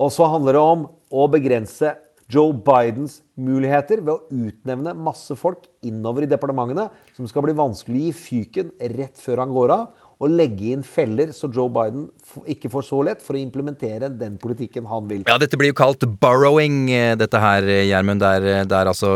Og 0.00 0.10
så 0.12 0.26
handler 0.32 0.56
det 0.58 0.64
om 0.64 0.88
å 1.14 1.28
begrense 1.30 1.92
Joe 2.32 2.54
Bidens 2.56 3.18
muligheter 3.36 4.00
ved 4.00 4.14
å 4.14 4.44
utnevne 4.46 4.94
masse 4.96 5.36
folk 5.36 5.66
innover 5.84 6.24
i 6.24 6.30
departementene 6.30 6.88
som 7.16 7.28
skal 7.28 7.44
bli 7.44 7.56
vanskelig 7.56 8.00
å 8.00 8.06
gi 8.06 8.14
fyken 8.16 8.72
rett 8.96 9.20
før 9.20 9.44
han 9.44 9.52
går 9.54 9.74
av, 9.74 9.84
og 10.22 10.30
legge 10.30 10.72
inn 10.74 10.84
feller 10.86 11.32
så 11.34 11.48
Joe 11.52 11.70
Biden 11.72 12.06
ikke 12.50 12.70
får 12.72 12.86
så 12.88 13.00
lett 13.06 13.22
for 13.24 13.36
å 13.36 13.40
implementere 13.40 14.10
den 14.12 14.36
politikken 14.40 14.86
han 14.88 15.08
vil. 15.10 15.24
Ja, 15.28 15.36
dette 15.40 15.58
blir 15.60 15.72
jo 15.72 15.78
kalt 15.78 16.04
burrowing, 16.20 16.88
eh, 16.90 17.14
dette 17.18 17.40
her, 17.40 17.62
eh, 17.62 17.84
Gjermund. 17.88 18.20
Der, 18.24 18.46
eh, 18.46 18.64
der 18.64 18.86
altså 18.86 19.14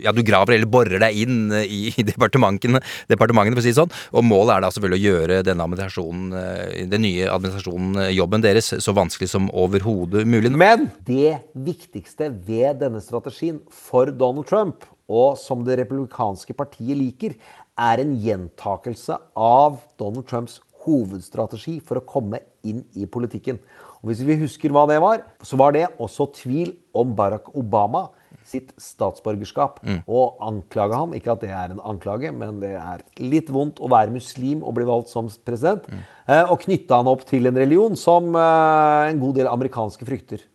Ja, 0.00 0.12
du 0.12 0.22
graver 0.22 0.54
eller 0.54 0.66
borer 0.66 0.98
deg 0.98 1.16
inn 1.16 1.50
i 1.52 1.90
departementene, 1.96 2.80
departementene, 3.08 3.54
for 3.54 3.60
å 3.60 3.66
si 3.66 3.72
det 3.72 3.80
sånn. 3.80 3.92
Og 4.14 4.24
målet 4.24 4.56
er 4.56 4.60
da 4.60 4.70
selvfølgelig 4.70 5.00
å 5.00 5.08
gjøre 5.08 5.42
denne 5.44 5.66
administrasjonen, 5.66 6.88
den 6.90 7.02
nye 7.02 7.28
administrasjonen, 7.30 8.14
jobben 8.14 8.42
deres, 8.42 8.70
så 8.80 8.94
vanskelig 8.94 9.28
som 9.28 9.50
overhodet 9.50 10.24
mulig. 10.26 10.50
Men 10.50 10.90
det 11.04 11.40
viktigste 11.56 12.30
ved 12.46 12.80
denne 12.80 13.02
strategien 13.02 13.60
for 13.70 14.06
Donald 14.06 14.46
Trump, 14.46 14.86
og 15.10 15.38
som 15.38 15.64
det 15.66 15.80
republikanske 15.80 16.54
partiet 16.54 16.96
liker, 16.96 17.34
er 17.80 18.02
en 18.02 18.16
gjentakelse 18.20 19.16
av 19.36 19.80
Donald 20.00 20.28
Trumps 20.28 20.60
hovedstrategi 20.84 21.78
for 21.84 22.00
å 22.00 22.06
komme 22.08 22.42
inn 22.66 22.84
i 22.96 23.08
politikken. 23.08 23.60
Og 24.00 24.10
Hvis 24.10 24.24
vi 24.24 24.38
husker 24.40 24.72
hva 24.72 24.86
det 24.88 25.00
var, 25.02 25.24
så 25.44 25.58
var 25.60 25.76
det 25.76 25.88
også 26.00 26.30
tvil 26.36 26.72
om 26.96 27.12
Barack 27.16 27.52
Obama 27.56 28.08
sitt 28.50 28.70
statsborgerskap. 28.80 29.80
Og 30.10 30.40
anklage 30.44 30.96
ham, 30.96 31.14
ikke 31.16 31.34
at 31.34 31.44
det 31.44 31.50
er 31.54 31.74
en 31.74 31.82
anklage, 31.86 32.32
men 32.34 32.60
det 32.62 32.74
er 32.78 33.04
litt 33.22 33.50
vondt 33.52 33.80
å 33.82 33.90
være 33.92 34.14
muslim 34.14 34.64
og 34.64 34.76
bli 34.78 34.86
valgt 34.88 35.12
som 35.12 35.28
president, 35.46 35.86
eh, 36.26 36.44
og 36.44 36.60
knytte 36.64 36.96
han 36.96 37.10
opp 37.10 37.26
til 37.28 37.50
en 37.50 37.60
religion 37.60 37.98
som 37.98 38.32
eh, 38.34 39.10
en 39.10 39.20
god 39.22 39.40
del 39.40 39.50
amerikanske 39.50 40.08
frykter. 40.08 40.46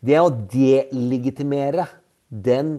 Det 0.00 0.16
å 0.16 0.30
delegitimere 0.30 1.84
den 2.30 2.78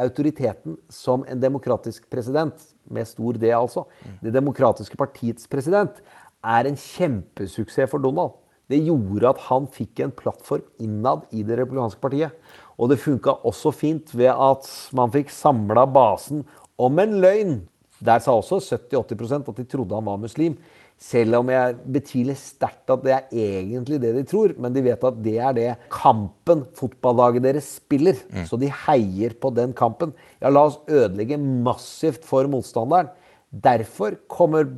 autoriteten 0.00 0.76
som 0.90 1.24
en 1.28 1.40
demokratisk 1.40 2.08
president, 2.10 2.54
med 2.84 3.08
stor 3.08 3.38
D 3.40 3.50
altså, 3.54 3.86
det 4.20 4.34
demokratiske 4.34 4.98
partiets 5.00 5.46
president, 5.50 6.00
er 6.44 6.68
en 6.68 6.76
kjempesuksess 6.76 7.90
for 7.90 8.02
Donald. 8.02 8.34
Det 8.68 8.80
gjorde 8.80 9.28
at 9.28 9.42
han 9.46 9.66
fikk 9.68 10.00
en 10.00 10.12
plattform 10.16 10.64
innad 10.80 11.26
i 11.36 11.44
det 11.44 11.58
republikanske 11.60 12.00
partiet. 12.00 12.32
Og 12.80 12.90
det 12.90 13.02
funka 13.02 13.36
også 13.44 13.72
fint 13.76 14.14
ved 14.16 14.32
at 14.32 14.68
man 14.96 15.12
fikk 15.12 15.32
samla 15.32 15.84
basen 15.86 16.42
om 16.80 16.98
en 16.98 17.18
løgn. 17.22 17.58
Der 18.04 18.20
sa 18.20 18.34
også 18.36 18.58
70-80% 18.60 19.50
at 19.52 19.60
de 19.60 19.66
trodde 19.68 19.96
han 19.96 20.08
var 20.08 20.20
muslim. 20.20 20.56
Selv 21.04 21.36
om 21.36 21.50
jeg 21.52 21.74
betviler 21.92 22.36
sterkt 22.38 22.88
at 22.94 23.02
det 23.04 23.12
er 23.12 23.24
egentlig 23.36 23.98
det 24.00 24.14
de 24.16 24.22
tror, 24.30 24.54
men 24.56 24.72
de 24.72 24.80
vet 24.86 25.02
at 25.04 25.16
det 25.20 25.34
er 25.36 25.52
det 25.56 25.66
kampen 25.92 26.62
fotballaget 26.78 27.44
deres 27.44 27.66
spiller. 27.76 28.16
Så 28.48 28.56
de 28.56 28.70
heier 28.86 29.34
på 29.36 29.50
den 29.52 29.74
kampen. 29.76 30.14
Ja, 30.40 30.48
la 30.48 30.62
oss 30.70 30.78
ødelegge 30.88 31.36
massivt 31.38 32.24
for 32.24 32.48
motstanderen. 32.48 33.10
Derfor 33.52 34.16
kommer 34.32 34.70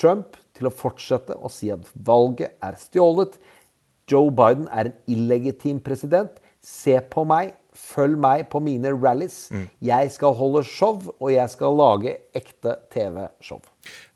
Trump 0.00 0.38
til 0.56 0.70
å 0.70 0.72
fortsette 0.72 1.36
å 1.36 1.50
si 1.52 1.68
at 1.74 1.84
valget 2.08 2.56
er 2.64 2.78
stjålet. 2.80 3.36
Joe 4.10 4.32
Biden 4.34 4.64
er 4.72 4.88
en 4.90 4.96
illegitim 5.12 5.82
president. 5.84 6.40
Se 6.64 6.96
på 7.12 7.22
meg, 7.28 7.52
følg 7.76 8.16
meg 8.20 8.48
på 8.50 8.62
mine 8.64 8.90
rallies. 8.96 9.50
Jeg 9.84 10.10
skal 10.16 10.34
holde 10.40 10.64
show, 10.66 10.98
og 11.20 11.28
jeg 11.30 11.52
skal 11.52 11.76
lage 11.78 12.16
ekte 12.36 12.78
TV-show. 12.96 13.60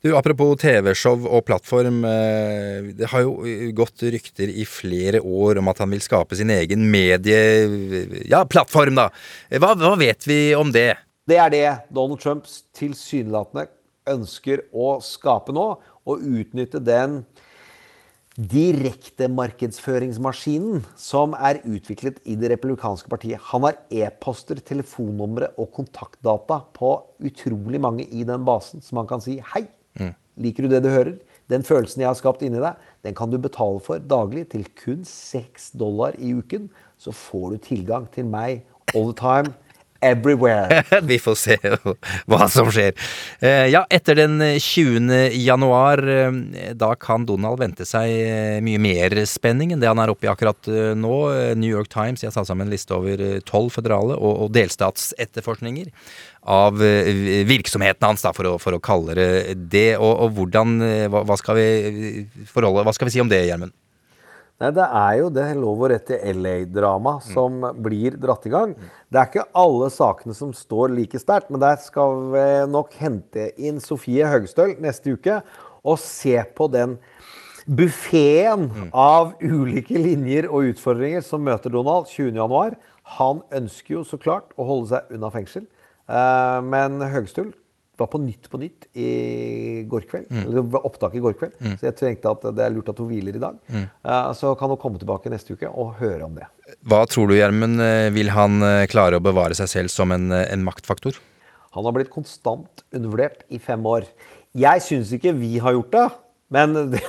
Du, 0.04 0.10
Apropos 0.16 0.56
TV-show 0.60 1.24
og 1.26 1.44
plattform. 1.48 2.02
eh, 2.04 2.92
Det 2.98 3.08
har 3.08 3.24
jo 3.24 3.38
gått 3.72 4.02
rykter 4.02 4.50
i 4.52 4.66
flere 4.68 5.20
år 5.20 5.58
om 5.62 5.68
at 5.72 5.80
han 5.80 5.90
vil 5.90 6.02
skape 6.04 6.36
sin 6.36 6.50
egen 6.52 6.84
medie... 6.92 7.40
Ja, 8.28 8.44
plattform, 8.44 8.98
da. 9.00 9.08
Hva, 9.56 9.72
hva 9.80 9.94
vet 10.00 10.26
vi 10.28 10.54
om 10.58 10.72
det? 10.74 10.92
Det 11.26 11.38
er 11.40 11.50
det 11.54 11.64
Donald 11.94 12.20
Trumps 12.20 12.64
tilsynelatende 12.76 13.68
ønsker 14.12 14.66
å 14.76 14.98
skape 15.00 15.54
nå. 15.56 15.70
Og 16.04 16.20
utnytte 16.20 16.82
den 16.84 17.22
direktemarkedsføringsmaskinen 18.34 20.82
som 20.98 21.38
er 21.38 21.62
utviklet 21.62 22.18
i 22.26 22.34
det 22.38 22.50
republikanske 22.50 23.08
partiet. 23.10 23.40
Han 23.52 23.62
har 23.68 23.76
e-poster, 23.94 24.58
telefonnumre 24.58 25.48
og 25.54 25.70
kontaktdata 25.76 26.56
på 26.74 26.90
utrolig 27.22 27.80
mange 27.82 28.04
i 28.10 28.24
den 28.26 28.44
basen, 28.46 28.80
som 28.82 28.98
han 28.98 29.06
kan 29.10 29.20
si 29.22 29.40
hei. 29.54 29.64
Liker 30.34 30.62
du 30.66 30.68
det 30.72 30.82
du 30.82 30.90
hører? 30.90 31.14
Den 31.46 31.62
følelsen 31.62 32.00
jeg 32.02 32.08
har 32.08 32.16
skapt 32.18 32.42
inni 32.42 32.58
deg, 32.58 32.74
den 33.04 33.14
kan 33.14 33.30
du 33.30 33.38
betale 33.38 33.80
for 33.84 33.98
daglig 34.02 34.50
til 34.50 34.64
kun 34.80 35.04
6 35.06 35.70
dollar 35.78 36.14
i 36.18 36.34
uken. 36.34 36.70
Så 36.98 37.12
får 37.14 37.50
du 37.52 37.58
tilgang 37.68 38.10
til 38.14 38.24
meg 38.26 38.64
all 38.94 39.12
the 39.12 39.20
time, 39.20 39.54
everywhere. 40.04 40.84
Vi 41.10 41.18
får 41.22 41.36
se 41.38 41.56
hva 42.30 42.48
som 42.52 42.70
skjer. 42.72 42.94
Eh, 43.40 43.66
Ja, 43.74 43.84
etter 43.90 44.18
den 44.18 44.38
20. 44.60 45.32
januar, 45.40 46.02
eh, 46.08 46.74
da 46.78 46.92
kan 47.00 47.24
Donald 47.26 47.58
vente 47.62 47.86
seg 47.88 48.10
eh, 48.12 48.58
mye 48.64 48.80
mer 48.82 49.16
spenning 49.28 49.72
enn 49.74 49.82
det 49.82 49.90
han 49.90 50.02
er 50.02 50.12
oppe 50.12 50.28
i 50.28 50.32
akkurat 50.32 50.68
nå. 50.98 51.16
New 51.58 51.70
York 51.70 51.90
Times 51.92 52.22
jeg 52.22 52.30
har 52.30 52.36
satt 52.36 52.50
sammen 52.50 52.68
en 52.68 52.74
liste 52.74 52.94
over 52.94 53.20
tolv 53.48 53.72
føderale 53.74 54.16
og, 54.18 54.44
og 54.46 54.54
delstatsetterforskninger 54.54 55.90
av 56.54 56.76
virksomheten 57.48 58.04
hans, 58.04 58.24
da, 58.24 58.34
for 58.36 58.50
å, 58.50 58.58
for 58.60 58.76
å 58.76 58.82
kalle 58.84 59.16
det 59.16 59.28
det. 59.72 59.88
Og, 59.96 60.12
og 60.26 60.36
hvordan 60.36 60.76
hva, 61.12 61.24
hva, 61.24 61.38
skal 61.40 61.56
vi 61.56 62.26
forholde, 62.50 62.84
hva 62.84 62.92
skal 62.96 63.08
vi 63.08 63.16
si 63.16 63.24
om 63.24 63.32
det, 63.32 63.46
Gjermund? 63.48 63.72
Nei, 64.62 64.70
Det 64.70 64.84
er 64.86 65.14
jo 65.18 65.30
det 65.34 65.48
lov 65.58 65.80
og 65.82 65.90
rett 65.90 66.06
til 66.06 66.38
LA-drama 66.38 67.16
som 67.26 67.58
blir 67.82 68.14
dratt 68.22 68.46
i 68.46 68.52
gang. 68.52 68.74
Det 69.10 69.18
er 69.18 69.26
ikke 69.30 69.48
alle 69.58 69.88
sakene 69.90 70.34
som 70.36 70.52
står 70.54 70.94
like 70.94 71.18
sterkt, 71.18 71.50
men 71.50 71.62
der 71.62 71.80
skal 71.82 72.30
vi 72.30 72.44
nok 72.70 72.94
hente 73.00 73.48
inn 73.58 73.82
Sofie 73.82 74.28
Høgestøl 74.30 74.76
neste 74.82 75.16
uke 75.16 75.40
og 75.84 75.98
se 75.98 76.38
på 76.54 76.68
den 76.70 76.98
buffeen 77.66 78.68
av 78.92 79.34
ulike 79.42 79.98
linjer 79.98 80.46
og 80.50 80.70
utfordringer 80.70 81.24
som 81.24 81.42
møter 81.44 81.72
Donald 81.74 82.06
20.1. 82.12 82.78
Han 83.18 83.42
ønsker 83.52 83.98
jo 83.98 84.06
så 84.06 84.20
klart 84.20 84.54
å 84.56 84.68
holde 84.68 84.92
seg 84.94 85.16
unna 85.16 85.32
fengsel, 85.34 85.66
eh, 86.08 86.60
men 86.62 87.02
Høgestøl 87.02 87.50
var 88.00 88.08
på 88.10 88.18
Nytt 88.22 88.48
på 88.50 88.58
Nytt 88.58 88.86
i 88.98 89.08
går 89.90 90.06
kveld. 90.10 90.26
Mm. 90.30 90.40
Eller 90.44 90.56
det 90.60 90.64
var 90.74 90.86
opptak 90.88 91.14
i 91.14 91.22
går 91.22 91.36
kveld. 91.38 91.54
Mm. 91.60 91.76
Så 91.78 91.86
jeg 91.88 91.96
tenkte 92.00 92.32
at 92.34 92.46
det 92.56 92.64
er 92.66 92.72
lurt 92.74 92.88
at 92.90 92.98
hun 93.02 93.08
hviler 93.10 93.36
i 93.38 93.42
dag. 93.42 93.58
Mm. 93.70 93.84
Eh, 93.86 94.32
Så 94.38 94.54
kan 94.58 94.72
hun 94.72 94.80
komme 94.82 94.98
tilbake 95.02 95.30
neste 95.32 95.54
uke 95.54 95.70
og 95.70 95.94
høre 96.00 96.24
om 96.26 96.34
det. 96.34 96.48
Hva 96.88 97.04
tror 97.06 97.28
du, 97.30 97.36
Gjermund? 97.38 97.80
eh, 97.80 98.10
Vil 98.16 98.30
han 98.34 98.60
eh, 98.62 98.86
klare 98.90 99.20
å 99.20 99.24
bevare 99.24 99.54
seg 99.54 99.68
selv 99.70 99.92
som 99.94 100.10
en, 100.16 100.30
en 100.32 100.64
maktfaktor? 100.66 101.18
Han 101.74 101.84
har 101.88 101.92
blitt 101.96 102.10
konstant 102.14 102.84
undervurdert 102.94 103.42
i 103.50 103.58
fem 103.58 103.82
år. 103.86 104.06
Jeg 104.54 104.82
syns 104.86 105.10
ikke 105.16 105.32
vi 105.34 105.56
har 105.58 105.74
gjort 105.74 105.90
det, 105.94 106.04
men 106.54 106.74
det, 106.92 107.00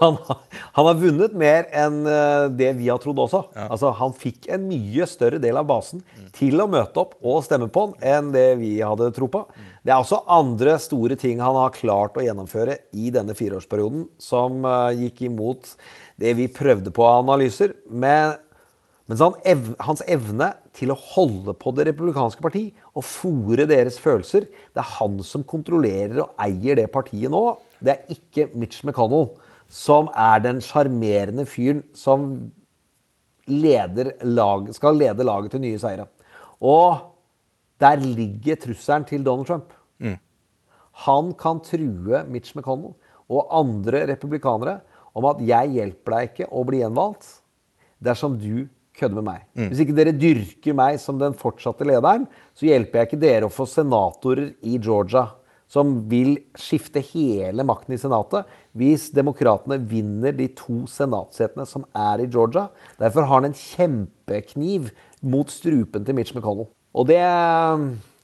han, 0.00 0.16
har- 0.26 0.40
han 0.76 0.86
har 0.90 0.98
vunnet 1.00 1.34
mer 1.38 1.66
enn 1.76 2.00
eh, 2.10 2.46
det 2.58 2.72
vi 2.78 2.88
har 2.90 3.00
trodd 3.02 3.20
også. 3.24 3.42
Altså, 3.68 3.90
han 3.98 4.14
fikk 4.16 4.48
en 4.54 4.66
mye 4.68 5.06
større 5.08 5.40
del 5.42 5.56
av 5.60 5.66
basen 5.70 6.02
til 6.36 6.60
å 6.62 6.68
møte 6.70 7.00
opp 7.02 7.14
og 7.22 7.44
stemme 7.46 7.68
på 7.72 7.86
han 7.86 7.94
enn 8.14 8.32
det 8.34 8.46
vi 8.60 8.74
hadde 8.84 9.10
tro 9.16 9.28
på. 9.32 9.44
Det 9.86 9.94
er 9.94 10.00
også 10.02 10.22
andre 10.36 10.78
store 10.82 11.16
ting 11.20 11.38
han 11.44 11.56
har 11.58 11.74
klart 11.76 12.16
å 12.18 12.24
gjennomføre 12.26 12.78
i 12.98 13.12
denne 13.14 13.36
fireårsperioden 13.38 14.08
som 14.20 14.64
uh, 14.66 14.90
gikk 14.96 15.22
imot 15.28 15.76
det 16.20 16.32
vi 16.38 16.48
prøvde 16.50 16.90
på 16.94 17.04
av 17.06 17.20
analyser. 17.22 17.76
Men 17.86 18.34
mens 19.06 19.22
han 19.22 19.36
ev 19.46 19.68
hans 19.86 20.00
evne 20.10 20.48
til 20.74 20.90
å 20.90 20.96
holde 20.98 21.52
på 21.54 21.70
det 21.76 21.84
republikanske 21.92 22.42
parti 22.42 22.64
og 22.98 23.04
fòre 23.06 23.68
deres 23.70 24.00
følelser 24.02 24.48
Det 24.50 24.82
er 24.82 24.88
han 24.96 25.20
som 25.24 25.44
kontrollerer 25.46 26.24
og 26.24 26.32
eier 26.42 26.74
det 26.80 26.88
partiet 26.90 27.30
nå. 27.30 27.44
Det 27.78 27.94
er 27.94 28.16
ikke 28.16 28.48
Mitch 28.58 28.82
McConnell, 28.82 29.28
som 29.68 30.10
er 30.14 30.42
den 30.44 30.60
sjarmerende 30.64 31.46
fyren 31.48 31.82
som 31.94 32.50
leder 33.46 34.12
lag, 34.26 34.68
skal 34.74 34.98
lede 34.98 35.26
laget 35.26 35.54
til 35.54 35.62
nye 35.62 35.78
seire. 35.78 36.06
Og 36.60 37.12
der 37.80 38.00
ligger 38.00 38.56
trusselen 38.56 39.04
til 39.04 39.24
Donald 39.24 39.46
Trump. 39.46 39.72
Han 41.04 41.34
kan 41.36 41.60
true 41.60 42.22
Mitch 42.30 42.54
McConnell 42.56 42.94
og 43.28 43.50
andre 43.58 44.06
republikanere 44.12 44.80
om 45.14 45.24
at 45.24 45.40
'jeg 45.40 45.72
hjelper 45.76 46.12
deg 46.12 46.30
ikke 46.30 46.52
å 46.52 46.64
bli 46.64 46.80
gjenvalgt 46.80 47.40
dersom 48.02 48.38
du 48.38 48.68
kødder 48.96 49.20
med 49.20 49.24
meg'. 49.24 49.44
Mm. 49.54 49.68
Hvis 49.68 49.80
ikke 49.80 49.96
dere 49.96 50.12
dyrker 50.12 50.74
meg 50.74 51.00
som 51.00 51.18
den 51.18 51.34
fortsatte 51.34 51.84
lederen, 51.84 52.26
så 52.54 52.66
hjelper 52.66 53.00
jeg 53.00 53.08
ikke 53.08 53.20
dere 53.20 53.44
å 53.46 53.52
få 53.52 53.66
senatorer 53.66 54.54
i 54.62 54.78
Georgia 54.78 55.32
som 55.68 56.08
vil 56.08 56.38
skifte 56.54 57.00
hele 57.00 57.64
makten 57.64 57.94
i 57.94 57.98
Senatet 57.98 58.46
hvis 58.76 59.08
demokratene 59.16 59.78
vinner 59.88 60.34
de 60.36 60.48
to 60.56 60.84
senatsetene 60.90 61.66
som 61.68 61.86
er 61.96 62.22
i 62.22 62.28
Georgia. 62.28 62.68
Derfor 63.00 63.24
har 63.24 63.40
han 63.40 63.50
en 63.50 63.56
kjempekniv 63.56 64.90
mot 65.24 65.50
strupen 65.52 66.04
til 66.04 66.16
Mitch 66.16 66.36
McConnell. 66.36 66.68
Og 66.96 67.08
det, 67.08 67.22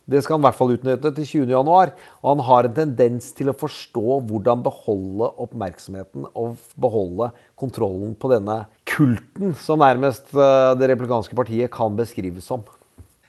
Det 0.03 0.19
skal 0.23 0.35
han 0.35 0.43
i 0.43 0.47
hvert 0.49 0.59
fall 0.59 0.73
utnytte 0.75 1.13
til 1.15 1.27
20. 1.47 1.53
januar. 1.55 1.93
Og 2.21 2.33
han 2.33 2.45
har 2.49 2.67
en 2.67 2.75
tendens 2.75 3.31
til 3.37 3.53
å 3.53 3.57
forstå 3.57 4.19
hvordan 4.29 4.65
beholde 4.65 5.29
oppmerksomheten 5.45 6.27
og 6.35 6.57
beholde 6.75 7.31
kontrollen 7.55 8.17
på 8.19 8.33
denne 8.33 8.65
kulten 8.89 9.55
som 9.63 9.81
nærmest 9.83 10.35
eh, 10.35 10.73
det 10.79 10.91
republikanske 10.91 11.39
partiet 11.39 11.73
kan 11.73 11.95
beskrives 11.97 12.51
som. 12.51 12.67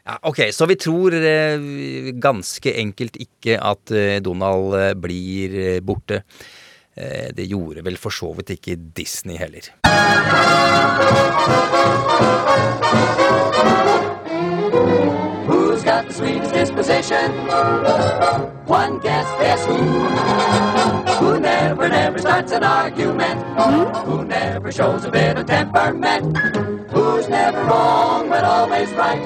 Ja, 0.03 0.17
ok, 0.25 0.49
Så 0.51 0.65
vi 0.67 0.75
tror 0.81 1.13
eh, 1.15 2.11
ganske 2.19 2.73
enkelt 2.81 3.21
ikke 3.21 3.61
at 3.61 3.93
eh, 3.93 4.19
Donald 4.25 4.97
blir 4.99 5.79
borte. 5.85 6.23
Eh, 6.95 7.29
det 7.37 7.45
gjorde 7.49 7.85
vel 7.85 7.97
for 7.97 8.09
så 8.13 8.33
vidt 8.37 8.49
ikke 8.49 8.75
Disney 8.97 9.37
heller. 9.37 9.65
Who's 15.47 15.83
got 15.83 16.07
the 16.07 16.13
sweetest 16.13 16.53
disposition? 16.53 17.31
One 18.67 18.99
guess, 18.99 19.27
guess 19.41 19.65
who? 19.65 19.77
Who 21.19 21.39
never, 21.39 21.89
never 21.89 22.19
starts 22.19 22.51
an 22.51 22.63
argument? 22.63 23.39
Who 24.05 24.23
never 24.25 24.71
shows 24.71 25.05
a 25.05 25.11
bit 25.11 25.37
of 25.37 25.47
temperament? 25.47 26.37
Who's 26.91 27.27
never 27.27 27.63
wrong 27.63 28.29
but 28.29 28.43
always 28.43 28.91
right? 28.91 29.23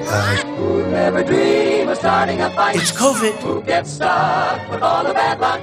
Who 0.56 0.86
never 0.90 1.22
dream 1.22 1.88
of 1.88 1.98
starting 1.98 2.40
a 2.40 2.50
fight? 2.50 2.76
It's 2.76 2.92
COVID. 2.92 3.34
Who 3.42 3.62
gets 3.62 3.92
stuck 3.92 4.70
with 4.70 4.82
all 4.82 5.04
the 5.04 5.12
bad 5.12 5.38
luck? 5.38 5.60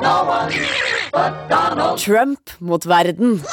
No 0.00 0.24
one. 0.24 0.91
Trump 1.12 2.50
mot 2.60 2.84
verden. 2.88 3.40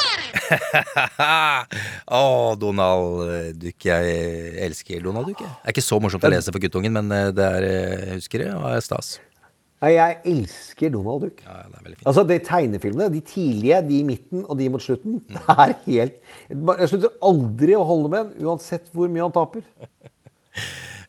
Å, 2.19 2.55
Donald 2.59 3.55
Duck. 3.59 3.83
Jeg 3.83 4.13
elsker 4.65 5.03
Donald 5.03 5.27
Duck. 5.27 5.41
Det 5.43 5.67
er 5.67 5.75
ikke 5.75 5.83
så 5.83 5.99
morsomt 6.01 6.23
å 6.23 6.31
lese 6.31 6.53
for 6.55 6.63
guttungen, 6.63 6.95
men 6.95 7.11
eh, 7.15 7.31
det 7.35 7.45
er, 7.59 7.63
eh, 7.67 8.05
jeg 8.13 8.21
husker 8.21 8.45
det, 8.45 8.49
og 8.55 8.63
er 8.71 8.85
stas. 8.85 9.17
Jeg 9.79 10.17
elsker 10.27 10.91
Donald 10.95 11.27
Duck. 11.27 11.43
Altså, 12.03 12.23
de 12.27 12.39
Tegnefilmene, 12.47 13.11
de 13.13 13.21
tidlige, 13.23 13.81
de 13.87 13.99
i 13.99 14.07
midten 14.07 14.39
og 14.45 14.57
de 14.59 14.69
mot 14.71 14.83
slutten, 14.83 15.19
det 15.27 15.43
er 15.55 15.75
helt 15.85 16.15
Jeg 16.51 16.89
slutter 16.91 17.11
aldri 17.23 17.75
å 17.75 17.87
holde 17.87 18.11
med 18.11 18.19
en, 18.25 18.33
uansett 18.47 18.85
hvor 18.95 19.07
mye 19.11 19.25
han 19.27 19.35
taper. 19.35 19.61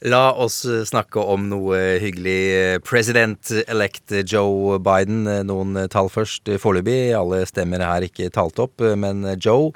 La 0.08 0.30
oss 0.32 0.62
eh, 0.64 0.80
snakke 0.88 1.20
om 1.20 1.50
noe 1.50 1.76
hyggelig. 2.00 2.80
President-elect 2.88 4.14
Joe 4.24 4.78
Biden. 4.80 5.26
Eh, 5.28 5.42
Noen 5.44 5.76
tall 5.92 6.08
først. 6.08 6.48
Foreløpig. 6.62 7.12
Alle 7.18 7.42
stemmer 7.48 7.84
er 7.84 8.06
ikke 8.06 8.30
talt 8.32 8.62
opp, 8.64 8.80
eh, 8.80 8.96
men 8.96 9.26
Joe 9.36 9.74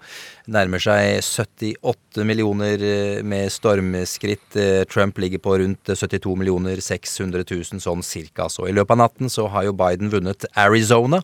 nærmer 0.48 0.80
seg 0.80 1.20
78 1.24 2.24
millioner 2.24 2.80
eh, 2.80 3.20
med 3.24 3.52
stormskritt. 3.52 4.56
Eh, 4.56 4.86
Trump 4.88 5.20
ligger 5.20 5.40
på 5.44 5.58
rundt 5.60 5.92
72 5.92 6.34
millioner 6.40 6.80
600 6.80 7.44
000 7.44 7.84
sånn 7.84 8.04
cirka. 8.04 8.48
Så 8.48 8.68
i 8.68 8.74
løpet 8.76 8.96
av 8.96 9.04
natten 9.04 9.32
så 9.32 9.50
har 9.52 9.68
jo 9.68 9.76
Biden 9.76 10.12
vunnet 10.12 10.48
Arizona. 10.56 11.20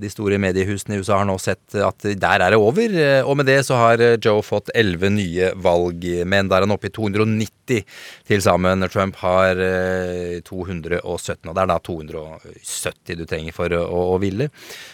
De 0.00 0.08
store 0.08 0.38
mediehusene 0.40 0.96
i 0.96 1.02
USA 1.02 1.18
har 1.20 1.26
nå 1.28 1.34
sett 1.42 1.74
at 1.76 2.06
der 2.16 2.40
er 2.40 2.54
det 2.54 2.58
over, 2.60 2.94
eh, 2.96 3.20
og 3.20 3.36
med 3.36 3.48
det 3.50 3.58
så 3.66 3.76
har 3.76 4.00
Joe 4.24 4.40
fått 4.40 4.70
11 4.74 5.12
nye 5.12 5.50
valgmenn. 5.60 6.48
Da 6.48 6.56
er 6.56 6.64
han 6.64 6.72
oppe 6.72 6.88
i 6.88 6.94
290 6.94 7.82
til 8.28 8.40
sammen. 8.44 8.86
Trump 8.88 9.18
har 9.20 9.60
eh, 9.60 10.40
217, 10.48 11.50
og 11.50 11.52
det 11.52 11.62
er 11.62 11.70
da 11.70 11.76
270 11.84 13.20
du 13.20 13.26
trenger 13.28 13.52
for 13.56 13.76
å, 13.76 13.82
å 14.14 14.16
ville, 14.22 14.48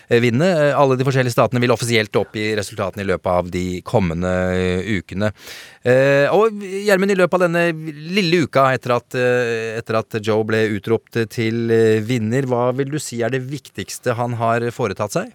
eh, 0.08 0.18
vinne. 0.24 0.50
Eh, 0.50 0.74
Alle 0.74 0.98
de 0.98 1.06
forskjellige 1.06 1.36
statene 1.36 1.62
vil 1.62 1.74
offisielt 1.74 2.18
oppgi 2.18 2.50
resultatene 2.58 3.06
i 3.06 3.10
løpet 3.12 3.30
av 3.32 3.54
de 3.54 3.66
kommende 3.86 4.34
eh, 4.58 4.92
ukene. 4.98 5.30
Eh, 5.88 6.26
og 6.34 6.58
Gjermund, 6.58 7.14
i 7.14 7.20
løpet 7.20 7.38
av 7.38 7.46
denne 7.46 7.94
lille 8.18 8.42
uka 8.44 8.66
etter 8.74 8.96
at, 8.98 9.14
eh, 9.14 9.78
etter 9.78 10.02
at 10.02 10.18
Joe 10.18 10.42
ble 10.48 10.64
utropt 10.74 11.22
til 11.30 11.70
eh, 11.70 12.02
vinner, 12.04 12.50
hva 12.50 12.72
vil 12.76 12.90
du 12.90 12.98
si 13.00 13.22
er 13.22 13.30
det 13.32 13.44
viktigste 13.46 14.18
han 14.18 14.34
har 14.42 14.66
foretatt 14.74 14.87
seg? 15.12 15.34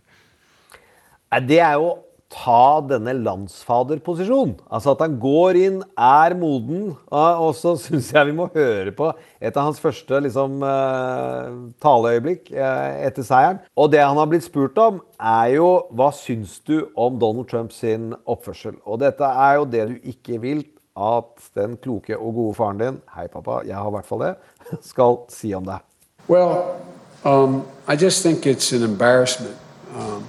Det 1.47 1.59
er 1.59 1.77
jo 1.77 1.91
å 1.91 1.99
ta 2.33 2.81
denne 2.87 3.13
landsfaderposisjonen. 3.21 4.55
Altså 4.73 4.93
at 4.93 5.03
han 5.05 5.17
går 5.21 5.59
inn, 5.59 5.79
er 5.93 6.35
moden. 6.37 6.93
Og 7.13 7.53
så 7.57 7.75
syns 7.79 8.09
jeg 8.13 8.29
vi 8.29 8.35
må 8.37 8.49
høre 8.55 8.93
på 8.95 9.11
et 9.37 9.53
av 9.53 9.69
hans 9.69 9.81
første 9.81 10.23
liksom, 10.25 10.61
eh, 10.65 11.57
taleøyeblikk 11.83 12.51
eh, 12.55 13.05
etter 13.07 13.27
seieren. 13.27 13.61
Og 13.77 13.91
det 13.93 14.01
han 14.01 14.17
har 14.17 14.29
blitt 14.31 14.47
spurt 14.47 14.77
om, 14.81 15.01
er 15.19 15.55
jo 15.57 15.69
hva 15.93 16.09
syns 16.15 16.59
du 16.65 16.89
om 16.95 17.19
Donald 17.21 17.49
Trumps 17.51 17.81
sin 17.83 18.11
oppførsel? 18.25 18.79
Og 18.85 19.01
dette 19.03 19.29
er 19.29 19.59
jo 19.59 19.69
det 19.69 19.87
du 19.91 20.09
ikke 20.15 20.41
vil 20.41 20.65
at 20.93 21.49
den 21.57 21.77
kloke 21.81 22.17
og 22.17 22.35
gode 22.37 22.57
faren 22.57 22.81
din, 22.81 22.99
hei 23.15 23.25
pappa, 23.31 23.63
jeg 23.65 23.73
har 23.73 23.89
i 23.89 23.95
hvert 23.95 24.09
fall 24.09 24.21
det, 24.21 24.33
skal 24.91 25.23
si 25.33 25.53
om 25.57 25.65
deg. 25.65 25.81
Well, 26.29 26.77
um, 27.23 27.65
I 27.87 27.95
just 27.95 28.23
think 28.23 28.45
it's 28.45 28.71
an 28.71 28.83
embarrassment, 28.83 29.57
um, 29.93 30.27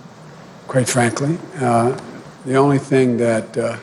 quite 0.67 0.89
frankly. 0.89 1.39
Uh, 1.57 1.99
the 2.45 2.57
only 2.57 2.79
thing 2.79 3.17
that, 3.19 3.57
uh, 3.57 3.77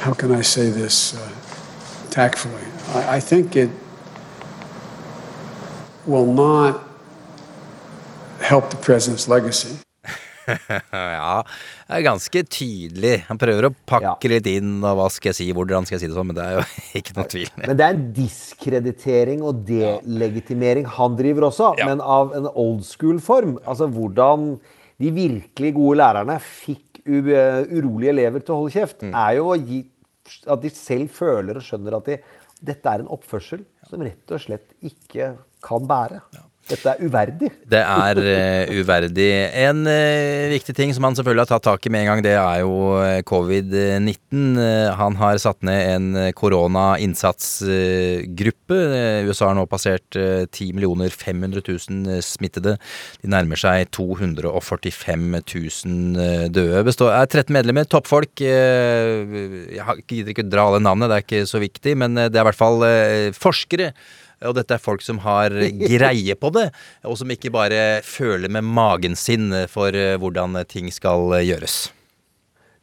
how 0.00 0.12
can 0.14 0.32
I 0.32 0.42
say 0.42 0.70
this 0.70 1.14
uh, 1.14 1.30
tactfully? 2.10 2.62
I, 2.94 3.16
I 3.16 3.20
think 3.20 3.56
it 3.56 3.70
will 6.06 6.32
not 6.32 6.84
help 8.40 8.70
the 8.70 8.76
president's 8.76 9.28
legacy. 9.28 9.78
ja, 11.18 11.34
det 11.88 11.98
er 11.98 12.06
ganske 12.06 12.42
tydelig. 12.48 13.14
Han 13.28 13.40
prøver 13.40 13.68
å 13.68 13.72
pakke 13.88 14.30
litt 14.32 14.48
inn, 14.50 14.78
og 14.80 14.98
hva 15.00 15.08
skal 15.12 15.32
jeg 15.32 15.38
si, 15.40 15.48
hvordan 15.56 15.88
skal 15.88 15.98
jeg 15.98 16.04
si 16.04 16.10
det 16.10 16.18
sånn, 16.18 16.30
men 16.30 16.38
det 16.38 16.46
er 16.46 16.58
jo 16.58 16.64
ikke 17.00 17.16
noe 17.18 17.28
tvil. 17.34 17.52
Men 17.64 17.78
det 17.78 17.86
er 17.86 17.96
en 17.96 18.08
diskreditering 18.16 19.44
og 19.46 19.62
delegitimering 19.68 20.88
han 20.98 21.18
driver 21.18 21.48
også, 21.50 21.74
men 21.84 22.02
av 22.04 22.34
en 22.38 22.50
old 22.54 22.82
school-form. 22.88 23.58
Altså 23.68 23.90
hvordan 23.92 24.50
de 24.98 25.14
virkelig 25.14 25.74
gode 25.76 26.00
lærerne 26.00 26.40
fikk 26.42 27.02
u 27.08 27.22
urolige 27.22 28.12
elever 28.12 28.42
til 28.42 28.54
å 28.54 28.58
holde 28.62 28.74
kjeft, 28.74 29.06
er 29.06 29.38
jo 29.38 29.54
gi 29.56 29.84
at 30.48 30.60
de 30.60 30.70
selv 30.74 31.12
føler 31.14 31.56
og 31.56 31.64
skjønner 31.64 31.96
at 31.98 32.10
de, 32.10 32.18
dette 32.68 32.90
er 32.90 33.02
en 33.02 33.10
oppførsel 33.14 33.62
som 33.88 34.02
rett 34.04 34.34
og 34.34 34.42
slett 34.42 34.74
ikke 34.84 35.32
kan 35.64 35.86
bære. 35.88 36.20
Dette 36.68 36.88
er 36.92 37.00
uverdig. 37.04 37.48
Det 37.68 37.80
er 37.80 38.16
uh, 38.20 38.68
uverdig. 38.76 39.50
En 39.64 39.86
uh, 39.88 40.52
viktig 40.52 40.74
ting 40.76 40.94
som 40.94 41.04
han 41.08 41.16
selvfølgelig 41.16 41.44
har 41.46 41.52
tatt 41.54 41.66
tak 41.68 41.86
i 41.86 41.90
med 41.92 42.00
en 42.04 42.10
gang, 42.12 42.22
det 42.24 42.36
er 42.36 42.58
jo 42.62 42.74
eh, 43.02 43.22
covid-19. 43.28 44.58
Uh, 44.58 44.88
han 44.98 45.14
har 45.20 45.34
satt 45.42 45.60
ned 45.66 45.80
en 45.94 46.06
koronainnsatsgruppe. 46.36 48.78
USA 49.28 49.44
har 49.50 49.56
nå 49.58 49.64
passert 49.70 50.16
eh, 50.18 50.44
10 50.46 50.72
millioner 50.76 51.10
500 51.12 51.62
000 51.64 52.22
smittede. 52.24 52.72
De 53.22 53.28
nærmer 53.32 53.56
seg 53.60 53.90
245 53.96 55.26
000 55.32 55.42
eh, 56.24 56.46
døde. 56.52 56.84
Består, 56.88 57.10
er 57.14 57.26
13 57.26 57.52
medlemmer, 57.54 57.84
toppfolk. 57.88 58.34
Jeg 58.44 59.26
gidder 60.08 60.30
ikke 60.34 60.48
dra 60.48 60.62
alle 60.68 60.82
navnene, 60.84 61.08
det 61.10 61.16
er 61.16 61.24
ikke 61.26 61.50
så 61.50 61.58
viktig, 61.62 61.92
men 62.00 62.10
det 62.18 62.34
er 62.34 62.44
i 62.44 62.48
hvert 62.50 62.62
fall 62.62 62.78
forskere. 63.36 63.86
Og 64.46 64.54
dette 64.54 64.76
er 64.76 64.82
folk 64.82 65.02
som 65.02 65.18
har 65.24 65.50
greie 65.50 66.34
på 66.38 66.50
det, 66.54 66.68
og 67.02 67.18
som 67.18 67.30
ikke 67.34 67.50
bare 67.54 68.02
føler 68.06 68.48
med 68.52 68.66
magen 68.66 69.16
sin 69.18 69.50
for 69.70 69.94
eh, 69.96 70.18
hvordan 70.20 70.64
ting 70.70 70.92
skal 70.94 71.32
eh, 71.34 71.46
gjøres. 71.48 71.88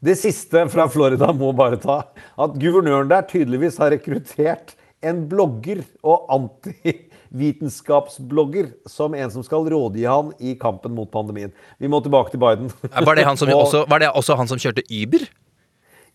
Det 0.06 0.18
siste 0.20 0.68
fra 0.70 0.90
Florida 0.92 1.32
må 1.34 1.54
bare 1.56 1.78
ta. 1.82 2.04
At 2.38 2.60
guvernøren 2.60 3.10
der 3.10 3.22
tydeligvis 3.30 3.78
har 3.82 3.92
rekruttert 3.96 4.76
en 5.06 5.28
blogger 5.30 5.84
og 6.06 6.26
antivitenskapsblogger 6.36 8.66
som 8.90 9.14
en 9.18 9.32
som 9.34 9.44
skal 9.46 9.70
rådgi 9.72 10.04
han 10.08 10.34
i 10.40 10.56
kampen 10.60 10.96
mot 10.98 11.12
pandemien. 11.12 11.52
Vi 11.80 11.88
må 11.92 12.02
tilbake 12.04 12.32
til 12.34 12.40
Biden. 12.42 12.72
Var 12.92 13.16
det, 13.16 13.26
han 13.28 13.38
som, 13.40 13.50
også, 13.64 13.80
var 13.90 14.00
det 14.04 14.10
også 14.12 14.36
han 14.40 14.48
som 14.52 14.60
kjørte 14.62 14.84
Uber? 14.90 15.24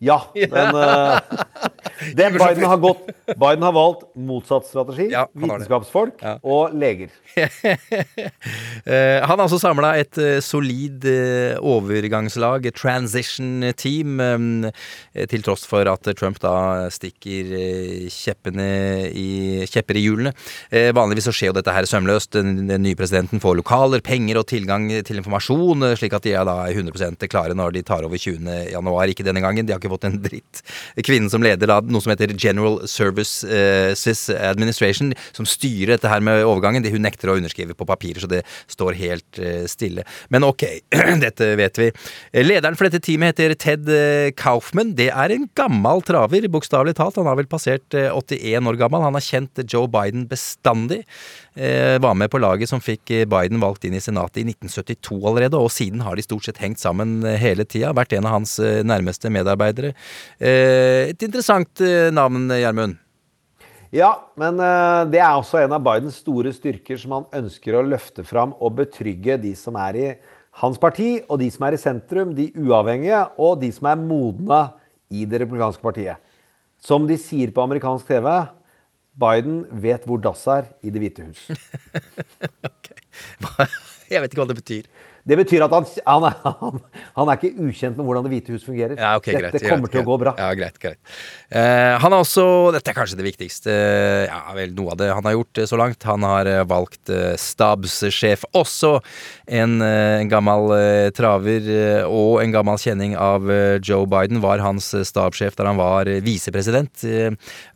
Ja, 0.01 0.17
men 0.33 0.75
uh, 0.75 1.19
det 2.17 2.31
Biden 2.33 2.65
har 2.65 2.77
gått 2.81 3.09
Biden 3.37 3.63
har 3.63 3.73
valgt 3.75 4.07
motsatt 4.17 4.65
strategi. 4.65 5.11
Ja, 5.13 5.27
vitenskapsfolk 5.37 6.23
ja. 6.25 6.37
og 6.41 6.73
leger. 6.77 7.13
Eh, 8.81 9.21
han 9.21 9.37
har 9.37 9.43
altså 9.43 9.59
samla 9.61 9.91
et 9.99 10.17
eh, 10.17 10.39
solid 10.41 11.05
overgangslag, 11.61 12.65
et 12.65 12.75
transition 12.75 13.61
team, 13.77 14.17
til 15.29 15.43
tross 15.45 15.67
for 15.69 15.85
at 15.91 16.09
Trump 16.17 16.39
da 16.41 16.89
stikker 16.91 17.51
i, 17.53 18.07
kjepper 18.09 18.57
i 19.99 20.01
hjulene. 20.01 20.33
Vanligvis 20.97 21.29
så 21.29 21.35
skjer 21.35 21.51
jo 21.51 21.57
dette 21.59 21.75
her 21.75 21.87
sømløst. 21.89 22.33
Den, 22.33 22.65
den 22.71 22.83
nye 22.87 22.97
presidenten 22.97 23.43
får 23.43 23.59
lokaler, 23.61 24.01
penger 24.05 24.41
og 24.41 24.49
tilgang 24.49 24.89
til 25.05 25.21
informasjon, 25.21 25.91
slik 25.99 26.17
at 26.17 26.25
de 26.25 26.35
er 26.39 26.47
da 26.49 26.57
100% 26.71 27.29
klare 27.31 27.57
når 27.57 27.77
de 27.77 27.85
tar 27.85 28.07
over 28.07 28.17
20. 28.17 28.49
januar. 28.73 29.13
Ikke 29.13 29.27
denne 29.27 29.45
gangen, 29.45 29.67
de 29.67 29.75
har 29.75 29.83
ikke 29.83 29.90
fått 29.91 30.07
en 30.07 30.19
dritt. 30.23 30.63
Kvinnen 31.01 31.31
som 31.31 31.43
leder 31.43 31.69
da 31.69 31.79
noe 31.85 32.03
som 32.03 32.13
heter 32.13 32.33
General 32.35 32.79
Services 32.89 34.29
Administration, 34.33 35.13
som 35.35 35.47
styrer 35.47 35.95
dette 35.95 36.11
her 36.11 36.23
med 36.23 36.45
overgangen. 36.45 36.83
Det 36.83 36.93
hun 36.93 37.03
nekter 37.05 37.31
å 37.31 37.37
underskrive 37.39 37.75
på 37.77 37.87
papirer, 37.89 38.23
så 38.23 38.29
det 38.31 38.43
står 38.71 38.97
helt 38.99 39.41
eh, 39.41 39.65
stille. 39.69 40.05
Men 40.33 40.45
ok, 40.47 40.65
dette 41.25 41.51
vet 41.59 41.81
vi. 41.81 41.89
Eh, 42.31 42.45
Lederen 42.45 42.77
for 42.79 42.87
dette 42.87 43.03
teamet 43.03 43.35
heter 43.35 43.55
Ted 43.59 43.91
eh, 43.91 44.31
Kaufman. 44.37 44.95
Det 44.97 45.09
er 45.11 45.35
en 45.35 45.47
gammel 45.57 46.03
traver, 46.07 46.47
bokstavelig 46.51 46.95
talt. 46.99 47.19
Han 47.19 47.29
har 47.29 47.39
vel 47.39 47.49
passert 47.51 47.97
eh, 47.97 48.11
81 48.11 48.71
år 48.71 48.79
gammel. 48.81 49.05
Han 49.05 49.17
har 49.17 49.25
kjent 49.25 49.63
Joe 49.67 49.89
Biden 49.91 50.27
bestandig. 50.31 51.03
Eh, 51.55 51.99
Var 51.99 52.13
med 52.15 52.31
på 52.31 52.39
laget 52.39 52.69
som 52.69 52.79
fikk 52.79 53.11
eh, 53.11 53.25
Biden 53.27 53.59
valgt 53.59 53.83
inn 53.83 53.95
i 53.97 53.99
Senatet 53.99 54.39
i 54.39 54.45
1972 54.47 55.17
allerede, 55.19 55.59
og 55.59 55.71
siden 55.73 55.99
har 56.05 56.15
de 56.15 56.23
stort 56.23 56.47
sett 56.47 56.61
hengt 56.63 56.79
sammen 56.79 57.25
eh, 57.27 57.35
hele 57.41 57.65
tida. 57.67 57.91
Vært 57.97 58.15
en 58.15 58.27
av 58.29 58.37
hans 58.37 58.55
nærmeste 58.61 59.31
medarbeidere. 59.33 59.91
Et 60.39 61.23
interessant 61.25 61.81
navn, 62.15 62.47
Gjermund. 62.55 62.99
Ja, 63.91 64.13
men 64.39 64.59
det 65.11 65.19
er 65.19 65.35
også 65.35 65.59
en 65.59 65.73
av 65.75 65.83
Bidens 65.83 66.21
store 66.21 66.53
styrker 66.55 66.99
som 66.99 67.17
han 67.17 67.25
ønsker 67.41 67.75
å 67.75 67.83
løfte 67.83 68.23
fram 68.23 68.53
og 68.63 68.77
betrygge 68.77 69.35
de 69.41 69.51
som 69.59 69.75
er 69.75 69.99
i 69.99 70.07
hans 70.61 70.79
parti, 70.79 71.17
og 71.27 71.41
de 71.43 71.49
som 71.51 71.67
er 71.67 71.75
i 71.75 71.81
sentrum, 71.81 72.31
de 72.35 72.47
uavhengige, 72.55 73.25
og 73.39 73.59
de 73.59 73.71
som 73.75 73.91
er 73.91 73.99
modne 73.99 74.61
i 75.11 75.27
det 75.27 75.43
republikanske 75.43 75.83
partiet. 75.83 76.23
Som 76.79 77.03
de 77.09 77.19
sier 77.19 77.51
på 77.51 77.63
amerikansk 77.63 78.07
TV, 78.07 78.29
Biden 79.19 79.65
vet 79.83 80.05
hvor 80.07 80.21
dass 80.23 80.45
er 80.47 80.63
i 80.83 80.89
Det 80.89 81.01
hvite 81.03 81.25
hus. 81.27 81.49
Jeg 84.11 84.21
vet 84.21 84.31
ikke 84.31 84.41
hva 84.41 84.49
det 84.49 84.59
betyr. 84.59 84.83
Det 85.27 85.37
betyr 85.37 85.65
at 85.67 85.73
han, 85.75 85.85
han, 86.05 86.27
han, 86.61 86.79
han 87.17 87.29
er 87.31 87.39
ikke 87.39 87.67
ukjent 87.67 87.97
med 87.99 88.07
hvordan 88.07 88.25
Det 88.25 88.31
hvite 88.33 88.55
hus 88.55 88.65
fungerer. 88.65 88.95
Ja, 88.97 89.13
ok, 89.19 89.29
greit. 89.31 89.53
Dette 89.53 89.67
kommer 89.67 89.85
greit, 89.87 89.95
til 89.97 90.03
å 90.03 90.09
gå 90.09 90.17
bra. 90.23 90.33
Ja, 90.39 90.49
greit, 90.57 90.79
greit. 90.81 90.99
Eh, 91.51 91.93
han 92.01 92.15
har 92.15 92.23
også, 92.23 92.45
dette 92.75 92.93
er 92.93 92.97
kanskje 92.97 93.19
det 93.19 93.27
viktigste, 93.27 93.75
ja 94.27 94.41
vel, 94.57 94.73
noe 94.77 94.93
av 94.95 94.99
det 95.01 95.09
han 95.11 95.27
har 95.27 95.35
gjort 95.35 95.61
eh, 95.61 95.67
så 95.69 95.79
langt. 95.79 96.07
Han 96.09 96.25
har 96.25 96.49
eh, 96.49 96.63
valgt 96.67 97.11
eh, 97.13 97.35
stabssjef, 97.39 98.45
også 98.57 98.93
en, 99.51 99.77
eh, 99.85 100.21
en 100.21 100.31
gammel 100.31 100.73
eh, 100.77 101.09
traver 101.15 101.69
og 102.07 102.41
en 102.41 102.53
gammel 102.53 102.79
kjenning 102.81 103.13
av 103.19 103.45
Joe 103.85 104.07
Biden, 104.09 104.41
var 104.43 104.61
hans 104.63 104.89
stabssjef 105.07 105.57
der 105.59 105.69
han 105.69 105.79
var 105.79 106.09
visepresident. 106.25 107.03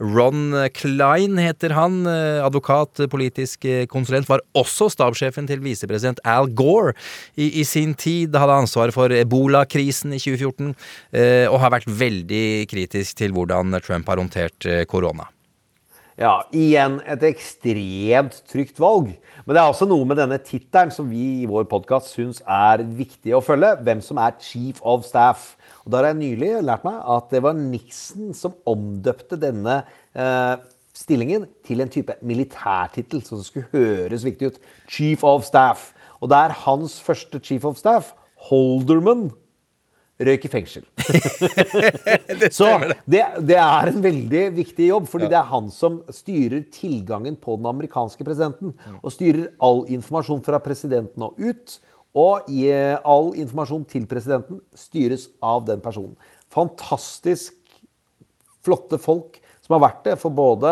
Ron 0.02 0.56
Klein 0.76 1.38
heter 1.42 1.76
han, 1.76 2.02
advokat, 2.08 3.04
politisk 3.12 3.66
konsulent, 3.92 4.30
var 4.32 4.44
også 4.58 4.90
stabssjefen 4.94 5.50
til 5.50 5.62
visepresident 5.66 6.22
Al 6.26 6.50
Gore 6.56 6.96
i, 7.36 7.45
i 7.54 7.64
sin 7.68 7.94
tid. 7.94 8.36
Hadde 8.36 8.58
ansvaret 8.64 8.96
for 8.96 9.14
ebola-krisen 9.14 10.16
i 10.16 10.20
2014, 10.22 10.74
eh, 11.14 11.46
og 11.50 11.62
har 11.64 11.74
vært 11.78 11.90
veldig 11.90 12.66
kritisk 12.72 13.22
til 13.22 13.36
hvordan 13.36 13.78
Trump 13.86 14.10
har 14.10 14.22
håndtert 14.22 14.70
eh, 14.70 14.84
korona. 14.90 15.30
Ja, 16.16 16.46
igjen 16.56 17.02
et 17.12 17.26
ekstremt 17.28 18.38
trygt 18.48 18.78
valg. 18.80 19.10
Men 19.44 19.58
det 19.58 19.60
er 19.60 19.68
også 19.68 19.88
noe 19.90 20.06
med 20.08 20.16
denne 20.22 20.38
tittelen 20.40 20.94
som 20.96 21.10
vi 21.12 21.42
i 21.42 21.50
vår 21.50 21.66
podkast 21.68 22.14
syns 22.16 22.40
er 22.48 22.86
viktig 22.88 23.34
å 23.36 23.42
følge. 23.44 23.74
Hvem 23.84 24.04
som 24.04 24.22
er 24.24 24.38
chief 24.40 24.80
of 24.80 25.04
staff. 25.08 25.58
Og 25.84 25.92
Da 25.92 26.00
har 26.00 26.14
jeg 26.14 26.22
nylig 26.22 26.54
lært 26.64 26.88
meg 26.88 27.02
at 27.18 27.28
det 27.36 27.44
var 27.44 27.60
Nixon 27.60 28.32
som 28.34 28.56
omdøpte 28.64 29.36
denne 29.42 29.82
eh, 30.16 30.56
stillingen 30.96 31.50
til 31.68 31.84
en 31.84 31.92
type 31.92 32.16
militærtittel, 32.24 33.20
som 33.26 33.44
skulle 33.44 33.68
høres 33.76 34.24
viktig 34.24 34.54
ut. 34.54 34.62
Chief 34.88 35.24
of 35.28 35.44
staff. 35.44 35.92
Og 36.22 36.32
det 36.32 36.38
er 36.38 36.60
hans 36.66 37.00
første 37.04 37.42
chief 37.44 37.66
of 37.68 37.80
staff, 37.80 38.14
Holderman, 38.50 39.30
røyk 40.22 40.46
i 40.48 40.52
fengsel. 40.52 40.86
Så 42.58 42.70
det, 43.10 43.24
det 43.48 43.58
er 43.60 43.90
en 43.90 44.00
veldig 44.04 44.44
viktig 44.56 44.90
jobb, 44.92 45.10
fordi 45.12 45.30
det 45.32 45.40
er 45.40 45.50
han 45.50 45.68
som 45.74 46.00
styrer 46.14 46.64
tilgangen 46.72 47.36
på 47.40 47.58
den 47.60 47.68
amerikanske 47.72 48.28
presidenten. 48.28 48.76
Og 49.02 49.12
styrer 49.16 49.50
all 49.64 49.84
informasjon 49.92 50.44
fra 50.46 50.62
presidenten 50.64 51.28
og 51.28 51.40
ut. 51.42 51.80
Og 52.16 52.48
eh, 52.48 52.96
all 53.04 53.34
informasjon 53.36 53.84
til 53.92 54.06
presidenten 54.08 54.62
styres 54.78 55.28
av 55.44 55.66
den 55.68 55.84
personen. 55.84 56.16
Fantastisk 56.54 57.58
flotte 58.66 59.00
folk 59.02 59.42
som 59.66 59.76
har 59.76 59.88
vært 59.88 60.04
det 60.06 60.16
for 60.22 60.34
både 60.34 60.70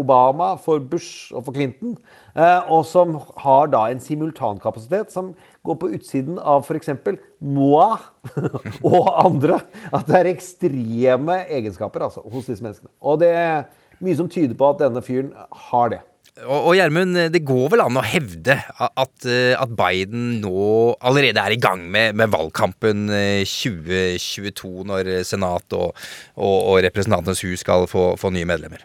Obama, 0.00 0.54
for 0.60 0.80
Bush 0.80 1.34
og 1.36 1.44
for 1.46 1.56
Clinton. 1.56 1.94
Eh, 2.36 2.66
og 2.68 2.84
som 2.84 3.14
har 3.40 3.70
da 3.72 3.86
en 3.88 4.02
simultankapasitet 4.02 5.12
som 5.14 5.30
går 5.64 5.78
på 5.80 5.88
utsiden 5.96 6.36
av 6.36 6.66
f.eks. 6.66 6.92
moi 7.40 7.96
og 8.90 9.08
andre. 9.22 9.62
At 9.88 10.10
det 10.10 10.18
er 10.18 10.32
ekstreme 10.34 11.40
egenskaper 11.46 12.04
altså, 12.08 12.24
hos 12.28 12.50
disse 12.50 12.64
menneskene. 12.64 12.92
Og 13.00 13.22
det 13.24 13.32
er 13.32 13.64
mye 14.04 14.18
som 14.18 14.28
tyder 14.28 14.56
på 14.58 14.68
at 14.68 14.84
denne 14.84 15.00
fyren 15.04 15.32
har 15.70 15.94
det. 15.94 16.02
Og 16.44 16.74
Gjermund, 16.76 17.16
det 17.32 17.40
går 17.48 17.70
vel 17.72 17.80
an 17.86 17.96
å 17.96 18.04
hevde 18.04 18.58
at, 18.76 19.14
eh, 19.24 19.54
at 19.56 19.70
Biden 19.72 20.42
nå 20.42 20.66
allerede 21.00 21.40
er 21.40 21.54
i 21.54 21.60
gang 21.62 21.86
med, 21.88 22.12
med 22.20 22.28
valgkampen 22.34 23.06
eh, 23.08 23.46
2022, 23.48 24.74
når 24.90 25.14
Senat 25.24 25.72
og, 25.78 25.96
og, 26.36 26.58
og 26.58 26.82
Representantenes 26.84 27.40
hus 27.46 27.64
skal 27.64 27.88
få, 27.88 28.10
få 28.20 28.34
nye 28.36 28.48
medlemmer? 28.52 28.84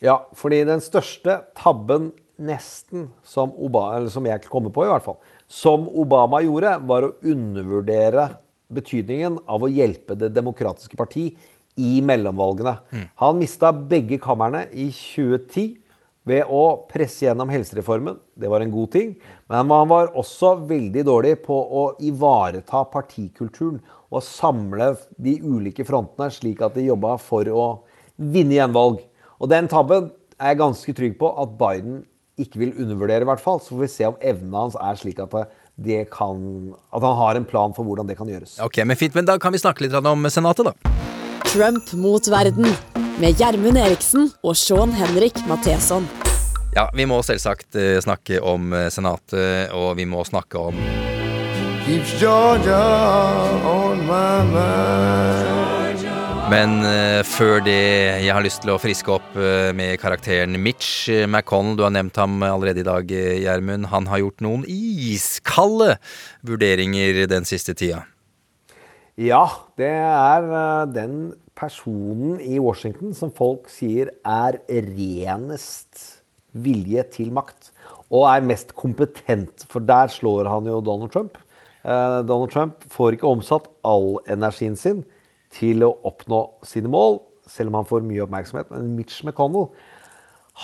Ja, 0.00 0.22
fordi 0.36 0.62
den 0.64 0.80
største 0.84 1.42
tabben 1.56 2.14
nesten 2.36 3.08
som 3.24 3.52
Obama, 3.56 3.96
eller 3.96 4.12
som 4.12 4.26
jeg 4.28 4.44
kommer 4.50 4.72
på 4.74 4.84
i 4.84 4.90
hvert 4.90 5.04
fall, 5.06 5.18
som 5.46 5.86
Obama 5.88 6.42
gjorde, 6.44 6.74
var 6.88 7.06
å 7.06 7.14
undervurdere 7.24 8.28
betydningen 8.72 9.38
av 9.46 9.62
å 9.62 9.70
hjelpe 9.70 10.16
Det 10.18 10.32
demokratiske 10.34 10.98
parti 10.98 11.28
i 11.76 12.00
mellomvalgene. 12.02 12.78
Han 13.20 13.38
mista 13.38 13.72
begge 13.72 14.18
kamrene 14.22 14.64
i 14.72 14.88
2010 14.90 15.76
ved 16.26 16.48
å 16.50 16.62
presse 16.90 17.22
gjennom 17.26 17.50
helsereformen. 17.52 18.16
Det 18.34 18.50
var 18.50 18.64
en 18.64 18.72
god 18.72 18.90
ting. 18.96 19.12
Men 19.46 19.70
han 19.70 19.90
var 19.92 20.10
også 20.18 20.56
veldig 20.66 21.04
dårlig 21.06 21.36
på 21.44 21.54
å 21.54 21.84
ivareta 22.02 22.82
partikulturen 22.90 23.78
og 24.10 24.24
samle 24.24 24.94
de 25.22 25.36
ulike 25.42 25.86
frontene, 25.86 26.30
slik 26.34 26.62
at 26.64 26.74
de 26.74 26.88
jobba 26.88 27.16
for 27.22 27.46
å 27.46 27.66
vinne 28.16 28.56
gjenvalg. 28.58 29.04
Og 29.38 29.52
den 29.52 29.70
tabben 29.70 30.10
er 30.40 30.52
jeg 30.52 30.62
ganske 30.64 30.96
trygg 30.96 31.16
på 31.20 31.30
at 31.42 31.54
Biden 31.60 32.02
ikke 32.40 32.60
vil 32.60 32.74
undervurdere, 32.82 33.24
i 33.24 33.28
hvert 33.28 33.42
fall. 33.42 33.60
Så 33.62 33.74
får 33.74 33.82
vi 33.84 33.92
se 33.92 34.08
om 34.08 34.18
evnene 34.20 34.66
hans 34.66 34.76
er 34.80 35.00
slik 35.00 35.22
at, 35.24 35.36
det 35.76 36.06
kan, 36.12 36.42
at 36.92 37.04
han 37.04 37.16
har 37.20 37.40
en 37.40 37.48
plan 37.48 37.74
for 37.76 37.84
hvordan 37.84 38.08
det 38.08 38.16
kan 38.18 38.28
gjøres. 38.30 38.58
Ok, 38.64 38.80
men 38.84 38.96
fint, 38.96 39.16
men 39.16 39.28
Da 39.28 39.38
kan 39.40 39.52
vi 39.52 39.60
snakke 39.60 39.84
litt 39.84 39.96
om 39.96 40.28
Senatet, 40.32 40.70
da. 40.70 40.94
Trump 41.46 41.92
mot 41.96 42.28
verden 42.32 42.68
med 43.20 43.40
Gjermund 43.40 43.78
Eriksen 43.80 44.30
og 44.44 44.56
Sean 44.56 44.92
Henrik 44.92 45.38
Matheson. 45.48 46.08
Ja, 46.76 46.90
vi 46.92 47.06
må 47.08 47.22
selvsagt 47.24 47.76
eh, 47.80 47.96
snakke 48.04 48.42
om 48.44 48.72
eh, 48.76 48.90
Senatet, 48.92 49.72
og 49.72 49.94
vi 49.96 50.04
må 50.04 50.24
snakke 50.28 50.60
om 50.60 50.80
Keeps 51.86 52.16
Georgia 52.20 52.82
on 53.64 54.04
my 54.04 54.42
mind. 54.52 55.55
Men 56.46 56.76
eh, 56.86 57.24
før 57.26 57.58
det, 57.66 57.72
jeg 58.22 58.30
har 58.30 58.44
lyst 58.44 58.60
til 58.62 58.70
å 58.70 58.78
friske 58.78 59.10
opp 59.10 59.32
eh, 59.34 59.72
med 59.74 59.96
karakteren 59.98 60.54
Mitch 60.62 61.08
eh, 61.10 61.24
McConnell. 61.26 61.74
Du 61.74 61.82
har 61.82 61.90
nevnt 61.90 62.14
ham 62.20 62.36
allerede 62.46 62.84
i 62.84 62.86
dag, 62.86 63.10
Gjermund. 63.10 63.88
Han 63.90 64.06
har 64.06 64.20
gjort 64.22 64.44
noen 64.46 64.62
iskalde 64.70 65.96
vurderinger 66.46 67.24
den 67.32 67.48
siste 67.50 67.74
tida. 67.74 68.04
Ja, 69.18 69.42
det 69.74 69.90
er 69.90 70.46
den 70.92 71.32
personen 71.58 72.38
i 72.38 72.60
Washington 72.62 73.16
som 73.16 73.34
folk 73.34 73.66
sier 73.72 74.14
er 74.22 74.60
renest 74.70 76.04
vilje 76.54 77.08
til 77.16 77.34
makt. 77.34 77.72
Og 78.06 78.28
er 78.30 78.46
mest 78.46 78.70
kompetent, 78.78 79.66
for 79.66 79.82
der 79.82 80.14
slår 80.14 80.46
han 80.52 80.70
jo 80.70 80.78
Donald 80.78 81.10
Trump. 81.10 81.42
Donald 81.82 82.54
Trump 82.54 82.86
får 82.94 83.18
ikke 83.18 83.34
omsatt 83.34 83.66
all 83.86 84.20
energien 84.30 84.78
sin 84.78 85.02
til 85.56 85.84
å 85.86 85.94
oppnå 86.08 86.42
sine 86.66 86.90
mål, 86.92 87.20
selv 87.50 87.72
om 87.72 87.80
han 87.80 87.88
får 87.88 88.06
mye 88.06 88.24
oppmerksomhet. 88.24 88.70
Men 88.72 88.94
Mitch 88.98 89.22
McConnell, 89.24 89.70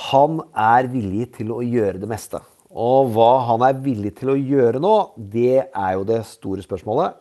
han 0.09 0.40
er 0.57 0.88
villig 0.93 1.30
til 1.36 1.53
å 1.55 1.61
gjøre 1.64 2.01
det 2.03 2.11
meste. 2.11 2.40
Og 2.72 3.12
hva 3.12 3.32
han 3.51 3.64
er 3.66 3.80
villig 3.84 4.14
til 4.20 4.32
å 4.32 4.38
gjøre 4.38 4.80
nå, 4.80 4.95
det 5.16 5.66
er 5.68 5.90
jo 5.99 6.07
det 6.09 6.22
store 6.28 6.64
spørsmålet. 6.64 7.18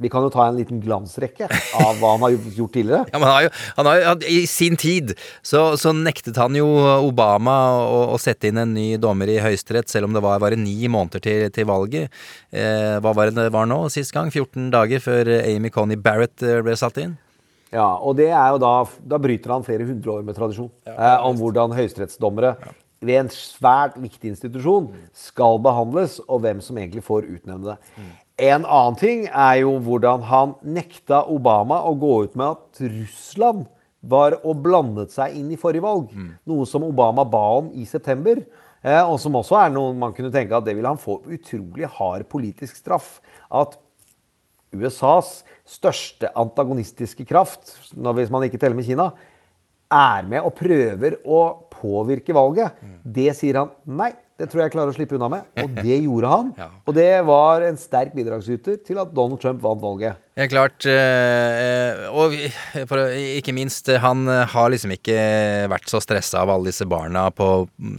Vi 0.00 0.08
kan 0.10 0.24
jo 0.24 0.30
ta 0.32 0.46
en 0.48 0.56
liten 0.56 0.80
glansrekke 0.82 1.46
av 1.78 1.98
hva 2.00 2.14
han 2.14 2.24
har 2.24 2.36
gjort 2.56 2.72
tidligere. 2.74 3.04
Ja, 3.12 3.18
han 3.18 3.28
har 3.28 3.42
jo, 3.44 3.50
han 3.76 3.88
har 3.90 4.00
jo, 4.00 4.14
I 4.32 4.46
sin 4.50 4.76
tid 4.80 5.12
så, 5.44 5.76
så 5.78 5.92
nektet 5.94 6.38
han 6.40 6.56
jo 6.56 6.66
Obama 7.04 7.56
å, 7.84 7.98
å 8.14 8.20
sette 8.20 8.48
inn 8.48 8.60
en 8.62 8.72
ny 8.74 8.96
dommer 9.00 9.30
i 9.30 9.38
Høyesterett, 9.42 9.90
selv 9.92 10.08
om 10.08 10.16
det 10.16 10.24
var 10.24 10.40
bare 10.42 10.58
ni 10.58 10.88
måneder 10.90 11.22
til, 11.22 11.44
til 11.54 11.68
valget. 11.68 12.12
Eh, 12.50 12.98
hva 13.04 13.14
var 13.14 13.30
det 13.30 13.38
det 13.44 13.52
var 13.54 13.68
nå 13.70 13.84
sist 13.92 14.14
gang? 14.16 14.32
14 14.32 14.72
dager 14.72 15.02
før 15.04 15.30
Amy 15.42 15.70
Coney 15.74 16.00
Barrett 16.00 16.42
eh, 16.46 16.62
ble 16.64 16.78
satt 16.78 16.98
inn? 17.02 17.18
Ja, 17.72 17.94
og 18.04 18.18
det 18.18 18.28
er 18.28 18.52
jo 18.52 18.60
da, 18.60 18.74
da 19.14 19.18
bryter 19.20 19.54
han 19.54 19.64
flere 19.64 19.86
hundre 19.88 20.18
år 20.18 20.24
med 20.26 20.36
tradisjon 20.36 20.72
eh, 20.88 21.18
om 21.24 21.38
hvordan 21.40 21.72
høyesterettsdommere 21.76 22.56
ved 23.02 23.18
en 23.18 23.30
svært 23.34 23.96
viktig 23.98 24.30
institusjon 24.32 24.90
skal 25.16 25.58
behandles, 25.62 26.20
og 26.28 26.44
hvem 26.44 26.60
som 26.62 26.78
egentlig 26.78 27.02
får 27.06 27.26
utnevne 27.26 27.72
det. 27.72 28.04
En 28.40 28.64
annen 28.64 28.96
ting 28.96 29.26
er 29.28 29.60
jo 29.60 29.76
hvordan 29.84 30.22
han 30.24 30.54
nekta 30.64 31.24
Obama 31.28 31.82
å 31.84 31.92
gå 32.00 32.12
ut 32.24 32.34
med 32.38 32.56
at 32.56 32.80
Russland 32.80 33.66
var 34.00 34.38
og 34.42 34.62
blandet 34.64 35.12
seg 35.14 35.36
inn 35.38 35.50
i 35.52 35.58
forrige 35.60 35.84
valg. 35.84 36.10
Noe 36.48 36.66
som 36.66 36.82
Obama 36.86 37.24
ba 37.28 37.42
om 37.60 37.70
i 37.76 37.84
september. 37.86 38.40
Eh, 38.82 39.02
og 39.04 39.20
som 39.22 39.36
også 39.38 39.60
er 39.60 39.70
noe 39.70 39.92
man 39.94 40.14
kunne 40.16 40.32
tenke 40.34 40.56
at 40.56 40.64
det 40.66 40.74
ville 40.74 40.90
han 40.90 40.98
få 40.98 41.20
utrolig 41.30 41.86
hard 41.98 42.26
politisk 42.32 42.80
straff. 42.80 43.20
At 43.52 43.76
USAs 44.72 45.42
største 45.68 46.32
antagonistiske 46.34 47.26
kraft, 47.28 47.76
hvis 47.92 48.32
man 48.32 48.48
ikke 48.48 48.58
teller 48.58 48.78
med 48.78 48.88
Kina, 48.88 49.12
er 49.92 50.24
med 50.24 50.40
og 50.40 50.56
prøver 50.56 51.18
å 51.28 51.68
påvirke 51.70 52.34
valget. 52.34 52.80
Det 53.04 53.28
sier 53.36 53.60
han 53.60 53.70
nei, 53.84 54.10
det 54.40 54.48
tror 54.50 54.62
jeg 54.62 54.70
jeg 54.70 54.74
klarer 54.74 54.90
å 54.92 54.96
slippe 54.96 55.14
unna 55.18 55.28
med. 55.30 55.44
Og 55.62 55.74
det 55.86 55.98
gjorde 56.02 56.30
han. 56.32 56.48
Og 56.88 56.94
det 56.96 57.08
var 57.28 57.64
en 57.66 57.76
sterk 57.78 58.14
bidragsyter 58.16 58.78
til 58.86 58.98
at 59.02 59.12
Donald 59.14 59.40
Trump 59.42 59.60
vant 59.62 59.82
valget. 59.82 60.18
Ja, 60.38 60.46
klart. 60.48 60.86
eh, 60.88 62.06
Og 62.16 62.32
ikke 62.32 63.54
minst, 63.54 63.90
han 64.02 64.24
har 64.26 64.72
liksom 64.72 64.94
ikke 64.96 65.18
vært 65.72 65.90
så 65.92 66.00
stressa 66.02 66.42
av 66.42 66.50
alle 66.54 66.72
disse 66.72 66.88
barna 66.88 67.26
på, 67.34 67.50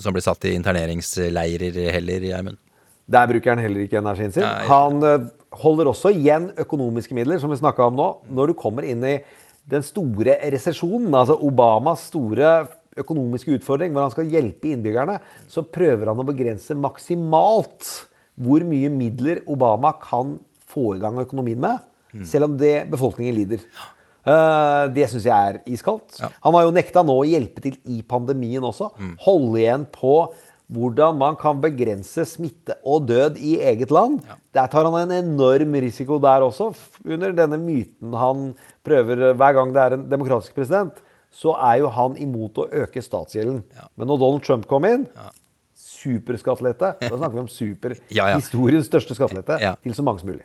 som 0.02 0.16
blir 0.16 0.26
satt 0.26 0.46
i 0.50 0.56
interneringsleirer 0.58 1.80
heller, 1.94 2.28
Gjermund. 2.32 2.60
Der 3.14 3.28
bruker 3.28 3.54
han 3.54 3.60
heller 3.64 3.84
ikke 3.84 4.00
energien 4.00 4.32
sin. 4.34 4.46
Nei. 4.48 4.66
Han 4.70 5.04
eh, 5.04 5.26
holder 5.64 5.92
også 5.92 6.14
igjen 6.16 6.52
økonomiske 6.64 7.16
midler, 7.18 7.40
som 7.42 7.52
vi 7.52 7.60
snakka 7.60 7.90
om 7.92 7.98
nå. 8.00 8.10
Når 8.34 8.52
du 8.54 8.60
kommer 8.60 8.88
inn 8.88 9.04
i 9.06 9.18
den 9.70 9.84
store 9.86 10.38
resesjonen, 10.52 11.12
altså 11.16 11.38
Obamas 11.44 12.08
store 12.10 12.54
økonomiske 13.00 13.58
utfordring, 13.58 13.94
hvor 13.94 14.08
han 14.08 14.14
skal 14.14 14.30
hjelpe 14.32 14.72
innbyggerne, 14.74 15.18
så 15.50 15.66
prøver 15.66 16.12
han 16.12 16.22
å 16.22 16.28
begrense 16.28 16.78
maksimalt 16.78 17.90
hvor 18.34 18.66
mye 18.66 18.90
midler 18.94 19.44
Obama 19.50 19.94
kan 20.02 20.38
få 20.74 20.96
i 20.96 21.02
gang 21.04 21.20
økonomien 21.22 21.60
med, 21.62 21.84
selv 22.30 22.50
om 22.50 22.56
det 22.58 22.88
befolkningen 22.92 23.36
lider. 23.38 23.68
Uh, 24.24 24.88
det 24.96 25.10
syns 25.12 25.28
jeg 25.28 25.36
er 25.52 25.60
iskaldt. 25.68 26.22
Han 26.46 26.56
har 26.56 26.66
jo 26.66 26.74
nekta 26.74 27.04
nå 27.04 27.18
å 27.20 27.28
hjelpe 27.28 27.62
til 27.66 27.76
i 27.92 28.00
pandemien 28.08 28.64
også. 28.64 28.94
Holde 29.26 29.60
igjen 29.60 29.86
på 29.92 30.16
hvordan 30.74 31.18
man 31.20 31.38
kan 31.40 31.60
begrense 31.62 32.26
smitte 32.28 32.78
og 32.88 33.08
død 33.10 33.38
i 33.38 33.58
eget 33.62 33.92
land. 33.94 34.22
Der 34.56 34.70
tar 34.72 34.88
han 34.88 34.96
en 35.04 35.16
enorm 35.18 35.76
risiko 35.84 36.20
der 36.24 36.46
også, 36.46 36.72
under 37.06 37.34
denne 37.36 37.60
myten 37.62 38.16
han 38.18 38.54
prøver 38.86 39.30
eh, 39.30 39.36
hver 39.38 39.58
gang 39.58 39.74
det 39.76 39.84
er 39.84 39.98
en 39.98 40.08
demokratisk 40.10 40.56
president. 40.56 40.96
Så 41.34 41.56
er 41.58 41.80
jo 41.82 41.88
han 41.90 42.14
imot 42.22 42.60
å 42.62 42.68
øke 42.84 43.02
statsgjelden. 43.02 43.64
Men 43.98 44.08
når 44.12 44.20
Donald 44.22 44.44
Trump 44.46 44.68
kom 44.70 44.86
inn 44.86 45.08
Superskattelette. 45.84 46.94
Da 47.02 47.16
snakker 47.18 47.34
vi 47.38 47.42
om 47.44 47.48
super. 47.62 47.96
Ja, 48.14 48.28
ja. 48.34 48.38
Historiens 48.40 48.88
største 48.90 49.16
skattelette 49.18 49.58
Ja. 49.64 49.74
til 49.84 49.96
så 49.98 50.04
mange 50.06 50.22
som 50.22 50.30
mulig. 50.30 50.44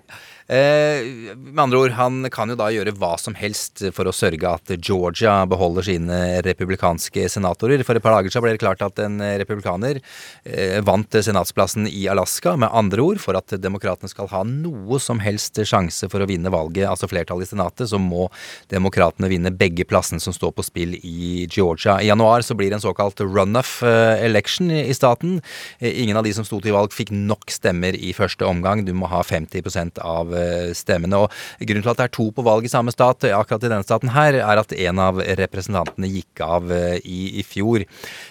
Eh, 0.49 1.05
med 1.36 1.61
andre 1.61 1.78
ord, 1.78 1.92
han 1.92 2.24
kan 2.32 2.49
jo 2.49 2.55
da 2.57 2.70
gjøre 2.72 2.94
hva 2.96 3.11
som 3.20 3.34
helst 3.36 3.82
for 3.92 4.09
å 4.09 4.14
sørge 4.16 4.49
at 4.49 4.70
Georgia 4.80 5.42
beholder 5.44 5.84
sine 5.84 6.20
republikanske 6.46 7.26
senatorer. 7.28 7.84
For 7.84 7.99
et 7.99 8.05
par 8.05 8.16
dager 8.16 8.32
siden 8.32 8.46
ble 8.46 8.55
det 8.57 8.62
klart 8.62 8.84
at 8.84 9.03
en 9.05 9.20
republikaner 9.42 10.01
eh, 10.49 10.78
vant 10.88 11.12
senatsplassen 11.12 11.84
i 11.90 12.07
Alaska. 12.09 12.55
Med 12.57 12.72
andre 12.72 13.05
ord, 13.05 13.20
for 13.20 13.36
at 13.36 13.53
demokratene 13.61 14.09
skal 14.09 14.30
ha 14.32 14.40
noe 14.49 14.96
som 15.05 15.20
helst 15.20 15.61
sjanse 15.68 16.09
for 16.09 16.24
å 16.24 16.30
vinne 16.30 16.53
valget, 16.55 16.88
altså 16.88 17.11
flertallet 17.12 17.44
i 17.44 17.53
senatet, 17.53 17.92
så 17.92 18.01
må 18.01 18.30
demokratene 18.72 19.28
vinne 19.28 19.53
begge 19.53 19.84
plassene 19.88 20.22
som 20.22 20.32
står 20.32 20.57
på 20.57 20.64
spill 20.64 20.96
i 21.03 21.44
Georgia. 21.44 21.99
I 22.01 22.09
januar 22.09 22.46
så 22.46 22.57
blir 22.57 22.72
det 22.72 22.80
en 22.80 22.86
såkalt 22.86 23.20
runoff 23.20 23.82
eh, 23.84 24.24
election 24.24 24.72
i 24.72 24.96
staten. 24.96 25.42
Ingen 25.84 26.16
av 26.16 26.24
de 26.24 26.32
som 26.32 26.49
sto 26.49 26.62
til 26.64 26.72
valg 26.78 26.96
fikk 26.96 27.12
nok 27.12 27.53
stemmer 27.53 27.92
i 28.01 28.16
første 28.16 28.49
omgang. 28.49 28.86
Du 28.88 28.94
må 28.96 29.12
ha 29.12 29.20
50 29.20 30.01
av 30.01 30.38
stemmene. 30.76 31.20
Og 31.24 31.32
grunnen 31.64 31.84
til 31.84 31.93
at 31.93 32.01
det 32.01 32.07
er 32.09 32.14
to 32.18 32.28
på 32.34 32.45
valg 32.47 32.64
i 32.68 32.72
samme 32.72 32.93
stat, 32.95 33.24
eh, 33.28 33.36
akkurat 33.36 33.64
i 33.66 33.72
denne 33.72 33.86
staten 33.86 34.12
her, 34.14 34.39
er 34.41 34.62
at 34.62 34.72
en 34.72 35.03
av 35.03 35.20
representantene 35.41 36.11
gikk 36.12 36.43
av 36.45 36.70
eh, 36.74 36.99
i, 37.05 37.20
i 37.41 37.45
fjor. 37.47 37.84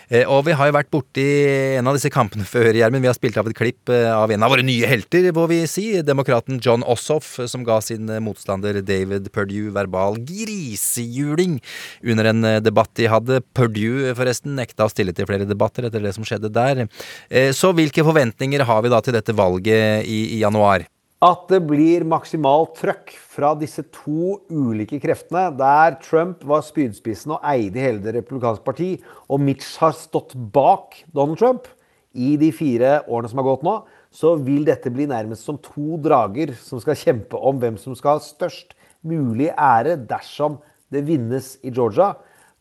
Eh, 0.09 0.23
Og 0.27 0.45
vi 0.47 0.55
har 0.57 0.69
jo 0.69 0.75
vært 0.77 0.91
borti 0.93 1.27
en 1.77 1.87
av 1.89 1.97
disse 1.97 2.11
kampene 2.13 2.45
før, 2.53 2.71
Gjermund. 2.77 3.03
Vi 3.05 3.11
har 3.11 3.17
spilt 3.17 3.37
av 3.39 3.47
et 3.49 3.57
klipp 3.57 3.91
eh, 3.93 4.07
av 4.13 4.31
en 4.31 4.43
av 4.45 4.53
våre 4.53 4.65
nye 4.65 4.87
helter, 4.89 5.29
må 5.35 5.47
vi 5.51 5.61
si. 5.69 5.87
Demokraten 6.05 6.61
John 6.63 6.83
Ossoff, 6.87 7.35
som 7.51 7.65
ga 7.67 7.79
sin 7.83 8.09
eh, 8.09 8.21
motstander 8.23 8.81
David 8.85 9.31
Perdue 9.35 9.71
verbal 9.75 10.17
grisehjuling 10.27 11.59
under 12.03 12.31
en 12.31 12.43
eh, 12.47 12.59
debatt 12.63 12.93
de 12.97 13.09
hadde. 13.11 13.41
Perdue, 13.57 14.13
forresten, 14.17 14.55
nekta 14.57 14.87
å 14.87 14.91
stille 14.93 15.13
til 15.15 15.27
flere 15.29 15.47
debatter 15.47 15.87
etter 15.87 16.03
det 16.03 16.13
som 16.17 16.25
skjedde 16.27 16.51
der. 16.53 16.85
Eh, 17.29 17.51
Så 17.57 17.73
hvilke 17.75 18.05
forventninger 18.05 18.63
har 18.67 18.83
vi 18.85 18.91
da 18.93 19.01
til 19.03 19.15
dette 19.17 19.35
valget 19.37 20.05
i, 20.07 20.21
i 20.37 20.43
januar? 20.43 20.85
At 21.17 21.47
det 21.49 21.63
blir 21.65 22.03
maksimalt 22.05 22.75
trøkk 22.77 23.15
fra 23.33 23.55
disse 23.57 23.81
to 23.89 24.35
ulike 24.53 24.99
kreftene, 25.01 25.47
der 25.57 25.95
Trump 26.03 26.43
var 26.45 26.61
spydspissen 26.61 27.33
og 27.33 27.45
eide 27.49 27.81
hele 27.81 28.03
Det 28.03 28.13
republikanske 28.19 28.65
parti, 28.65 28.89
og 29.25 29.41
Mitch 29.41 29.79
har 29.81 29.95
stått 29.97 30.35
bak 30.37 30.99
Donald 31.09 31.39
Trump 31.41 31.65
i 32.13 32.35
de 32.37 32.51
fire 32.53 32.99
årene 33.07 33.31
som 33.31 33.41
har 33.41 33.47
gått 33.49 33.65
nå, 33.65 33.79
så 34.13 34.35
vil 34.37 34.61
dette 34.67 34.91
bli 34.93 35.07
nærmest 35.09 35.45
som 35.45 35.57
to 35.57 35.97
drager 36.01 36.53
som 36.61 36.81
skal 36.81 36.97
kjempe 36.97 37.41
om 37.41 37.57
hvem 37.61 37.79
som 37.81 37.97
skal 37.97 38.19
ha 38.19 38.23
størst 38.23 38.77
mulig 39.01 39.49
ære 39.57 39.97
dersom 40.09 40.59
det 40.93 41.01
vinnes 41.07 41.55
i 41.65 41.73
Georgia. 41.73 42.11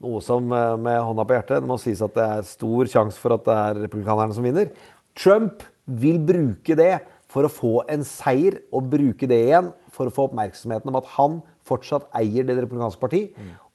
Noe 0.00 0.22
som 0.24 0.48
eh, 0.52 0.76
med 0.80 0.96
hånda 1.04 1.24
på 1.28 1.36
hjertet, 1.36 1.60
det 1.60 1.68
må 1.68 1.76
sies 1.80 2.00
at 2.04 2.16
det 2.16 2.24
er 2.24 2.48
stor 2.48 2.88
sjanse 2.88 3.20
for 3.20 3.36
at 3.36 3.44
det 3.44 3.58
er 3.66 3.82
republikanerne 3.84 4.36
som 4.36 4.48
vinner. 4.48 4.72
Trump 5.16 5.64
vil 5.86 6.18
bruke 6.24 6.76
det 6.76 6.94
for 7.36 7.44
å 7.44 7.52
få 7.52 7.74
en 7.92 8.00
seier, 8.08 8.62
og 8.72 8.88
bruke 8.88 9.28
det 9.28 9.42
igjen 9.50 9.68
for 9.92 10.08
å 10.08 10.14
få 10.14 10.30
oppmerksomheten 10.30 10.88
om 10.88 10.96
at 11.02 11.10
han 11.18 11.40
fortsatt 11.68 12.08
eier 12.16 12.46
Det 12.48 12.56
republikanske 12.56 13.02
parti. 13.02 13.26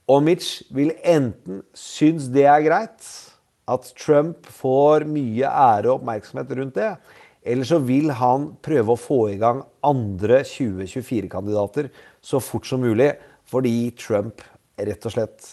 Og 0.09 0.23
Mitch 0.25 0.63
vil 0.73 0.95
enten 1.05 1.61
synes 1.77 2.25
det 2.33 2.47
er 2.49 2.65
greit, 2.65 3.05
at 3.69 3.91
Trump 3.95 4.49
får 4.49 5.05
mye 5.07 5.45
ære 5.45 5.91
og 5.91 6.01
oppmerksomhet 6.01 6.49
rundt 6.57 6.79
det, 6.79 6.95
eller 7.45 7.69
så 7.69 7.77
vil 7.81 8.09
han 8.17 8.51
prøve 8.65 8.93
å 8.93 8.99
få 8.99 9.19
i 9.31 9.37
gang 9.41 9.61
andre 9.85 10.41
2024-kandidater 10.45 11.89
så 12.21 12.41
fort 12.41 12.67
som 12.69 12.81
mulig, 12.81 13.13
fordi 13.45 13.91
Trump 13.97 14.41
rett 14.81 15.05
og 15.05 15.13
slett 15.13 15.47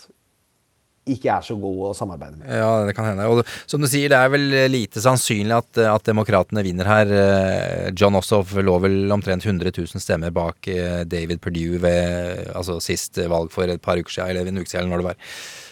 ikke 1.14 1.30
er 1.34 1.44
så 1.46 1.56
god 1.58 1.78
å 1.88 1.92
samarbeide 1.96 2.38
med. 2.40 2.48
Ja, 2.60 2.70
det 2.86 2.94
kan 2.96 3.08
hende. 3.08 3.26
Og 3.30 3.42
som 3.70 3.82
du 3.82 3.88
sier, 3.90 4.10
det 4.12 4.18
er 4.18 4.32
vel 4.32 4.46
lite 4.72 5.02
sannsynlig 5.04 5.56
at, 5.56 5.80
at 5.88 6.08
demokratene 6.08 6.64
vinner 6.66 6.88
her. 6.88 7.12
Eh, 7.12 7.88
John 7.98 8.18
Ossoff 8.18 8.54
lå 8.56 8.76
vel 8.84 9.14
omtrent 9.14 9.46
100 9.46 9.72
000 9.72 10.02
stemmer 10.02 10.34
bak 10.34 10.68
eh, 10.72 11.04
David 11.08 11.42
Perdue 11.44 11.80
ved 11.82 12.52
altså 12.56 12.78
sist 12.84 13.20
valg 13.30 13.52
for 13.54 13.70
et 13.70 13.82
par 13.84 14.00
uker 14.00 14.18
siden, 14.18 14.34
eller 14.34 14.52
en 14.52 14.62
uke 14.62 14.70
siden, 14.70 14.90
når 14.92 15.02
det 15.02 15.10
var. 15.10 15.22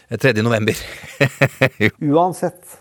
Eh, 0.08 0.20
3. 0.22 0.34
november. 0.46 0.84
Uansett, 2.12 2.78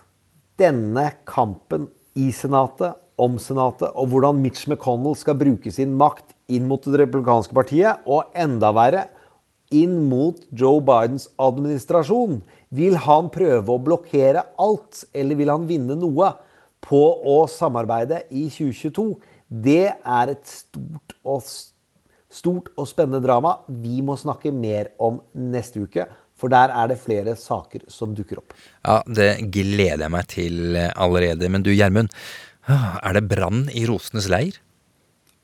denne 0.61 1.09
kampen 1.27 1.89
i 2.15 2.31
Senatet, 2.35 2.95
om 3.15 3.37
Senatet, 3.39 3.93
og 3.95 4.09
hvordan 4.11 4.41
Mitch 4.43 4.65
McConnell 4.67 5.15
skal 5.15 5.37
bruke 5.39 5.71
sin 5.71 5.93
makt 5.95 6.33
inn 6.51 6.65
mot 6.67 6.83
det 6.83 6.99
republikanske 6.99 7.55
partiet, 7.55 8.03
og 8.07 8.33
enda 8.35 8.73
verre, 8.75 9.05
inn 9.73 9.97
mot 10.09 10.41
Joe 10.51 10.81
Bidens 10.85 11.29
administrasjon. 11.41 12.41
Vil 12.75 12.97
han 13.05 13.29
prøve 13.33 13.73
å 13.73 13.81
blokkere 13.81 14.43
alt, 14.61 15.05
eller 15.15 15.39
vil 15.39 15.53
han 15.53 15.69
vinne 15.69 15.97
noe 15.99 16.33
på 16.85 17.01
å 17.25 17.37
samarbeide 17.49 18.25
i 18.29 18.47
2022? 18.49 19.07
Det 19.45 19.87
er 19.93 20.33
et 20.33 20.45
stort 20.49 21.15
og, 21.23 21.47
stort 22.29 22.69
og 22.75 22.89
spennende 22.89 23.23
drama 23.23 23.59
vi 23.69 24.01
må 24.05 24.17
snakke 24.19 24.53
mer 24.53 24.91
om 25.01 25.21
neste 25.37 25.85
uke. 25.85 26.07
For 26.35 26.51
der 26.51 26.73
er 26.75 26.89
det 26.91 26.99
flere 26.99 27.37
saker 27.39 27.85
som 27.87 28.11
dukker 28.15 28.41
opp. 28.41 28.51
Ja, 28.83 28.99
det 29.07 29.47
gleder 29.55 30.03
jeg 30.03 30.11
meg 30.11 30.27
til 30.33 30.75
allerede. 30.75 31.47
Men 31.47 31.63
du 31.63 31.71
Gjermund, 31.71 32.11
er 32.67 33.15
det 33.15 33.27
brann 33.29 33.69
i 33.71 33.85
rosenes 33.87 34.27
leir? 34.31 34.59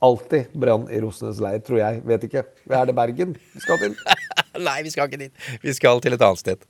Alltid 0.01 0.49
brann 0.57 0.87
i 0.89 0.97
rosenes 1.01 1.37
leir, 1.37 1.59
tror 1.61 1.77
jeg. 1.77 2.01
Vet 2.09 2.23
ikke. 2.25 2.41
Er 2.73 2.87
det 2.89 2.95
Bergen 2.97 3.35
vi 3.37 3.61
skal 3.61 3.77
til? 3.77 3.93
Nei, 4.67 4.79
vi 4.81 4.89
skal 4.89 5.05
ikke 5.05 5.19
dit. 5.21 5.51
Vi 5.61 5.73
skal 5.77 6.01
til 6.01 6.17
et 6.17 6.25
annet 6.25 6.41
sted. 6.41 6.65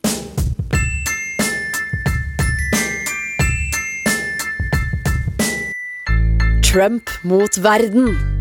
Trump 6.67 7.07
mot 7.23 7.63
verden. 7.63 8.40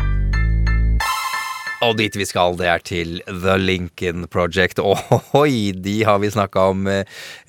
Og 1.81 1.95
dit 1.97 2.13
vi 2.13 2.25
skal, 2.29 2.53
det 2.59 2.67
er 2.69 2.81
til 2.85 3.15
The 3.25 3.55
Lincoln 3.57 4.27
Project. 4.29 4.77
Ohoi, 4.85 5.71
de 5.73 5.95
har 6.05 6.19
vi 6.21 6.29
snakka 6.29 6.67
om 6.75 6.85
eh, 6.85 7.07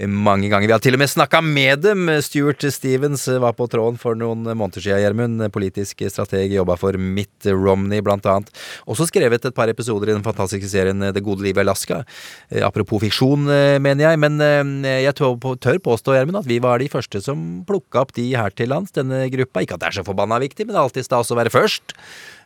mange 0.09 0.49
ganger. 0.49 0.71
Vi 0.71 0.73
har 0.73 0.81
til 0.81 0.97
og 0.97 1.03
med 1.03 1.13
snakka 1.13 1.43
med 1.45 1.83
dem. 1.85 2.09
Stuart 2.25 2.65
Stevens 2.73 3.27
eh, 3.29 3.41
var 3.43 3.53
på 3.59 3.69
tråden 3.69 4.01
for 4.01 4.17
noen 4.17 4.47
måneder 4.49 4.81
siden, 4.81 5.03
Gjermund. 5.05 5.45
Politisk 5.53 6.01
strateg, 6.09 6.55
jobba 6.57 6.79
for 6.81 6.97
Mitt 6.97 7.45
Romney, 7.53 8.01
blant 8.01 8.25
annet. 8.33 8.49
Også 8.89 9.11
skrevet 9.11 9.45
et 9.45 9.59
par 9.59 9.69
episoder 9.69 10.09
i 10.09 10.17
den 10.17 10.25
fantastiske 10.25 10.71
serien 10.73 11.13
Det 11.13 11.25
gode 11.25 11.45
livet 11.45 11.61
i 11.61 11.67
Alaska. 11.67 12.01
Eh, 12.49 12.65
Apropos 12.65 13.05
fiksjon, 13.05 13.45
eh, 13.53 13.77
mener 13.85 14.09
jeg. 14.09 14.25
Men 14.25 14.41
eh, 14.41 15.03
jeg 15.05 15.19
tør, 15.21 15.37
påstå, 15.37 16.17
Gjermund, 16.17 16.41
at 16.41 16.49
vi 16.49 16.63
var 16.63 16.81
de 16.81 16.89
første 16.89 17.21
som 17.21 17.67
plukka 17.69 18.07
opp 18.07 18.17
de 18.17 18.31
her 18.33 18.57
til 18.57 18.73
lands, 18.73 18.97
denne 18.97 19.27
gruppa. 19.29 19.61
Ikke 19.61 19.77
at 19.77 19.85
det 19.85 19.93
er 19.93 20.01
så 20.01 20.09
forbanna 20.09 20.41
viktig, 20.41 20.65
men 20.65 20.73
det 20.73 20.81
er 20.81 20.87
alltid 20.89 21.13
stas 21.13 21.37
å 21.37 21.37
være 21.37 21.53
først. 21.53 21.99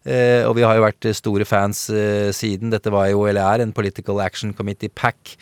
Eh, 0.06 0.44
og 0.46 0.54
vi 0.54 0.62
har 0.62 0.76
jo 0.78 0.84
vært 0.84 1.06
store 1.18 1.42
fans 1.48 1.75
eh, 1.75 1.75
siden. 1.76 2.72
Dette 2.72 2.92
var 2.92 3.10
jo, 3.12 3.24
eller 3.28 3.44
er, 3.44 3.64
en 3.64 3.74
Political 3.76 4.20
Action 4.24 4.54
Committee 4.56 4.92
Pack. 4.92 5.36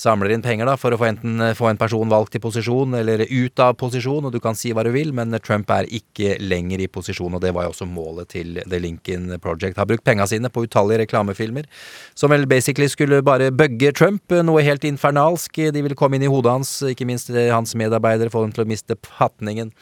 Samler 0.00 0.32
inn 0.32 0.44
penger 0.44 0.68
da 0.68 0.76
for 0.80 0.94
å 0.94 0.98
få 1.00 1.08
enten 1.10 1.42
få 1.58 1.68
en 1.68 1.80
person 1.80 2.08
valgt 2.08 2.38
i 2.38 2.40
posisjon 2.42 2.94
eller 2.96 3.26
ut 3.26 3.60
av 3.60 3.74
posisjon, 3.80 4.24
og 4.26 4.32
du 4.32 4.38
kan 4.42 4.56
si 4.56 4.72
hva 4.72 4.84
du 4.86 4.92
vil, 4.94 5.12
men 5.16 5.34
Trump 5.44 5.70
er 5.74 5.88
ikke 5.90 6.38
lenger 6.40 6.80
i 6.80 6.88
posisjon, 6.88 7.36
og 7.36 7.42
det 7.44 7.52
var 7.56 7.66
jo 7.66 7.74
også 7.74 7.88
målet 7.90 8.30
til 8.32 8.60
The 8.62 8.80
Lincoln 8.80 9.34
Project. 9.42 9.76
Har 9.80 9.88
brukt 9.90 10.06
penga 10.06 10.26
sine 10.30 10.48
på 10.52 10.64
utallige 10.64 11.02
reklamefilmer 11.04 11.68
som 12.14 12.32
vel 12.32 12.46
basically 12.50 12.88
skulle 12.90 13.20
bare 13.26 13.50
bugge 13.52 13.92
Trump, 13.96 14.32
noe 14.44 14.64
helt 14.64 14.86
infernalsk. 14.88 15.60
De 15.74 15.84
ville 15.84 15.98
komme 15.98 16.18
inn 16.18 16.26
i 16.26 16.32
hodet 16.32 16.54
hans, 16.58 16.72
ikke 16.92 17.08
minst 17.08 17.32
eh, 17.32 17.50
hans 17.52 17.76
medarbeidere, 17.78 18.32
få 18.32 18.44
dem 18.46 18.54
til 18.56 18.64
å 18.64 18.70
miste 18.70 18.96
patningen. 18.96 19.74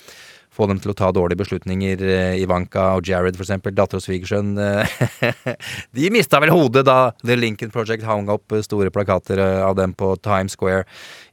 Få 0.58 0.66
dem 0.66 0.80
til 0.82 0.90
å 0.90 0.96
ta 0.98 1.12
dårlige 1.14 1.38
beslutninger. 1.44 2.02
eh, 2.02 2.42
Ivanka 2.42 2.88
og 2.98 3.06
Jared, 3.06 3.36
for 3.38 3.46
eksempel, 3.46 3.74
datter 3.76 4.00
og 4.00 4.02
svigersønn. 4.02 4.56
eh, 4.58 5.54
De 5.94 6.10
mista 6.10 6.40
vel 6.42 6.50
hodet 6.50 6.84
da 6.88 7.12
The 7.22 7.36
Lincoln 7.38 7.70
Project 7.70 8.02
hang 8.08 8.28
opp 8.32 8.56
store 8.66 8.90
plakater 8.90 9.38
eh, 9.38 9.62
av 9.62 9.76
dem 9.78 9.94
på 9.94 10.16
Times 10.24 10.58
Square 10.58 10.84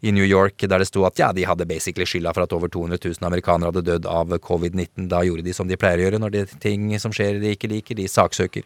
i 0.05 0.11
New 0.13 0.25
York, 0.25 0.61
der 0.61 0.81
det 0.81 0.87
sto 0.89 1.01
at 1.07 1.17
ja, 1.17 1.31
de 1.33 1.45
hadde 1.49 1.65
basically 1.65 2.05
skylda 2.05 2.33
for 2.35 2.45
at 2.45 2.53
over 2.53 2.69
200 2.69 2.99
000 3.01 3.25
amerikanere 3.25 3.71
hadde 3.71 3.85
dødd 3.87 4.09
av 4.09 4.35
covid-19. 4.45 5.07
Da 5.09 5.23
gjorde 5.25 5.45
de 5.47 5.55
som 5.57 5.69
de 5.69 5.77
pleier 5.81 6.03
å 6.03 6.05
gjøre 6.05 6.19
når 6.21 6.33
det 6.35 6.43
er 6.43 6.53
ting 6.61 6.87
som 7.01 7.13
skjer 7.15 7.39
de 7.41 7.55
ikke 7.55 7.71
liker, 7.71 7.97
de 7.97 8.05
saksøker. 8.11 8.65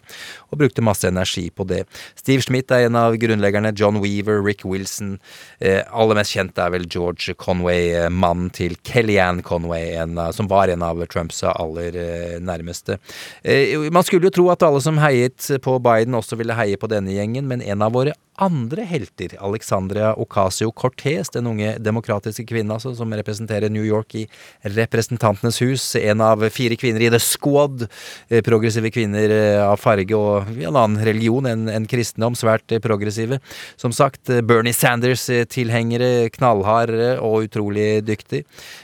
Og 0.51 0.59
brukte 0.59 0.83
masse 0.83 1.07
energi 1.07 1.45
på 1.55 1.63
det. 1.69 1.85
Steve 2.19 2.43
Schmidt 2.43 2.73
er 2.75 2.89
en 2.89 2.99
av 2.99 3.15
grunnleggerne. 3.21 3.71
John 3.79 4.01
Weaver, 4.03 4.41
Rick 4.43 4.65
Wilson. 4.67 5.15
Eh, 5.63 5.79
aller 5.87 6.19
mest 6.19 6.35
kjent 6.35 6.59
er 6.59 6.73
vel 6.75 6.87
George 6.91 7.37
Conway, 7.39 7.93
eh, 7.95 8.09
mannen 8.11 8.51
til 8.51 8.75
Kellyanne 8.83 9.45
Conway, 9.45 9.93
en, 10.03 10.19
som 10.35 10.51
var 10.51 10.67
en 10.67 10.83
av 10.83 10.99
Trumps 11.07 11.43
aller 11.47 11.95
eh, 11.95 12.39
nærmeste. 12.43 12.99
Eh, 13.43 13.77
man 13.95 14.03
skulle 14.03 14.27
jo 14.27 14.35
tro 14.41 14.49
at 14.51 14.65
alle 14.65 14.83
som 14.83 14.99
heiet 14.99 15.47
på 15.63 15.79
Biden, 15.79 16.17
også 16.19 16.39
ville 16.39 16.57
heie 16.57 16.79
på 16.79 16.91
denne 16.91 17.15
gjengen, 17.15 17.47
men 17.47 17.63
en 17.63 17.85
av 17.85 17.95
våre 17.95 18.17
andre 18.39 18.85
helter, 18.87 19.35
Alexandria 19.43 20.13
Ocasio-Cortez, 21.29 21.33
den 21.33 21.47
unge 21.47 21.77
demokratiske 21.79 22.45
kvinnen 22.47 22.71
altså, 22.73 22.93
som 22.95 23.11
representerer 23.13 23.69
New 23.69 23.85
York 23.85 24.15
i 24.15 24.27
Representantenes 24.63 25.61
hus, 25.61 25.95
en 25.95 26.21
av 26.21 26.43
fire 26.49 26.75
kvinner 26.75 27.01
i 27.01 27.09
The 27.09 27.19
Squad, 27.19 27.87
eh, 28.29 28.41
progressive 28.41 28.89
kvinner 28.91 29.29
eh, 29.29 29.63
av 29.63 29.77
farge 29.79 30.15
og 30.15 30.49
en 30.49 30.75
annen 30.75 30.99
religion 31.03 31.45
enn 31.45 31.69
en 31.69 31.87
kristendom, 31.87 32.35
svært 32.35 32.71
eh, 32.71 32.79
progressive. 32.79 33.39
Som 33.77 33.91
sagt, 33.91 34.29
Bernie 34.43 34.73
Sanders-tilhengere, 34.73 36.29
knallhard 36.35 36.93
og 37.19 37.45
utrolig 37.47 38.03
dyktig. 38.05 38.43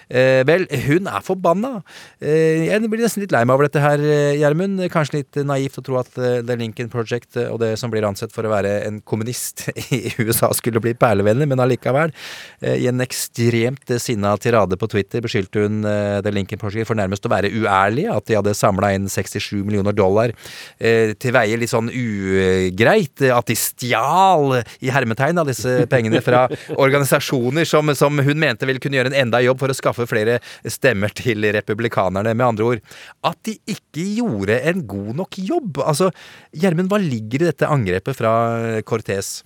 Vel, 0.09 0.65
hun 0.85 1.07
er 1.09 1.23
forbanna. 1.25 1.79
Jeg 2.21 2.89
blir 2.89 3.01
nesten 3.01 3.23
litt 3.23 3.33
lei 3.33 3.41
meg 3.45 3.55
over 3.55 3.67
dette 3.67 3.81
her, 3.81 4.01
Gjermund. 4.37 4.83
Kanskje 4.93 5.19
litt 5.19 5.39
naivt 5.47 5.79
å 5.79 5.83
tro 5.85 5.97
at 5.99 6.11
The 6.15 6.57
Lincoln 6.59 6.91
Project 6.93 7.39
og 7.41 7.59
det 7.63 7.73
som 7.81 7.91
blir 7.91 8.05
ansett 8.07 8.33
for 8.35 8.45
å 8.45 8.53
være 8.53 8.77
en 8.85 9.01
kommunist 9.01 9.65
i 9.95 10.13
USA 10.21 10.51
skulle 10.55 10.83
bli 10.83 10.95
perlevenner, 10.99 11.49
men 11.49 11.63
allikevel. 11.63 12.13
Eh, 12.61 12.77
I 12.83 12.89
en 12.91 13.03
ekstremt 13.03 13.91
eh, 13.91 14.01
sinna 14.01 14.33
tirade 14.41 14.77
på 14.79 14.89
Twitter 14.91 15.23
beskyldte 15.25 15.65
hun 15.65 15.85
eh, 15.87 16.19
The 16.25 16.33
Lincoln 16.33 16.61
Project 16.61 16.89
for 16.89 16.99
nærmest 16.99 17.25
å 17.27 17.31
være 17.31 17.51
uærlig, 17.53 18.07
at 18.11 18.27
de 18.29 18.37
hadde 18.39 18.55
samla 18.57 18.91
inn 18.95 19.07
67 19.11 19.63
millioner 19.65 19.95
dollar 19.95 20.33
til 20.75 21.33
veie 21.33 21.57
litt 21.59 21.71
sånn 21.71 21.87
ugreit, 21.89 23.21
at 23.33 23.47
de 23.49 23.55
stjal 23.57 24.59
i 24.83 24.91
hermetegn 24.93 25.39
av 25.41 25.49
disse 25.49 25.73
pengene 25.91 26.21
fra 26.25 26.45
organisasjoner 26.75 27.67
som, 27.67 27.91
som 27.97 28.19
hun 28.19 28.41
mente 28.41 28.67
ville 28.67 28.81
kunne 28.83 28.99
gjøre 28.99 29.11
en 29.13 29.19
enda 29.25 29.41
jobb 29.43 29.61
for 29.61 29.71
å 29.71 29.77
skaffe 29.77 30.07
flere 30.09 30.37
stemmer 30.61 31.13
til 31.15 31.47
republikanerne. 31.55 32.35
Med 32.35 32.47
andre 32.47 32.69
ord, 32.69 32.83
at 33.25 33.39
de 33.47 33.57
ikke 33.71 34.05
gjorde 34.19 34.59
en 34.71 34.85
god 34.89 35.11
nok 35.23 35.39
jobb. 35.41 35.81
Altså, 35.85 36.11
Gjermund, 36.55 36.91
hva 36.91 37.01
ligger 37.01 37.43
i 37.43 37.51
dette 37.51 37.69
angrepet 37.71 38.17
fra 38.19 38.35
Cortez? 38.87 39.39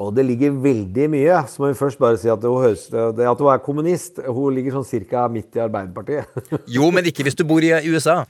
Og 0.00 0.14
det 0.16 0.24
ligger 0.24 0.54
veldig 0.64 1.08
mye. 1.12 1.42
Så 1.50 1.60
må 1.60 1.70
vi 1.70 1.78
først 1.78 2.00
bare 2.00 2.16
si 2.20 2.30
at 2.32 2.44
hun, 2.46 2.62
høres, 2.62 2.86
det 2.88 3.26
at 3.28 3.42
hun 3.42 3.50
er 3.52 3.60
kommunist 3.64 4.22
Hun 4.24 4.56
ligger 4.56 4.78
sånn 4.78 4.88
cirka 4.88 5.26
midt 5.32 5.58
i 5.58 5.64
Arbeiderpartiet. 5.66 6.40
Jo, 6.76 6.88
men 6.94 7.10
ikke 7.10 7.26
hvis 7.26 7.36
du 7.36 7.44
bor 7.48 7.64
i 7.64 7.74
USA. 7.90 8.22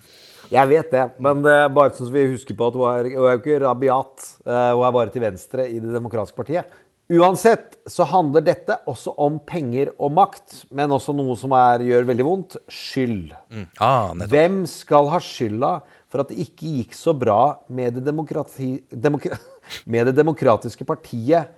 Jeg 0.51 0.67
vet 0.67 0.91
det, 0.91 1.05
men 1.23 1.45
er 1.47 1.69
bare 1.71 1.95
sånn 1.95 2.09
som 2.09 2.15
vi 2.17 2.27
husker 2.33 2.57
på 2.59 2.71
at 2.73 2.75
hun 2.79 2.89
er, 2.91 3.09
hun 3.15 3.27
er 3.29 3.37
jo 3.37 3.43
ikke 3.43 3.61
rabiat. 3.63 4.31
Eh, 4.43 4.71
Hun 4.75 4.87
er 4.89 4.95
bare 4.97 5.13
til 5.15 5.23
venstre 5.23 5.67
i 5.71 5.79
Det 5.79 5.93
demokratiske 5.95 6.41
partiet. 6.41 6.73
Uansett 7.11 7.77
så 7.91 8.07
handler 8.07 8.43
dette 8.47 8.77
også 8.91 9.15
om 9.19 9.39
penger 9.43 9.93
og 9.99 10.13
makt, 10.15 10.61
men 10.75 10.93
også 10.95 11.15
noe 11.15 11.35
som 11.39 11.55
er, 11.59 11.83
gjør 11.87 12.07
veldig 12.07 12.27
vondt 12.27 12.59
skyld. 12.71 13.33
Ah. 13.83 14.13
Hvem 14.31 14.61
skal 14.71 15.11
ha 15.11 15.19
skylda 15.23 15.73
for 16.11 16.23
at 16.23 16.31
det 16.31 16.39
ikke 16.47 16.75
gikk 16.81 16.95
så 16.99 17.15
bra 17.19 17.41
med 17.71 17.99
det, 17.99 18.05
demokrati, 18.07 18.77
demokra, 18.91 19.39
med 19.91 20.11
det 20.11 20.15
demokratiske 20.19 20.87
partiet 20.87 21.51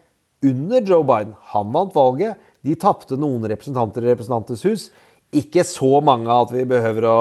under 0.42 0.82
Joe 0.86 1.06
Biden? 1.06 1.34
Han 1.54 1.72
vant 1.74 1.94
valget. 1.94 2.38
De 2.62 2.76
tapte 2.78 3.18
noen 3.18 3.46
representanter 3.50 4.04
i 4.04 4.12
Representantenes 4.12 4.64
hus. 4.68 4.86
Ikke 5.32 5.64
så 5.64 5.98
mange 6.04 6.30
at 6.30 6.50
vi 6.52 6.64
behøver 6.68 7.06
å 7.08 7.18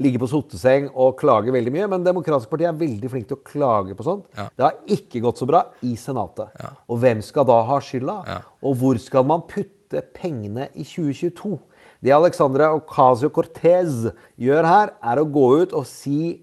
ligge 0.00 0.20
på 0.20 0.28
sotteseng 0.28 0.90
og 0.92 1.16
klage 1.20 1.52
veldig 1.54 1.72
mye, 1.72 1.86
men 1.92 2.04
Demokratisk 2.04 2.50
parti 2.52 2.66
er 2.68 2.76
veldig 2.76 3.10
flink 3.12 3.28
til 3.30 3.38
å 3.38 3.44
klage 3.46 3.96
på 3.96 4.04
sånt. 4.04 4.26
Ja. 4.36 4.48
Det 4.52 4.66
har 4.66 4.96
ikke 4.96 5.22
gått 5.24 5.40
så 5.40 5.48
bra 5.48 5.62
i 5.84 5.94
Senatet. 6.00 6.52
Og 6.88 7.00
hvem 7.00 7.22
skal 7.24 7.48
da 7.48 7.62
ha 7.68 7.78
skylda? 7.84 8.18
Og 8.64 8.76
hvor 8.80 9.00
skal 9.00 9.26
man 9.28 9.46
putte 9.48 10.04
pengene 10.16 10.68
i 10.74 10.84
2022? 10.84 11.56
Det 12.04 12.12
Alexandra 12.12 12.70
Ocasio-Cortez 12.76 14.10
gjør 14.40 14.68
her, 14.68 14.92
er 15.00 15.20
å 15.20 15.28
gå 15.32 15.46
ut 15.62 15.72
og 15.76 15.86
si 15.88 16.42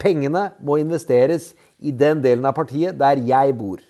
pengene 0.00 0.50
må 0.64 0.78
investeres 0.80 1.50
i 1.82 1.92
den 1.92 2.22
delen 2.22 2.46
av 2.48 2.54
partiet 2.56 2.98
der 3.00 3.20
jeg 3.26 3.56
bor. 3.58 3.82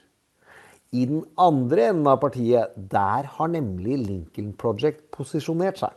I 0.91 1.05
den 1.07 1.20
andre 1.38 1.84
enden 1.93 2.09
av 2.11 2.16
partiet, 2.18 2.72
der 2.91 3.28
har 3.36 3.51
nemlig 3.53 4.01
Lincoln 4.01 4.51
Project 4.59 5.05
posisjonert 5.14 5.78
seg. 5.78 5.95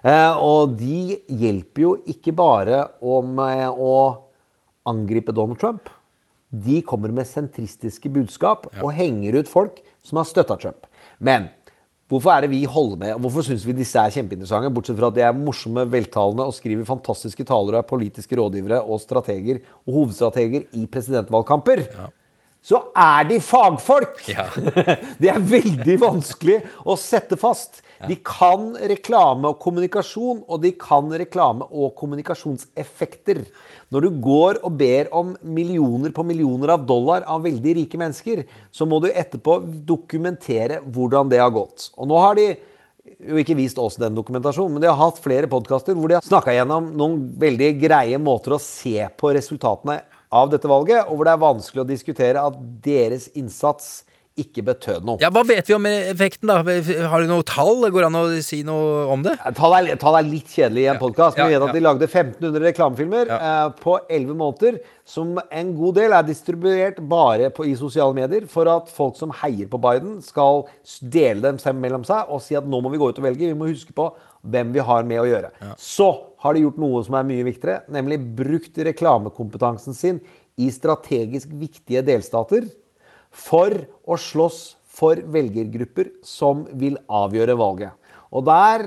Eh, 0.00 0.38
og 0.40 0.78
de 0.80 1.18
hjelper 1.28 1.84
jo 1.84 1.90
ikke 2.08 2.32
bare 2.32 2.86
om 3.04 3.36
eh, 3.44 3.68
å 3.68 3.92
angripe 4.88 5.34
Donald 5.36 5.60
Trump. 5.60 5.92
De 6.48 6.78
kommer 6.86 7.12
med 7.12 7.28
sentristiske 7.28 8.08
budskap 8.14 8.70
og 8.78 8.94
henger 8.96 9.42
ut 9.42 9.50
folk 9.50 9.84
som 10.06 10.22
har 10.22 10.30
støtta 10.30 10.56
Trump. 10.62 10.88
Men 11.20 11.50
hvorfor 12.08 12.32
er 12.32 12.46
det 12.46 12.54
vi 12.54 12.64
holder 12.64 13.00
med, 13.04 13.14
og 13.18 13.26
hvorfor 13.26 13.44
syns 13.44 13.68
vi 13.68 13.76
disse 13.76 14.00
er 14.00 14.14
kjempeinteressante? 14.14 14.72
Bortsett 14.72 14.96
fra 15.00 15.12
at 15.12 15.20
de 15.20 15.28
er 15.28 15.36
morsomme, 15.36 15.84
veltalende 15.92 16.48
og 16.48 16.56
skriver 16.56 16.88
fantastiske 16.88 17.44
taler 17.44 17.76
og 17.76 17.82
er 17.82 17.92
politiske 17.92 18.40
rådgivere 18.40 18.80
og 18.88 19.04
strateger 19.04 19.60
og 19.84 19.98
hovedstrateger 19.98 20.70
i 20.80 20.88
presidentvalgkamper. 20.88 21.90
Så 22.64 22.78
er 22.96 23.26
de 23.28 23.36
fagfolk! 23.44 24.22
det 25.20 25.28
er 25.28 25.42
veldig 25.50 25.98
vanskelig 26.00 26.62
å 26.88 26.96
sette 26.96 27.36
fast. 27.36 27.82
De 28.08 28.16
kan 28.24 28.70
reklame 28.88 29.50
og 29.52 29.58
kommunikasjon, 29.60 30.40
og 30.48 30.62
de 30.62 30.70
kan 30.80 31.12
reklame 31.12 31.66
og 31.68 31.92
kommunikasjonseffekter. 32.00 33.42
Når 33.92 34.06
du 34.06 34.20
går 34.24 34.62
og 34.64 34.78
ber 34.80 35.12
om 35.12 35.34
millioner 35.44 36.14
på 36.16 36.24
millioner 36.24 36.72
av 36.72 36.86
dollar 36.88 37.26
av 37.28 37.44
veldig 37.44 37.76
rike 37.82 38.00
mennesker, 38.00 38.46
så 38.72 38.88
må 38.88 39.02
du 39.04 39.10
etterpå 39.12 39.58
dokumentere 39.84 40.80
hvordan 40.84 41.32
det 41.32 41.44
har 41.44 41.52
gått. 41.52 41.90
Og 42.00 42.08
nå 42.08 42.22
har 42.24 42.40
de 42.40 42.48
jo 43.28 43.40
ikke 43.40 43.56
vist 43.60 43.76
oss 43.80 44.00
den 44.00 44.16
dokumentasjonen, 44.16 44.78
men 44.78 44.86
de 44.86 44.88
har 44.88 45.00
hatt 45.00 45.20
flere 45.20 45.52
podkaster 45.52 45.96
hvor 45.96 46.08
de 46.08 46.16
har 46.16 46.24
snakka 46.24 46.56
gjennom 46.56 46.88
noen 46.96 47.20
veldig 47.40 47.74
greie 47.84 48.20
måter 48.20 48.56
å 48.56 48.62
se 48.62 48.96
på 49.20 49.36
resultatene 49.36 50.00
av 50.34 50.50
dette 50.50 50.70
valget, 50.70 51.06
og 51.06 51.18
hvor 51.18 51.28
det 51.28 51.34
er 51.34 51.44
vanskelig 51.44 51.84
å 51.84 51.88
diskutere 51.88 52.42
at 52.42 52.58
deres 52.84 53.28
innsats 53.38 54.02
ikke 54.40 54.64
betød 54.66 55.04
noe. 55.06 55.18
Ja, 55.22 55.28
Hva 55.30 55.44
vet 55.46 55.68
vi 55.70 55.76
om 55.76 55.84
effekten, 55.86 56.50
da? 56.50 56.56
Har 57.10 57.22
du 57.22 57.28
noe 57.30 57.44
tall? 57.46 57.84
Går 57.86 58.02
det 58.02 58.08
an 58.08 58.18
å 58.18 58.22
si 58.42 58.64
noe 58.66 59.04
om 59.14 59.22
det? 59.22 59.36
Tall 59.54 59.76
er, 59.78 59.92
tall 60.00 60.18
er 60.18 60.26
litt 60.26 60.50
kjedelig 60.50 60.82
i 60.82 60.88
en 60.90 60.98
podkast. 60.98 61.38
ja, 61.38 61.46
Vi 61.46 61.54
vet 61.54 61.62
at 61.62 61.70
ja. 61.70 61.76
de 61.78 61.84
lagde 61.84 62.08
1500 62.08 62.64
reklamefilmer 62.66 63.30
eh, 63.36 63.68
på 63.78 63.94
11 64.08 64.34
måneder, 64.40 64.80
som 65.06 65.38
en 65.38 65.72
god 65.78 66.00
del 66.00 66.18
er 66.18 66.26
distribuert 66.26 66.98
bare 66.98 67.52
på, 67.54 67.68
i 67.70 67.76
sosiale 67.78 68.16
medier, 68.16 68.50
for 68.50 68.70
at 68.74 68.90
folk 68.90 69.14
som 69.20 69.34
heier 69.44 69.70
på 69.70 69.78
Biden, 69.86 70.18
skal 70.24 70.64
dele 70.98 71.44
dem 71.46 71.62
selv 71.62 71.78
mellom 71.78 72.02
seg 72.08 72.26
og 72.34 72.42
si 72.42 72.58
at 72.58 72.66
nå 72.66 72.82
må 72.82 72.90
vi 72.90 72.98
gå 73.02 73.14
ut 73.14 73.22
og 73.22 73.28
velge. 73.30 73.46
Vi 73.46 73.58
må 73.58 73.70
huske 73.70 73.94
på 73.94 74.10
hvem 74.50 74.74
vi 74.74 74.82
har 74.82 75.06
med 75.06 75.22
å 75.22 75.28
gjøre. 75.30 75.54
Så 75.78 76.10
har 76.42 76.56
de 76.56 76.66
gjort 76.66 76.82
noe 76.82 77.06
som 77.06 77.14
er 77.16 77.28
mye 77.30 77.46
viktigere, 77.46 77.84
nemlig 77.94 78.18
brukt 78.36 78.82
reklamekompetansen 78.90 79.94
sin 79.94 80.24
i 80.58 80.74
strategisk 80.74 81.54
viktige 81.54 82.02
delstater 82.06 82.66
for 83.34 83.74
å 84.06 84.16
slåss 84.20 84.62
for 84.94 85.18
velgergrupper 85.34 86.12
som 86.22 86.64
vil 86.78 86.96
avgjøre 87.10 87.56
valget. 87.58 87.92
Og 88.34 88.46
der 88.46 88.86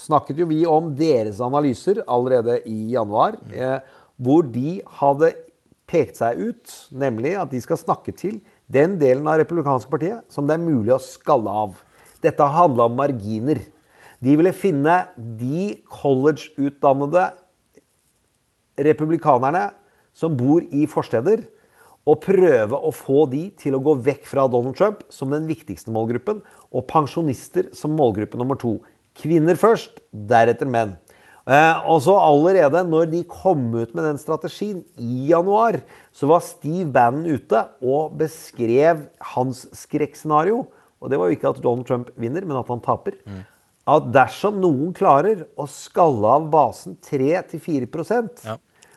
snakket 0.00 0.40
jo 0.40 0.48
vi 0.48 0.62
om 0.68 0.90
deres 0.96 1.40
analyser 1.44 2.02
allerede 2.08 2.58
i 2.68 2.94
januar, 2.94 3.36
eh, 3.52 3.80
hvor 4.16 4.44
de 4.48 4.80
hadde 5.00 5.32
pekt 5.88 6.20
seg 6.20 6.40
ut, 6.40 6.74
nemlig 6.90 7.34
at 7.40 7.52
de 7.52 7.60
skal 7.60 7.80
snakke 7.80 8.14
til 8.16 8.40
den 8.72 8.96
delen 9.00 9.26
av 9.28 9.38
republikanske 9.40 9.90
partiet 9.92 10.24
som 10.32 10.48
det 10.48 10.56
er 10.56 10.64
mulig 10.64 10.94
å 10.94 11.02
skalle 11.02 11.50
av. 11.50 11.76
Dette 12.24 12.44
handla 12.48 12.88
om 12.88 12.96
marginer. 12.96 13.60
De 14.24 14.36
ville 14.38 14.54
finne 14.56 15.02
de 15.16 15.74
college-utdannede 15.92 17.26
republikanerne 18.80 19.68
som 20.16 20.36
bor 20.36 20.64
i 20.72 20.86
forsteder, 20.88 21.44
og 22.04 22.20
prøve 22.24 22.76
å 22.76 22.90
få 22.92 23.24
de 23.32 23.46
til 23.60 23.76
å 23.76 23.82
gå 23.84 23.94
vekk 24.04 24.26
fra 24.28 24.44
Donald 24.50 24.76
Trump 24.76 25.00
som 25.12 25.32
den 25.32 25.46
viktigste 25.48 25.92
målgruppen, 25.94 26.42
og 26.74 26.86
pensjonister 26.90 27.70
som 27.76 27.96
målgruppe 27.96 28.38
nummer 28.40 28.58
to. 28.60 28.76
Kvinner 29.16 29.56
først, 29.58 30.02
deretter 30.12 30.68
menn. 30.68 30.96
Eh, 31.44 31.80
og 31.92 32.00
så 32.06 32.14
allerede 32.16 32.80
når 32.88 33.10
de 33.12 33.22
kom 33.28 33.66
ut 33.76 33.92
med 33.92 34.06
den 34.06 34.20
strategien 34.20 34.80
i 34.96 35.28
januar, 35.28 35.82
så 36.12 36.28
var 36.30 36.44
Steve 36.44 36.88
Bannon 36.92 37.26
ute 37.28 37.66
og 37.84 38.14
beskrev 38.20 39.06
hans 39.34 39.64
skrekkscenario. 39.76 40.64
Og 41.04 41.12
det 41.12 41.20
var 41.20 41.28
jo 41.28 41.36
ikke 41.36 41.52
at 41.52 41.60
Donald 41.64 41.88
Trump 41.88 42.12
vinner, 42.20 42.46
men 42.48 42.56
at 42.56 42.70
han 42.72 42.80
taper. 42.84 43.18
At 43.84 44.06
dersom 44.12 44.56
noen 44.62 44.94
klarer 44.96 45.44
å 45.60 45.66
skalle 45.68 46.36
av 46.38 46.48
basen 46.52 46.96
3-4% 47.04 48.46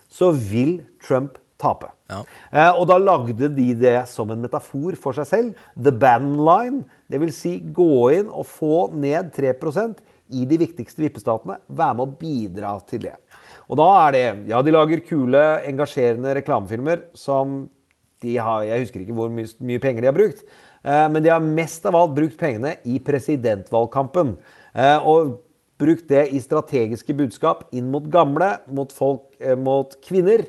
så 0.07 0.31
vil 0.31 0.79
Trump 1.03 1.35
tape. 1.61 1.89
Eh, 2.09 2.71
og 2.71 2.85
da 2.89 2.97
lagde 3.01 3.49
de 3.53 3.71
det 3.77 3.97
som 4.11 4.29
en 4.31 4.43
metafor 4.43 4.97
for 4.99 5.17
seg 5.17 5.29
selv. 5.29 5.63
The 5.75 5.93
band 5.93 6.37
line. 6.41 6.83
Dvs. 7.11 7.39
Si 7.41 7.53
gå 7.73 7.91
inn 8.17 8.29
og 8.29 8.47
få 8.49 8.87
ned 8.93 9.31
3% 9.35 10.01
i 10.37 10.43
de 10.47 10.59
viktigste 10.59 11.03
vippestatene. 11.05 11.59
Være 11.67 11.97
med 11.97 12.05
å 12.05 12.19
bidra 12.19 12.75
til 12.89 13.07
det. 13.07 13.15
Og 13.67 13.79
da 13.79 13.87
er 14.07 14.15
det 14.15 14.27
Ja, 14.51 14.61
de 14.61 14.71
lager 14.71 15.03
kule, 15.03 15.43
engasjerende 15.67 16.35
reklamefilmer 16.37 17.09
som 17.13 17.65
de 18.23 18.37
har 18.37 18.63
Jeg 18.63 18.87
husker 18.87 19.03
ikke 19.03 19.13
hvor 19.17 19.29
mye, 19.29 19.49
mye 19.61 19.81
penger 19.81 20.01
de 20.01 20.09
har 20.09 20.17
brukt. 20.17 20.45
Eh, 20.83 21.09
men 21.11 21.23
de 21.23 21.33
har 21.33 21.43
mest 21.43 21.85
av 21.85 21.95
alt 21.95 22.15
brukt 22.15 22.37
pengene 22.39 22.77
i 22.85 22.99
presidentvalgkampen. 23.03 24.37
Eh, 24.73 24.97
og 25.05 25.41
brukt 25.77 26.07
det 26.09 26.27
i 26.33 26.41
strategiske 26.41 27.13
budskap 27.17 27.67
inn 27.75 27.91
mot 27.93 28.05
gamle, 28.09 28.57
mot 28.73 28.91
folk, 28.93 29.29
eh, 29.39 29.55
mot 29.55 29.93
kvinner. 30.01 30.45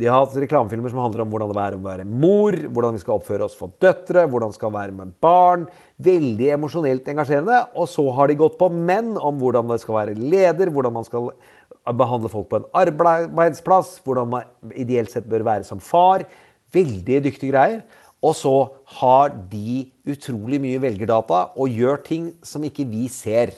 De 0.00 0.08
har 0.08 0.22
hatt 0.22 0.36
reklamefilmer 0.40 0.92
som 0.92 1.02
handler 1.02 1.22
om 1.26 1.32
hvordan 1.32 1.50
det 1.52 1.62
er 1.62 1.74
å 1.76 1.82
være 1.84 2.04
mor, 2.08 2.56
hvordan 2.72 2.96
vi 2.96 3.02
skal 3.02 3.18
oppføre 3.18 3.44
oss 3.44 3.56
for 3.58 3.74
døtre, 3.82 4.24
hvordan 4.32 4.52
vi 4.52 4.56
skal 4.56 4.72
være 4.72 4.96
med 4.96 5.12
barn. 5.20 5.66
Veldig 6.00 6.48
emosjonelt 6.56 7.08
engasjerende. 7.12 7.58
Og 7.76 7.90
så 7.92 8.06
har 8.16 8.30
de 8.30 8.38
gått 8.40 8.56
på 8.60 8.70
menn 8.72 9.12
om 9.20 9.36
hvordan 9.42 9.68
det 9.68 9.80
skal 9.82 9.98
være 9.98 10.16
leder, 10.16 10.72
hvordan 10.72 10.96
man 10.96 11.08
skal 11.08 11.30
behandle 11.96 12.30
folk 12.32 12.48
på 12.48 12.60
en 12.60 12.68
arbeidsplass, 12.80 13.98
hvordan 14.06 14.32
man 14.32 14.72
ideelt 14.72 15.12
sett 15.12 15.28
bør 15.28 15.44
være 15.46 15.68
som 15.68 15.82
far. 15.84 16.24
Veldig 16.72 17.24
dyktige 17.28 17.52
greier. 17.52 17.82
Og 18.24 18.36
så 18.36 18.54
har 19.00 19.32
de 19.52 19.86
utrolig 20.08 20.60
mye 20.60 20.80
velgerdata 20.80 21.50
og 21.56 21.76
gjør 21.76 22.00
ting 22.04 22.30
som 22.44 22.64
ikke 22.64 22.88
vi 22.88 23.08
ser. 23.12 23.52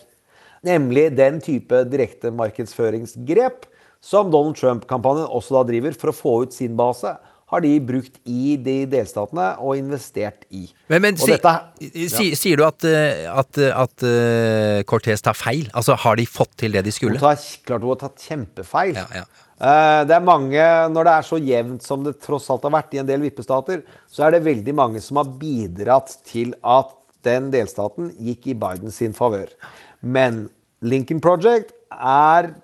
Nemlig 0.62 1.08
den 1.18 1.40
type 1.42 1.82
direktemarkedsføringsgrep 1.90 3.66
som 4.02 4.32
Donald 4.32 4.58
Trump-kampanjen 4.58 5.28
også 5.30 5.60
da 5.60 5.66
driver 5.68 5.94
for 5.98 6.10
å 6.10 6.16
få 6.16 6.32
ut 6.44 6.56
sin 6.56 6.74
base, 6.78 7.12
har 7.52 7.60
de 7.60 7.72
brukt 7.84 8.14
i 8.24 8.54
de 8.56 8.78
delstatene 8.88 9.50
og 9.60 9.76
investert 9.76 10.46
i. 10.48 10.64
Men, 10.88 11.02
men 11.04 11.18
si, 11.20 11.28
dette- 11.34 11.90
si, 12.08 12.30
sier 12.38 12.56
du 12.56 12.64
at, 12.64 12.86
eh, 12.88 13.26
at, 13.28 13.60
at 13.68 14.04
uh, 14.08 14.80
Cortez 14.88 15.20
tar 15.20 15.36
feil? 15.36 15.66
Altså, 15.76 15.98
har 16.00 16.16
de 16.16 16.24
fått 16.24 16.54
til 16.64 16.72
det 16.72 16.86
de 16.86 16.94
skulle? 16.96 17.20
Hun 17.20 17.26
tar, 17.26 17.44
klart 17.68 17.84
hun 17.84 17.92
har 17.92 18.00
tatt 18.06 18.24
kjempefeil. 18.24 18.96
Eh, 18.96 20.00
det 20.08 20.16
er 20.16 20.24
mange, 20.24 20.64
Når 20.96 21.10
det 21.10 21.12
er 21.18 21.28
så 21.28 21.42
jevnt 21.44 21.84
som 21.84 22.08
det 22.08 22.16
tross 22.24 22.48
alt 22.50 22.64
har 22.66 22.72
vært 22.78 22.96
i 22.96 23.02
en 23.04 23.12
del 23.12 23.20
vippestater, 23.28 23.84
så 24.10 24.24
er 24.26 24.38
det 24.38 24.42
veldig 24.48 24.74
mange 24.80 25.04
som 25.04 25.20
har 25.20 25.28
bidratt 25.44 26.16
til 26.32 26.56
at 26.64 26.96
den 27.22 27.52
delstaten 27.52 28.10
gikk 28.18 28.48
i 28.50 28.56
Bidens 28.58 28.96
sin 28.98 29.12
favør. 29.14 29.52
Men 30.00 30.46
Lincoln 30.82 31.20
Project 31.22 31.76
er 31.92 32.54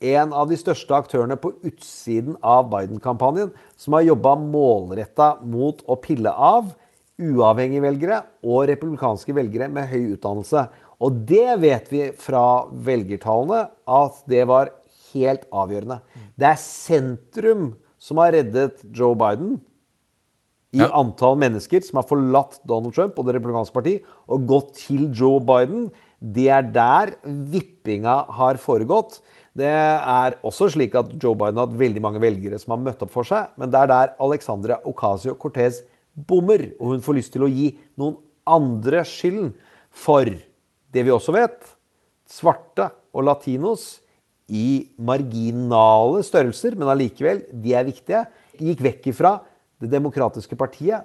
en 0.00 0.32
av 0.36 0.50
de 0.50 0.58
største 0.60 0.96
aktørene 0.96 1.38
på 1.40 1.54
utsiden 1.64 2.36
av 2.44 2.68
Biden-kampanjen, 2.72 3.52
som 3.80 3.96
har 3.96 4.04
jobba 4.06 4.34
målretta 4.40 5.36
mot 5.44 5.80
å 5.88 5.96
pille 6.00 6.32
av 6.32 6.74
uavhengige 7.16 7.84
velgere 7.84 8.18
og 8.44 8.66
republikanske 8.68 9.32
velgere 9.36 9.70
med 9.72 9.88
høy 9.88 10.16
utdannelse. 10.16 10.66
Og 11.00 11.22
det 11.28 11.58
vet 11.62 11.88
vi 11.92 12.02
fra 12.20 12.66
velgertallene 12.68 13.66
at 13.88 14.20
det 14.28 14.44
var 14.48 14.72
helt 15.12 15.46
avgjørende. 15.52 16.00
Det 16.36 16.50
er 16.50 16.60
sentrum 16.60 17.70
som 18.00 18.20
har 18.20 18.34
reddet 18.36 18.84
Joe 18.92 19.16
Biden 19.18 19.56
i 20.76 20.84
antall 20.84 21.38
mennesker 21.40 21.80
som 21.84 22.00
har 22.00 22.08
forlatt 22.08 22.58
Donald 22.68 22.94
Trump 22.96 23.16
og 23.16 23.28
Det 23.28 23.36
republikanske 23.38 23.76
parti 23.76 23.94
og 24.28 24.44
gått 24.50 24.74
til 24.82 25.08
Joe 25.16 25.40
Biden. 25.40 25.88
Det 26.20 26.48
er 26.52 26.68
der 26.72 27.14
vippinga 27.24 28.22
har 28.38 28.60
foregått. 28.60 29.20
Det 29.56 29.72
er 29.72 30.36
også 30.44 30.68
slik 30.74 30.94
at 30.98 31.14
Joe 31.16 31.36
Biden 31.38 31.56
har 31.56 31.68
hatt 31.68 31.78
veldig 31.80 32.02
mange 32.04 32.20
velgere 32.20 32.58
som 32.60 32.74
har 32.74 32.82
møtt 32.82 33.04
opp 33.06 33.12
for 33.14 33.24
seg, 33.24 33.54
men 33.56 33.70
det 33.72 33.80
er 33.80 33.92
der 33.92 34.12
Alexandra 34.20 34.76
Ocasio-Cortez 34.84 35.80
bommer, 36.28 36.70
og 36.76 36.92
hun 36.92 37.04
får 37.04 37.16
lyst 37.16 37.32
til 37.32 37.46
å 37.46 37.50
gi 37.52 37.70
noen 37.96 38.18
andre 38.46 39.00
skylden 39.08 39.54
for 39.96 40.28
det 40.28 41.04
vi 41.06 41.14
også 41.14 41.32
vet. 41.36 41.56
Svarte 42.28 42.90
og 43.16 43.24
latinos 43.30 44.02
i 44.46 44.92
marginale 45.00 46.22
størrelser, 46.26 46.76
men 46.76 46.92
allikevel, 46.92 47.46
de 47.50 47.74
er 47.74 47.88
viktige, 47.88 48.26
gikk 48.60 48.84
vekk 48.90 49.12
ifra 49.14 49.38
Det 49.76 49.90
demokratiske 49.92 50.56
partiet, 50.56 51.04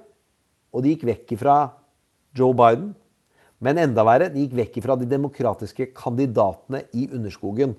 og 0.71 0.83
de 0.83 0.93
gikk 0.93 1.01
vekk 1.09 1.33
ifra 1.35 1.55
Joe 2.31 2.55
Biden. 2.55 2.93
Men 3.59 3.81
enda 3.81 4.05
verre, 4.07 4.29
de 4.31 4.45
gikk 4.45 4.53
vekk 4.55 4.77
ifra 4.79 4.95
de 4.95 5.09
demokratiske 5.11 5.89
kandidatene 5.91 6.85
i 6.95 7.09
underskogen. 7.11 7.75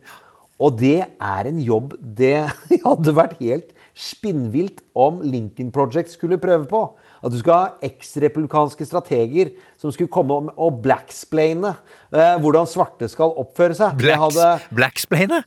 Og 0.63 0.77
det 0.79 0.99
er 1.03 1.49
en 1.51 1.59
jobb 1.65 1.97
det 1.99 2.37
hadde 2.87 3.15
vært 3.17 3.39
helt 3.43 3.73
spinnvilt 3.99 4.79
om 4.97 5.19
Lincoln 5.27 5.73
Project 5.75 6.13
skulle 6.15 6.39
prøve 6.41 6.65
på. 6.71 6.83
At 7.23 7.35
du 7.35 7.37
skal 7.43 7.55
ha 7.59 7.89
eks-republikanske 7.89 8.87
strateger 8.89 9.51
som 9.81 9.93
skulle 9.95 10.11
komme 10.13 10.39
om- 10.39 10.53
og 10.57 10.79
blacksplaine 10.85 11.75
eh, 11.75 12.37
hvordan 12.43 12.67
svarte 12.71 13.09
skal 13.13 13.35
oppføre 13.43 13.77
seg. 13.79 13.99
Blacks, 14.01 14.39
hadde- 14.39 14.75
Blacksplaine? 14.79 15.43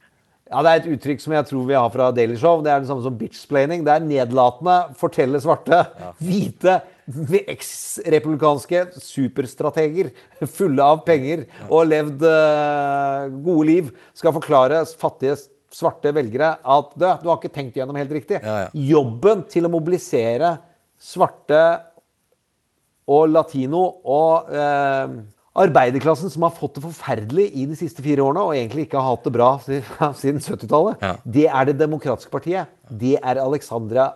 ja, 0.51 0.61
Det 0.61 0.71
er 0.71 0.81
et 0.83 0.91
uttrykk 0.93 1.23
som 1.23 1.33
jeg 1.33 1.47
tror 1.49 1.65
vi 1.67 1.73
har 1.79 1.89
fra 1.89 2.11
Daily 2.13 2.37
Show. 2.37 2.61
Det 2.61 2.71
er 2.71 2.79
det 2.83 2.87
samme 2.91 3.03
som 3.03 3.17
bitchplaining. 3.17 3.83
Det 3.87 3.95
er 3.95 4.05
nedlatende, 4.05 4.77
fortelle 4.99 5.41
svarte, 5.41 5.81
hvite, 6.21 6.77
eks-republikanske 7.07 8.85
superstrateger 9.01 10.09
fulle 10.49 10.83
av 10.85 11.03
penger 11.05 11.45
og 11.69 11.89
levd 11.91 12.23
uh, 12.25 13.27
gode 13.45 13.67
liv, 13.69 13.91
skal 14.17 14.33
forklare 14.35 14.81
fattige 14.97 15.37
svarte 15.75 16.13
velgere 16.15 16.53
at 16.61 16.93
du, 16.95 17.05
du 17.21 17.29
har 17.29 17.37
ikke 17.37 17.51
tenkt 17.53 17.75
gjennom 17.77 17.97
helt 17.99 18.13
riktig. 18.15 18.39
Jobben 18.87 19.43
til 19.51 19.67
å 19.67 19.71
mobilisere 19.73 20.55
svarte 21.01 21.61
og 23.11 23.27
latino 23.29 23.81
og 24.09 24.47
eh, 24.49 25.11
arbeiderklassen 25.61 26.31
som 26.33 26.45
har 26.47 26.53
fått 26.55 26.79
det 26.79 26.85
forferdelig 26.87 27.49
i 27.53 27.67
de 27.69 27.75
siste 27.77 28.01
fire 28.03 28.23
årene, 28.23 28.41
og 28.47 28.55
egentlig 28.55 28.87
ikke 28.87 28.97
har 28.97 29.11
hatt 29.13 29.27
det 29.27 29.33
bra 29.35 29.49
siden- 29.67 30.15
siden 30.17 30.41
70-tallet, 30.41 31.03
det 31.27 31.45
er 31.51 31.67
Det 31.69 31.77
demokratiske 31.83 32.31
partiet. 32.33 32.71
Det 32.89 33.17
er 33.21 33.43
Alexandra 33.43 34.13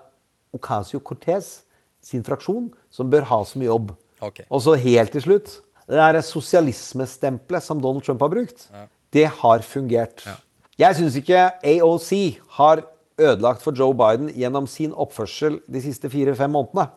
Ocasio-Cortez 0.56 1.60
sin 2.02 2.24
fraksjon 2.26 2.70
som 2.94 3.10
bør 3.12 3.28
ha 3.30 3.42
som 3.48 3.64
jobb. 3.64 3.94
Okay. 4.20 4.46
Og 4.52 4.64
så 4.66 4.76
helt 4.76 5.14
til 5.16 5.24
slutt 5.24 5.62
Det 5.90 5.96
der 5.96 6.20
sosialismestempelet 6.22 7.64
som 7.66 7.80
Donald 7.82 8.04
Trump 8.06 8.22
har 8.22 8.30
brukt, 8.30 8.68
det 9.10 9.26
har 9.40 9.64
fungert. 9.66 10.22
Jeg 10.78 10.96
syns 10.96 11.16
ikke 11.18 11.48
AOC 11.66 12.12
har 12.60 12.84
ødelagt 13.18 13.64
for 13.66 13.74
Joe 13.74 13.96
Biden 13.98 14.30
gjennom 14.38 14.68
sin 14.70 14.94
oppførsel 14.94 15.58
de 15.66 15.82
siste 15.82 16.12
fire-fem 16.14 16.54
månedene. 16.54 16.92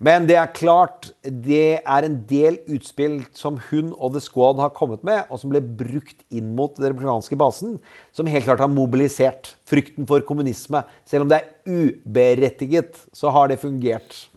Men 0.00 0.24
det 0.26 0.36
er 0.40 0.54
klart, 0.56 1.10
det 1.22 1.82
er 1.84 2.06
en 2.06 2.16
del 2.28 2.56
utspill 2.72 3.20
som 3.36 3.58
hun 3.68 3.92
og 3.92 4.14
The 4.14 4.22
Squad 4.24 4.62
har 4.62 4.72
kommet 4.76 5.04
med, 5.06 5.26
og 5.28 5.42
som 5.42 5.52
ble 5.52 5.60
brukt 5.60 6.24
inn 6.32 6.54
mot 6.56 6.72
den 6.78 6.88
republikanske 6.88 7.36
basen, 7.38 7.76
som 8.16 8.30
helt 8.30 8.46
klart 8.48 8.62
har 8.64 8.72
mobilisert 8.72 9.54
frykten 9.68 10.08
for 10.08 10.24
kommunisme. 10.26 10.82
Selv 11.04 11.26
om 11.26 11.30
det 11.30 11.42
er 11.42 11.50
uberettiget, 11.68 12.96
så 13.12 13.32
har 13.34 13.52
det 13.52 13.60
fungert. 13.62 14.29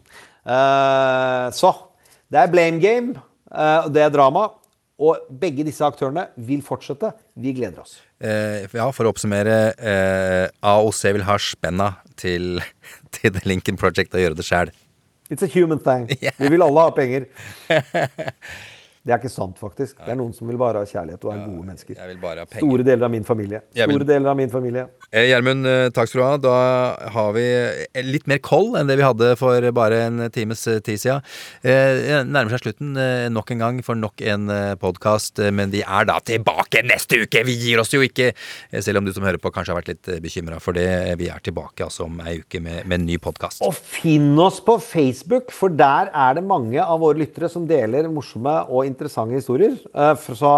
Eh, 0.44 1.48
så 1.56 1.72
det 2.32 2.42
er 2.42 2.52
blame 2.52 2.82
game, 2.82 3.16
eh, 3.54 3.80
og 3.86 3.94
det 3.94 4.04
er 4.04 4.14
drama. 4.14 4.50
Og 5.04 5.26
begge 5.42 5.66
disse 5.66 5.84
aktørene 5.84 6.28
vil 6.38 6.62
fortsette. 6.64 7.10
Vi 7.36 7.52
gleder 7.58 7.82
oss. 7.82 7.98
Eh, 8.22 8.70
ja, 8.72 8.86
for 8.94 9.08
å 9.08 9.14
oppsummere. 9.14 9.74
Eh, 9.78 10.46
AOC 10.64 11.02
vil 11.18 11.26
ha 11.28 11.38
spenna 11.42 11.90
til, 12.20 12.62
til 13.16 13.34
The 13.34 13.44
Lincoln 13.50 13.80
Project 13.80 14.16
og 14.16 14.24
gjøre 14.24 14.40
det 14.40 14.48
sjæl. 14.48 14.72
It's 15.32 15.44
a 15.44 15.50
human 15.50 15.80
thing. 15.80 16.08
Vi 16.42 16.52
vil 16.52 16.62
alle 16.62 16.86
ha 16.86 16.94
penger. 16.94 17.26
Det 19.04 19.12
er 19.12 19.20
ikke 19.20 19.34
sant, 19.34 19.58
faktisk. 19.60 19.98
Det 20.00 20.14
er 20.14 20.16
noen 20.16 20.32
som 20.32 20.48
vil 20.48 20.56
bare 20.56 20.80
ha 20.80 20.88
kjærlighet 20.88 21.26
og 21.28 21.32
er 21.34 21.40
gode 21.44 21.66
mennesker. 21.68 21.98
Jeg 21.98 22.08
vil 22.14 22.20
bare 22.22 22.46
ha 22.46 22.48
penger. 22.48 22.64
Store 22.64 22.84
deler 22.88 23.04
av 23.04 23.12
min 23.12 23.26
familie. 23.28 23.60
Store 23.76 24.06
deler 24.08 24.30
av 24.32 24.38
min 24.40 24.52
familie. 24.54 24.84
Eh, 25.10 25.26
Gjermund, 25.28 25.68
eh, 25.68 25.88
takk 25.92 26.08
skal 26.08 26.22
du 26.22 26.24
ha. 26.24 26.38
Da 26.40 26.54
har 27.12 27.34
vi 27.36 27.44
eh, 27.44 28.00
litt 28.08 28.30
mer 28.32 28.40
koll 28.40 28.78
enn 28.80 28.88
det 28.88 28.96
vi 29.02 29.04
hadde 29.04 29.34
for 29.36 29.68
bare 29.76 29.98
en 30.06 30.24
times 30.32 30.64
tid 30.88 31.02
siden. 31.02 31.20
Eh, 31.68 32.24
nærmer 32.24 32.56
seg 32.56 32.64
slutten 32.64 32.96
nok 33.36 33.52
en 33.52 33.66
gang 33.66 33.82
for 33.84 34.00
nok 34.00 34.24
en 34.24 34.48
podkast, 34.80 35.44
men 35.52 35.76
vi 35.76 35.84
er 35.84 36.08
da 36.08 36.16
tilbake 36.24 36.86
neste 36.88 37.20
uke! 37.26 37.44
Vi 37.44 37.58
gir 37.60 37.84
oss 37.84 37.92
jo 37.92 38.00
ikke! 38.08 38.32
Selv 38.80 39.02
om 39.02 39.10
du 39.10 39.12
som 39.12 39.28
hører 39.28 39.42
på 39.44 39.52
kanskje 39.52 39.76
har 39.76 39.82
vært 39.82 39.92
litt 39.98 40.14
bekymra 40.24 40.62
for 40.64 40.80
det. 40.80 40.88
Vi 41.20 41.28
er 41.28 41.44
tilbake 41.44 41.84
altså 41.84 42.08
om 42.08 42.24
ei 42.24 42.38
uke 42.40 42.64
med, 42.64 42.88
med 42.88 43.02
en 43.02 43.08
ny 43.12 43.20
podkast. 43.20 43.60
Og 43.68 43.76
finn 43.76 44.32
oss 44.40 44.64
på 44.64 44.80
Facebook, 44.80 45.52
for 45.52 45.76
der 45.76 46.08
er 46.16 46.40
det 46.40 46.48
mange 46.48 46.80
av 46.80 47.04
våre 47.04 47.20
lyttere 47.20 47.52
som 47.52 47.68
deler 47.68 48.08
morsomme 48.08 48.62
og 48.72 48.93
interessante 48.94 49.36
historier 49.38 49.76
eh, 49.76 50.16
fra 50.24 50.56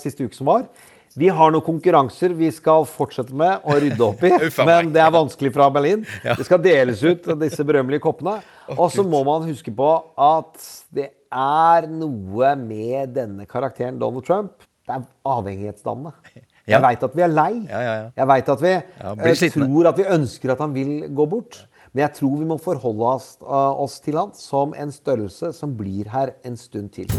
siste 0.00 0.26
uke 0.26 0.36
som 0.36 0.50
var. 0.50 0.66
Vi 1.14 1.28
har 1.30 1.52
noen 1.54 1.62
konkurranser 1.62 2.32
vi 2.34 2.48
skal 2.50 2.82
fortsette 2.90 3.36
med 3.38 3.62
å 3.62 3.76
rydde 3.78 4.02
opp 4.02 4.24
i, 4.26 4.32
men 4.68 4.90
det 4.94 5.02
er 5.04 5.12
vanskelig 5.14 5.52
fra 5.54 5.68
Berlin. 5.70 6.02
Det 6.24 6.46
skal 6.48 6.62
deles 6.64 7.04
ut 7.06 7.28
disse 7.38 7.66
berømmelige 7.66 8.02
koppene. 8.02 8.40
Og 8.74 8.88
så 8.90 9.04
må 9.06 9.20
man 9.26 9.46
huske 9.46 9.70
på 9.74 9.90
at 10.18 10.58
det 10.94 11.12
er 11.30 11.86
noe 11.90 12.56
med 12.58 13.14
denne 13.14 13.46
karakteren 13.46 14.00
Donald 14.00 14.26
Trump. 14.26 14.66
Det 14.84 14.96
er 14.96 15.06
avhengighetsdannende. 15.36 16.12
Jeg 16.64 16.80
veit 16.80 17.02
at 17.04 17.14
vi 17.14 17.22
er 17.22 17.28
lei. 17.28 17.50
Jeg 17.68 18.28
veit 18.30 18.46
at 18.54 18.62
vi 18.62 18.72
eh, 18.72 19.42
tror 19.52 19.90
at 19.90 19.98
vi 20.00 20.06
ønsker 20.16 20.54
at 20.54 20.62
han 20.64 20.72
vil 20.72 20.94
gå 21.12 21.26
bort. 21.28 21.60
Men 21.94 22.08
jeg 22.08 22.16
tror 22.16 22.38
vi 22.40 22.46
må 22.48 22.56
forholde 22.58 23.10
oss, 23.20 23.26
eh, 23.44 23.82
oss 23.84 24.00
til 24.02 24.18
han 24.18 24.32
som 24.34 24.72
en 24.74 24.90
størrelse 24.90 25.52
som 25.54 25.76
blir 25.78 26.08
her 26.10 26.34
en 26.42 26.56
stund 26.58 26.90
til. 26.96 27.12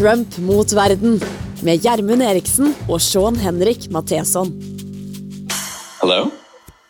Trump 0.00 0.38
mot 0.38 0.72
verden 0.72 1.20
med 1.62 1.82
Gjermund 1.84 2.22
Eriksen 2.22 2.70
og 2.88 3.02
Sean 3.04 3.36
Henrik 3.36 3.90
Matheson. 3.90 4.48
Hello? 6.00 6.30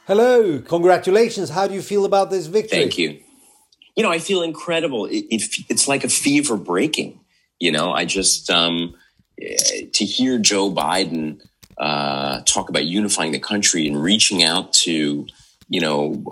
Hello, 0.06 0.60
congratulations. 0.68 1.50
How 1.50 1.66
do 1.66 1.74
you 1.74 1.82
feel 1.82 2.04
about 2.04 2.30
this 2.30 2.46
victory? 2.46 2.78
Thank 2.78 2.98
you. 2.98 3.16
You 3.96 4.04
know, 4.04 4.14
I 4.14 4.20
feel 4.20 4.42
incredible. 4.42 5.06
It, 5.06 5.24
it, 5.28 5.42
it's 5.68 5.88
like 5.88 6.04
a 6.04 6.08
fever 6.08 6.56
breaking. 6.56 7.18
You 7.58 7.72
know, 7.72 7.90
I 7.90 8.04
just, 8.04 8.48
um, 8.48 8.94
eh, 9.42 9.90
to 9.92 10.04
hear 10.04 10.38
Joe 10.38 10.70
Biden 10.70 11.40
uh, 11.78 12.42
talk 12.42 12.68
about 12.68 12.84
unifying 12.84 13.32
the 13.32 13.40
country 13.40 13.88
and 13.88 14.00
reaching 14.00 14.44
out 14.44 14.72
to, 14.84 15.26
you 15.68 15.80
know, 15.80 16.22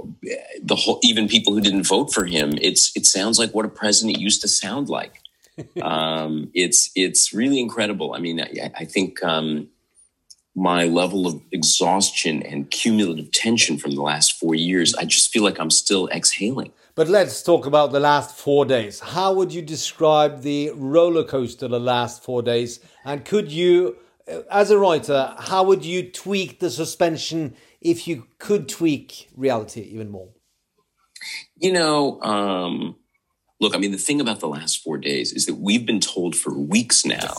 the 0.63 0.77
whole, 0.77 1.01
even 1.03 1.27
people 1.27 1.53
who 1.55 1.61
didn't 1.61 1.89
vote 1.89 2.15
for 2.15 2.25
him, 2.25 2.53
it's, 2.63 2.93
it 2.95 3.05
sounds 3.05 3.37
like 3.37 3.53
what 3.53 3.65
a 3.65 3.69
president 3.69 4.21
used 4.21 4.43
to 4.43 4.49
sound 4.49 4.89
like. 4.89 5.23
Um, 5.83 6.51
it's, 6.55 6.91
it's 6.95 7.33
really 7.33 7.61
incredible. 7.61 8.15
I 8.15 8.19
mean, 8.19 8.41
I, 8.41 8.71
I 8.77 8.85
think, 8.85 9.23
um, 9.23 9.69
my 10.55 10.87
level 10.87 11.29
of 11.29 11.41
exhaustion 11.53 12.43
and 12.43 12.69
cumulative 12.71 13.31
tension 13.31 13.79
from 13.79 13.93
the 13.93 14.03
last 14.03 14.33
four 14.41 14.57
years, 14.57 14.93
I 14.97 15.05
just 15.05 15.31
feel 15.33 15.45
like 15.45 15.61
I'm 15.61 15.71
still 15.71 16.09
exhaling. 16.09 16.73
But 16.97 17.07
let's 17.07 17.45
talk 17.45 17.65
about 17.65 17.93
the 17.93 18.01
last 18.01 18.37
four 18.37 18.65
days. 18.65 18.99
How 18.99 19.33
would 19.33 19.55
you 19.55 19.63
describe 19.63 20.43
the 20.43 20.73
roller 20.75 21.23
coaster 21.23 21.69
the 21.69 21.79
last 21.79 22.25
four 22.25 22.43
days? 22.43 22.81
And 23.05 23.25
could 23.25 23.53
you, 23.53 23.99
uh, 24.27 24.41
as 24.51 24.73
a 24.73 24.79
writer, 24.79 25.33
how 25.39 25.63
would 25.63 25.85
you 25.85 26.11
tweak 26.11 26.59
the 26.59 26.71
suspension 26.71 27.55
if 27.81 28.09
you 28.09 28.27
could 28.41 28.69
tweak 28.69 29.29
reality 29.37 29.83
even 29.83 30.11
more? 30.11 30.31
You 31.57 31.73
know, 31.73 32.21
um, 32.23 32.97
look, 33.61 33.75
I 33.75 33.79
mean, 33.79 33.93
the 33.93 33.99
thing 33.99 34.21
about 34.21 34.41
the 34.41 34.49
last 34.49 34.83
four 34.83 34.99
days 34.99 35.33
is 35.33 35.47
that 35.47 35.55
we've 35.55 35.87
been 35.87 36.01
told 36.01 36.37
for 36.37 36.53
weeks 36.53 37.05
now 37.05 37.35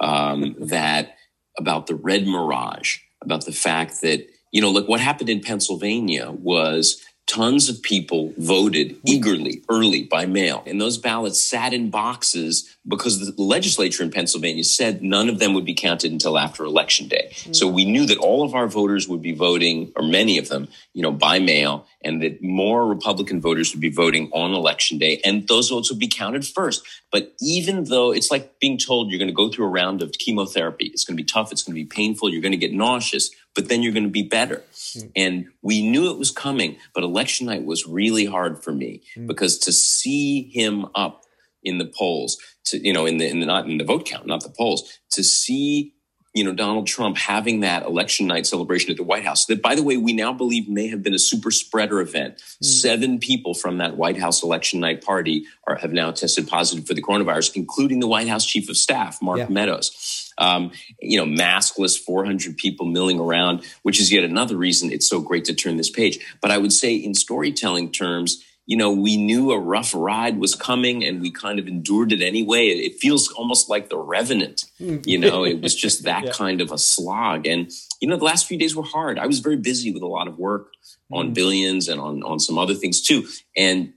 um, 0.00 0.54
that 0.58 1.16
about 1.58 1.86
the 1.86 1.94
red 1.94 2.26
mirage, 2.26 2.98
about 3.22 3.46
the 3.46 3.52
fact 3.52 4.00
that, 4.02 4.26
you 4.52 4.60
know, 4.60 4.70
look, 4.70 4.88
what 4.88 5.00
happened 5.00 5.30
in 5.30 5.40
Pennsylvania 5.40 6.30
was 6.30 7.02
tons 7.28 7.68
of 7.68 7.82
people 7.82 8.34
voted 8.36 8.96
eagerly 9.06 9.62
early 9.70 10.02
by 10.02 10.26
mail 10.26 10.62
and 10.66 10.80
those 10.80 10.98
ballots 10.98 11.40
sat 11.40 11.72
in 11.72 11.88
boxes 11.88 12.76
because 12.86 13.20
the 13.20 13.42
legislature 13.42 14.02
in 14.02 14.10
pennsylvania 14.10 14.64
said 14.64 15.02
none 15.02 15.28
of 15.28 15.38
them 15.38 15.54
would 15.54 15.64
be 15.64 15.72
counted 15.72 16.10
until 16.10 16.36
after 16.36 16.64
election 16.64 17.06
day. 17.06 17.28
Mm. 17.30 17.54
So 17.54 17.68
we 17.68 17.84
knew 17.84 18.06
that 18.06 18.18
all 18.18 18.44
of 18.44 18.54
our 18.54 18.66
voters 18.66 19.08
would 19.08 19.22
be 19.22 19.32
voting 19.32 19.92
or 19.94 20.02
many 20.02 20.36
of 20.36 20.48
them 20.48 20.68
you 20.94 21.02
know 21.02 21.12
by 21.12 21.38
mail 21.38 21.86
and 22.02 22.20
that 22.22 22.42
more 22.42 22.86
republican 22.86 23.40
voters 23.40 23.72
would 23.72 23.80
be 23.80 23.90
voting 23.90 24.28
on 24.32 24.52
election 24.52 24.98
day 24.98 25.20
and 25.24 25.46
those 25.46 25.70
votes 25.70 25.90
would 25.90 26.00
be 26.00 26.08
counted 26.08 26.44
first. 26.44 26.82
But 27.12 27.34
even 27.40 27.84
though 27.84 28.12
it's 28.12 28.30
like 28.30 28.58
being 28.58 28.78
told 28.78 29.10
you're 29.10 29.18
going 29.18 29.28
to 29.28 29.34
go 29.34 29.48
through 29.48 29.66
a 29.66 29.70
round 29.70 30.02
of 30.02 30.12
chemotherapy 30.12 30.86
it's 30.86 31.04
going 31.04 31.16
to 31.16 31.22
be 31.22 31.26
tough 31.26 31.52
it's 31.52 31.62
going 31.62 31.76
to 31.76 31.80
be 31.80 31.88
painful 31.88 32.30
you're 32.30 32.42
going 32.42 32.52
to 32.52 32.58
get 32.58 32.72
nauseous 32.72 33.30
but 33.54 33.68
then 33.68 33.82
you're 33.82 33.92
going 33.92 34.04
to 34.04 34.10
be 34.10 34.22
better. 34.22 34.62
Hmm. 34.94 35.06
And 35.14 35.48
we 35.62 35.86
knew 35.86 36.10
it 36.10 36.18
was 36.18 36.30
coming, 36.30 36.76
but 36.94 37.04
election 37.04 37.46
night 37.46 37.64
was 37.64 37.86
really 37.86 38.24
hard 38.24 38.62
for 38.62 38.72
me 38.72 39.02
hmm. 39.14 39.26
because 39.26 39.58
to 39.60 39.72
see 39.72 40.50
him 40.52 40.86
up 40.94 41.24
in 41.62 41.78
the 41.78 41.86
polls, 41.86 42.38
to 42.64 42.78
you 42.78 42.92
know, 42.92 43.06
in 43.06 43.18
the 43.18 43.28
in 43.28 43.40
the 43.40 43.46
not 43.46 43.68
in 43.68 43.78
the 43.78 43.84
vote 43.84 44.06
count, 44.06 44.26
not 44.26 44.42
the 44.42 44.50
polls, 44.50 44.98
to 45.12 45.22
see 45.22 45.94
you 46.34 46.42
know 46.42 46.52
Donald 46.52 46.86
Trump 46.86 47.16
having 47.18 47.60
that 47.60 47.84
election 47.84 48.26
night 48.26 48.46
celebration 48.46 48.90
at 48.90 48.96
the 48.96 49.04
White 49.04 49.24
House 49.24 49.46
that, 49.46 49.62
by 49.62 49.74
the 49.74 49.82
way, 49.82 49.96
we 49.96 50.12
now 50.12 50.32
believe 50.32 50.68
may 50.68 50.88
have 50.88 51.02
been 51.02 51.14
a 51.14 51.18
super 51.18 51.50
spreader 51.50 52.00
event. 52.00 52.42
Hmm. 52.60 52.64
Seven 52.64 53.18
people 53.18 53.54
from 53.54 53.78
that 53.78 53.96
White 53.96 54.18
House 54.18 54.42
election 54.42 54.80
night 54.80 55.04
party 55.04 55.44
are 55.66 55.76
have 55.76 55.92
now 55.92 56.10
tested 56.10 56.48
positive 56.48 56.86
for 56.86 56.94
the 56.94 57.02
coronavirus, 57.02 57.54
including 57.54 58.00
the 58.00 58.08
White 58.08 58.28
House 58.28 58.46
chief 58.46 58.68
of 58.68 58.76
staff, 58.76 59.20
Mark 59.22 59.38
Yeah. 59.38 59.48
Meadows 59.48 60.21
um, 60.38 60.72
you 61.00 61.16
know, 61.18 61.24
maskless, 61.26 61.98
400 61.98 62.56
people 62.56 62.86
milling 62.86 63.20
around, 63.20 63.62
which 63.82 64.00
is 64.00 64.12
yet 64.12 64.24
another 64.24 64.56
reason 64.56 64.92
it's 64.92 65.08
so 65.08 65.20
great 65.20 65.44
to 65.46 65.54
turn 65.54 65.76
this 65.76 65.90
page. 65.90 66.18
But 66.40 66.50
I 66.50 66.58
would 66.58 66.72
say, 66.72 66.94
in 66.94 67.14
storytelling 67.14 67.92
terms, 67.92 68.42
you 68.64 68.76
know, 68.76 68.92
we 68.92 69.16
knew 69.16 69.50
a 69.50 69.58
rough 69.58 69.92
ride 69.92 70.38
was 70.38 70.54
coming 70.54 71.04
and 71.04 71.20
we 71.20 71.32
kind 71.32 71.58
of 71.58 71.66
endured 71.66 72.12
it 72.12 72.22
anyway. 72.22 72.68
It, 72.68 73.00
feels 73.00 73.28
almost 73.32 73.68
like 73.68 73.88
the 73.88 73.98
revenant, 73.98 74.66
you 74.78 75.18
know, 75.18 75.44
it 75.44 75.60
was 75.60 75.74
just 75.74 76.04
that 76.04 76.24
Yeah. 76.26 76.32
kind 76.32 76.60
of 76.60 76.70
a 76.70 76.78
slog. 76.78 77.46
And, 77.46 77.72
you 78.00 78.06
know, 78.08 78.16
the 78.16 78.24
last 78.24 78.46
few 78.46 78.56
days 78.56 78.76
were 78.76 78.84
hard. 78.84 79.18
I 79.18 79.26
was 79.26 79.40
very 79.40 79.56
busy 79.56 79.92
with 79.92 80.02
a 80.02 80.06
lot 80.06 80.28
of 80.28 80.38
work 80.38 80.68
on 81.10 81.32
billions 81.34 81.88
and 81.88 82.00
on, 82.00 82.22
on 82.22 82.38
some 82.38 82.56
other 82.56 82.74
things 82.74 83.02
too. 83.02 83.26
And 83.56 83.94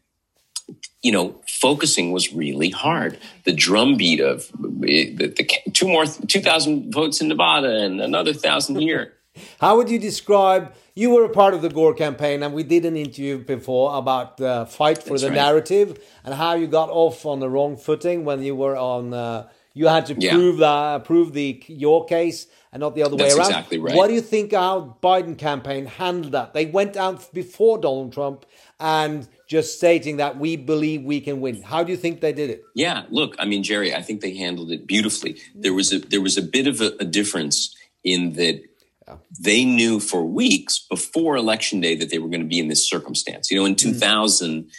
you 1.02 1.12
know, 1.12 1.40
focusing 1.48 2.12
was 2.12 2.34
really 2.34 2.70
hard. 2.70 3.20
The 3.44 3.54
drumbeat 3.54 4.20
of 4.20 4.52
the, 4.60 5.14
the 5.14 5.72
two 5.72 5.88
more, 5.88 6.06
2,000 6.06 6.92
votes 6.92 7.22
in 7.22 7.28
Nevada 7.28 7.76
and 7.84 8.02
another 8.02 8.34
thousand 8.34 8.78
here. 8.78 9.14
How 9.62 9.78
would 9.78 9.90
you 9.90 10.00
describe? 10.00 10.74
You 10.96 11.10
were 11.10 11.26
a 11.26 11.30
part 11.30 11.54
of 11.54 11.62
the 11.62 11.70
Gore 11.70 11.94
campaign, 11.94 12.42
and 12.42 12.54
we 12.54 12.64
did 12.64 12.86
an 12.86 12.96
interview 12.96 13.38
before 13.38 13.98
about 13.98 14.38
the 14.38 14.66
fight 14.66 15.04
for 15.04 15.10
That's 15.10 15.24
the 15.24 15.30
right. 15.30 15.36
narrative 15.36 16.00
and 16.24 16.34
how 16.34 16.54
you 16.56 16.68
got 16.68 16.90
off 16.90 17.26
on 17.26 17.40
the 17.40 17.50
wrong 17.50 17.76
footing 17.76 18.24
when 18.26 18.42
you 18.42 18.56
were 18.56 18.78
on. 18.78 19.14
Uh, 19.14 19.48
you 19.76 19.88
had 19.88 20.08
to 20.08 20.16
Yeah. 20.18 20.32
prove 20.32 20.58
that, 20.58 21.04
prove 21.04 21.34
the 21.34 21.62
your 21.68 22.06
case 22.06 22.48
and 22.72 22.80
not 22.80 22.96
the 22.96 23.04
other 23.04 23.18
That's 23.18 23.36
way 23.36 23.40
around. 23.40 23.50
exactly 23.52 23.78
right. 23.78 23.96
What 23.96 24.08
do 24.08 24.14
you 24.14 24.22
think 24.22 24.54
our 24.54 24.96
Biden 25.04 25.38
campaign 25.38 25.86
handled 25.86 26.32
that? 26.32 26.54
They 26.54 26.66
went 26.66 26.98
out 26.98 27.32
before 27.34 27.78
Donald 27.78 28.14
Trump 28.14 28.46
and 28.80 29.28
just 29.48 29.78
stating 29.78 30.18
that 30.18 30.40
we 30.40 30.56
believe 30.56 31.04
we 31.04 31.20
can 31.22 31.42
win. 31.42 31.62
How 31.62 31.84
do 31.84 31.92
you 31.92 31.98
think 31.98 32.22
they 32.22 32.34
did 32.34 32.50
it? 32.50 32.64
Yeah, 32.74 33.04
look, 33.10 33.36
I 33.38 33.46
mean, 33.46 33.64
Jerry, 33.64 33.94
I 33.94 34.02
think 34.02 34.22
they 34.22 34.36
handled 34.36 34.72
it 34.72 34.88
beautifully. 34.88 35.38
There 35.54 35.74
was 35.74 35.94
a 35.94 36.00
there 36.00 36.22
was 36.22 36.38
a 36.38 36.42
bit 36.42 36.68
of 36.68 36.82
a, 36.82 36.94
a 37.00 37.06
difference 37.06 37.76
in 38.04 38.34
that 38.34 38.64
they 39.40 39.66
knew 39.66 40.00
for 40.00 40.24
weeks 40.26 40.80
before 40.80 41.36
election 41.36 41.80
day 41.80 41.96
that 41.96 42.10
they 42.10 42.18
were 42.18 42.30
going 42.30 42.42
to 42.42 42.48
be 42.48 42.60
in 42.60 42.70
this 42.70 42.90
circumstance. 42.90 43.52
You 43.52 43.60
know, 43.60 43.66
in 43.66 43.76
mm. 43.76 44.00
2000, 44.00 44.70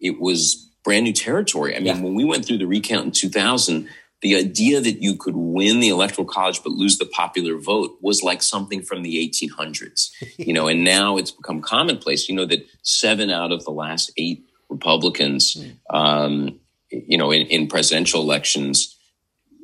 it 0.00 0.18
was 0.20 0.66
brand 0.82 1.04
new 1.04 1.12
territory. 1.12 1.76
I 1.76 1.80
mean, 1.80 2.02
when 2.02 2.14
we 2.14 2.24
went 2.24 2.44
through 2.44 2.58
the 2.58 2.66
recount 2.66 3.04
in 3.06 3.10
2000, 3.10 3.88
the 4.26 4.34
idea 4.34 4.80
that 4.80 5.00
you 5.02 5.14
could 5.14 5.36
win 5.36 5.78
the 5.78 5.88
electoral 5.88 6.26
college 6.26 6.60
but 6.64 6.72
lose 6.72 6.98
the 6.98 7.06
popular 7.06 7.56
vote 7.56 7.96
was 8.00 8.24
like 8.24 8.42
something 8.42 8.82
from 8.82 9.04
the 9.04 9.14
1800s. 9.28 10.10
you 10.36 10.52
know, 10.52 10.66
and 10.66 10.82
now 10.82 11.16
it's 11.16 11.30
become 11.30 11.60
commonplace. 11.60 12.28
You 12.28 12.34
know 12.34 12.46
that 12.46 12.66
seven 12.82 13.30
out 13.30 13.52
of 13.52 13.64
the 13.64 13.70
last 13.70 14.10
eight 14.16 14.44
Republicans, 14.68 15.56
um, 15.90 16.58
you 16.90 17.16
know, 17.16 17.30
in, 17.30 17.46
in 17.46 17.68
presidential 17.68 18.20
elections 18.20 18.96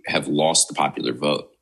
have 0.06 0.28
lost 0.28 0.68
the 0.68 0.74
popular 0.74 1.12
vote. 1.12 1.52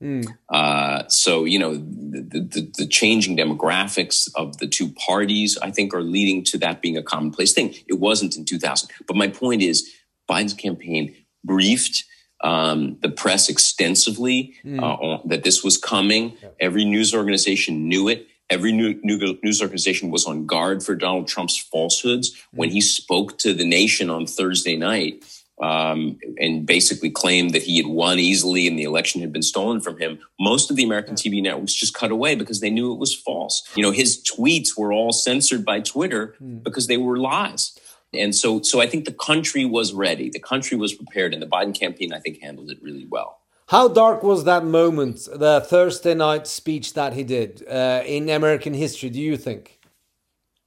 Uh, 0.51 1.09
so 1.09 1.45
you 1.45 1.59
know 1.59 1.77
the, 1.77 2.47
the, 2.53 2.73
the 2.77 2.87
changing 2.87 3.39
demographics 3.39 4.29
of 4.35 4.59
the 4.59 4.67
two 4.67 4.91
parties, 4.91 5.57
I 5.63 5.71
think, 5.71 5.95
are 5.95 6.03
leading 6.03 6.45
to 6.45 6.59
that 6.59 6.83
being 6.83 6.99
a 6.99 7.03
commonplace 7.03 7.55
thing. 7.55 7.75
It 7.89 7.99
wasn't 7.99 8.37
in 8.37 8.45
2000, 8.45 8.91
but 9.07 9.17
my 9.17 9.29
point 9.29 9.63
is, 9.63 9.91
Biden's 10.29 10.53
campaign 10.53 11.15
briefed 11.45 12.05
um, 12.43 12.97
the 13.01 13.09
press 13.11 13.49
extensively 13.49 14.55
Mm. 14.65 14.81
uh, 14.83 15.21
that 15.27 15.43
this 15.45 15.63
was 15.65 15.77
coming. 15.77 16.33
Every 16.59 16.85
news 16.85 17.15
organization 17.15 17.89
knew 17.89 18.09
it. 18.09 18.27
Every 18.49 18.73
new, 18.73 18.99
new, 19.03 19.39
news 19.43 19.63
organization 19.63 20.11
was 20.11 20.27
on 20.27 20.47
guard 20.47 20.83
for 20.83 20.95
Donald 20.95 21.29
Trump's 21.29 21.57
falsehoods. 21.57 22.33
When 22.53 22.71
he 22.71 22.81
spoke 22.81 23.39
to 23.39 23.55
the 23.55 23.65
nation 23.65 24.11
on 24.11 24.27
Thursday 24.27 24.77
night 24.77 25.25
um, 25.63 26.19
and 26.39 26.67
basically 26.67 27.11
claimed 27.11 27.53
that 27.53 27.63
he 27.63 27.77
had 27.77 27.87
won 27.87 28.19
easily 28.19 28.67
and 28.67 28.79
the 28.79 28.83
election 28.85 29.21
had 29.21 29.33
been 29.33 29.43
stolen 29.43 29.81
from 29.81 29.99
him, 29.99 30.19
most 30.41 30.71
of 30.71 30.77
the 30.77 30.83
American 30.83 31.15
TV 31.15 31.41
networks 31.43 31.75
just 31.75 31.95
cut 31.95 32.11
away 32.11 32.35
because 32.35 32.61
they 32.61 32.71
knew 32.71 32.93
it 32.93 32.99
was 32.99 33.15
false. 33.15 33.63
You 33.77 33.83
know, 33.83 33.93
his 33.93 34.21
tweets 34.25 34.77
were 34.77 34.93
all 34.93 35.13
censored 35.13 35.65
by 35.65 35.81
Twitter 35.81 36.35
because 36.63 36.87
they 36.89 36.97
were 36.97 37.19
lies. 37.19 37.79
And 38.13 38.35
so, 38.35 38.61
so 38.63 38.81
I 38.81 38.87
think 38.87 39.05
the 39.05 39.13
country 39.13 39.65
was 39.65 39.93
ready. 39.93 40.31
The 40.31 40.41
country 40.41 40.77
was 40.77 40.93
prepared, 40.93 41.33
and 41.33 41.43
the 41.43 41.47
Biden 41.47 41.79
campaign, 41.79 42.13
I 42.13 42.19
think, 42.19 42.41
handled 42.41 42.71
it 42.71 42.83
really 42.83 43.07
well. 43.07 43.39
How 43.69 43.87
dark 43.87 44.25
was 44.25 44.45
that 44.45 44.65
moment, 44.65 45.29
the 45.33 45.61
Thursday 45.61 46.15
night 46.15 46.49
speech 46.49 46.95
that 46.95 47.13
he 47.13 47.23
did 47.23 47.65
uh, 47.69 48.03
in 48.05 48.29
American 48.29 48.75
history, 48.75 49.11
do 49.11 49.21
you 49.21 49.37
think? 49.37 49.81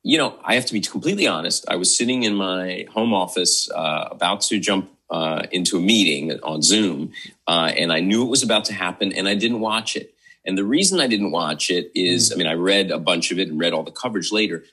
you 0.03 0.17
know, 0.17 0.37
I 0.43 0.55
have 0.55 0.65
to 0.65 0.73
be 0.73 0.81
completely 0.81 1.27
honest. 1.27 1.65
I 1.69 1.77
was 1.77 1.95
sitting 1.95 2.23
in 2.23 2.35
my 2.35 2.85
home 2.91 3.13
office, 3.13 3.71
uh, 3.71 4.09
about 4.11 4.41
to 4.41 4.59
jump 4.59 4.91
uh, 5.09 5.43
into 5.51 5.77
a 5.77 5.81
meeting 5.81 6.39
on 6.43 6.61
Zoom, 6.61 7.13
uh, 7.47 7.71
and 7.75 7.91
I 7.91 8.01
knew 8.01 8.23
it 8.23 8.29
was 8.29 8.43
about 8.43 8.65
to 8.65 8.73
happen, 8.73 9.13
and 9.13 9.27
I 9.27 9.35
didn't 9.35 9.61
watch 9.61 9.95
it. 9.95 10.13
And 10.45 10.57
the 10.57 10.65
reason 10.65 10.99
I 10.99 11.07
didn't 11.07 11.31
watch 11.31 11.69
it 11.69 11.89
is, 11.95 12.33
I 12.33 12.35
mean, 12.35 12.47
I 12.47 12.53
read 12.53 12.91
a 12.91 12.99
bunch 12.99 13.31
of 13.31 13.39
it 13.39 13.47
and 13.47 13.57
read 13.57 13.71
all 13.71 13.83
the 13.83 13.91
coverage 13.91 14.31
later. 14.33 14.65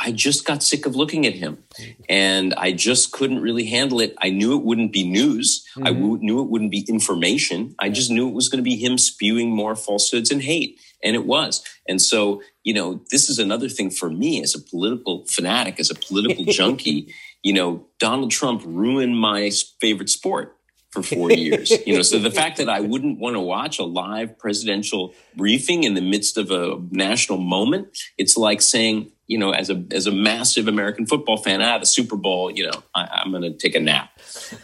I 0.00 0.12
just 0.12 0.44
got 0.44 0.62
sick 0.62 0.86
of 0.86 0.94
looking 0.94 1.26
at 1.26 1.34
him, 1.34 1.64
and 2.08 2.54
I 2.54 2.72
just 2.72 3.10
couldn't 3.10 3.40
really 3.40 3.66
handle 3.66 4.00
it. 4.00 4.14
I 4.22 4.30
knew 4.30 4.56
it 4.56 4.64
wouldn't 4.64 4.92
be 4.92 5.08
news. 5.08 5.66
I 5.82 5.92
w- 5.92 6.18
knew 6.20 6.40
it 6.40 6.48
wouldn't 6.48 6.70
be 6.70 6.86
information. 6.88 7.74
I 7.78 7.88
just 7.88 8.10
knew 8.10 8.28
it 8.28 8.34
was 8.34 8.48
going 8.48 8.58
to 8.58 8.70
be 8.70 8.76
him 8.76 8.96
spewing 8.96 9.50
more 9.50 9.74
falsehoods 9.74 10.30
and 10.30 10.42
hate, 10.42 10.78
and 11.02 11.16
it 11.16 11.26
was. 11.26 11.64
And 11.88 12.00
so, 12.00 12.42
you 12.62 12.74
know, 12.74 13.02
this 13.10 13.28
is 13.28 13.38
another 13.38 13.68
thing 13.68 13.90
for 13.90 14.08
me 14.08 14.40
as 14.42 14.54
a 14.54 14.60
political 14.60 15.24
fanatic, 15.26 15.80
as 15.80 15.90
a 15.90 15.94
political 15.94 16.44
junkie. 16.48 17.12
You 17.42 17.52
know, 17.52 17.86
Donald 17.98 18.30
Trump 18.30 18.62
ruined 18.64 19.18
my 19.18 19.50
favorite 19.80 20.10
sport 20.10 20.57
for 21.02 21.14
four 21.14 21.30
years. 21.30 21.72
You 21.86 21.96
know, 21.96 22.02
so 22.02 22.18
the 22.18 22.30
fact 22.30 22.58
that 22.58 22.68
I 22.68 22.80
wouldn't 22.80 23.18
want 23.18 23.34
to 23.34 23.40
watch 23.40 23.78
a 23.78 23.84
live 23.84 24.38
presidential 24.38 25.14
briefing 25.36 25.84
in 25.84 25.94
the 25.94 26.00
midst 26.00 26.36
of 26.36 26.50
a 26.50 26.78
national 26.90 27.38
moment, 27.38 27.96
it's 28.16 28.36
like 28.36 28.60
saying, 28.60 29.12
you 29.26 29.38
know, 29.38 29.50
as 29.50 29.70
a 29.70 29.84
as 29.90 30.06
a 30.06 30.12
massive 30.12 30.68
American 30.68 31.06
football 31.06 31.36
fan, 31.36 31.62
ah, 31.62 31.78
the 31.78 31.86
Super 31.86 32.16
Bowl, 32.16 32.50
you 32.50 32.66
know, 32.66 32.82
I, 32.94 33.22
I'm 33.24 33.30
going 33.30 33.42
to 33.42 33.52
take 33.52 33.74
a 33.74 33.80
nap. 33.80 34.10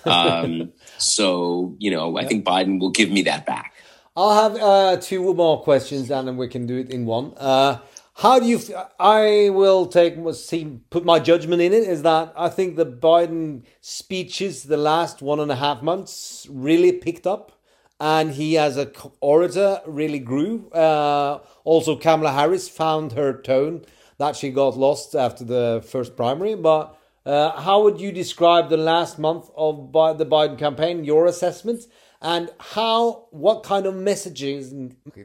Um, 0.05 0.72
so, 0.99 1.76
you 1.78 1.91
know, 1.91 2.18
I 2.18 2.26
think 2.26 2.45
Biden 2.45 2.80
will 2.80 2.91
give 2.91 3.11
me 3.11 3.22
that 3.22 3.47
back. 3.47 3.74
I'll 4.16 4.51
have 4.51 4.62
uh, 4.62 4.97
two 4.99 5.35
more 5.35 5.62
questions 5.62 6.11
and 6.11 6.28
then 6.28 6.37
we 6.37 6.47
can 6.49 6.66
do 6.66 6.78
it 6.78 6.91
in 6.91 7.05
one. 7.05 7.35
Uh, 7.37 7.78
how 8.16 8.38
do 8.38 8.46
you? 8.46 8.58
F- 8.58 8.70
I 8.98 9.50
will 9.50 9.86
take 9.86 10.14
see 10.34 10.80
put 10.90 11.04
my 11.04 11.18
judgment 11.18 11.60
in 11.60 11.72
it. 11.72 11.82
Is 11.82 12.02
that 12.02 12.32
I 12.36 12.48
think 12.48 12.76
the 12.76 12.86
Biden 12.86 13.64
speeches 13.80 14.64
the 14.64 14.76
last 14.76 15.20
one 15.20 15.40
and 15.40 15.50
a 15.50 15.56
half 15.56 15.82
months 15.82 16.46
really 16.48 16.92
picked 16.92 17.26
up, 17.26 17.52
and 17.98 18.30
he 18.30 18.56
as 18.56 18.76
a 18.76 18.90
orator 19.20 19.80
really 19.86 20.20
grew. 20.20 20.70
Uh, 20.70 21.40
also, 21.64 21.96
Kamala 21.96 22.32
Harris 22.32 22.68
found 22.68 23.12
her 23.12 23.32
tone 23.40 23.84
that 24.18 24.36
she 24.36 24.50
got 24.50 24.76
lost 24.76 25.16
after 25.16 25.44
the 25.44 25.84
first 25.84 26.16
primary. 26.16 26.54
But 26.54 26.96
uh, 27.26 27.60
how 27.60 27.82
would 27.82 28.00
you 28.00 28.12
describe 28.12 28.70
the 28.70 28.76
last 28.76 29.18
month 29.18 29.50
of 29.56 29.90
Bi- 29.90 30.12
the 30.12 30.26
Biden 30.26 30.56
campaign? 30.56 31.04
Your 31.04 31.26
assessment 31.26 31.82
and 32.25 32.51
how 32.59 33.27
what 33.31 33.62
kind 33.62 33.87
of 33.87 33.95
messages 33.95 34.72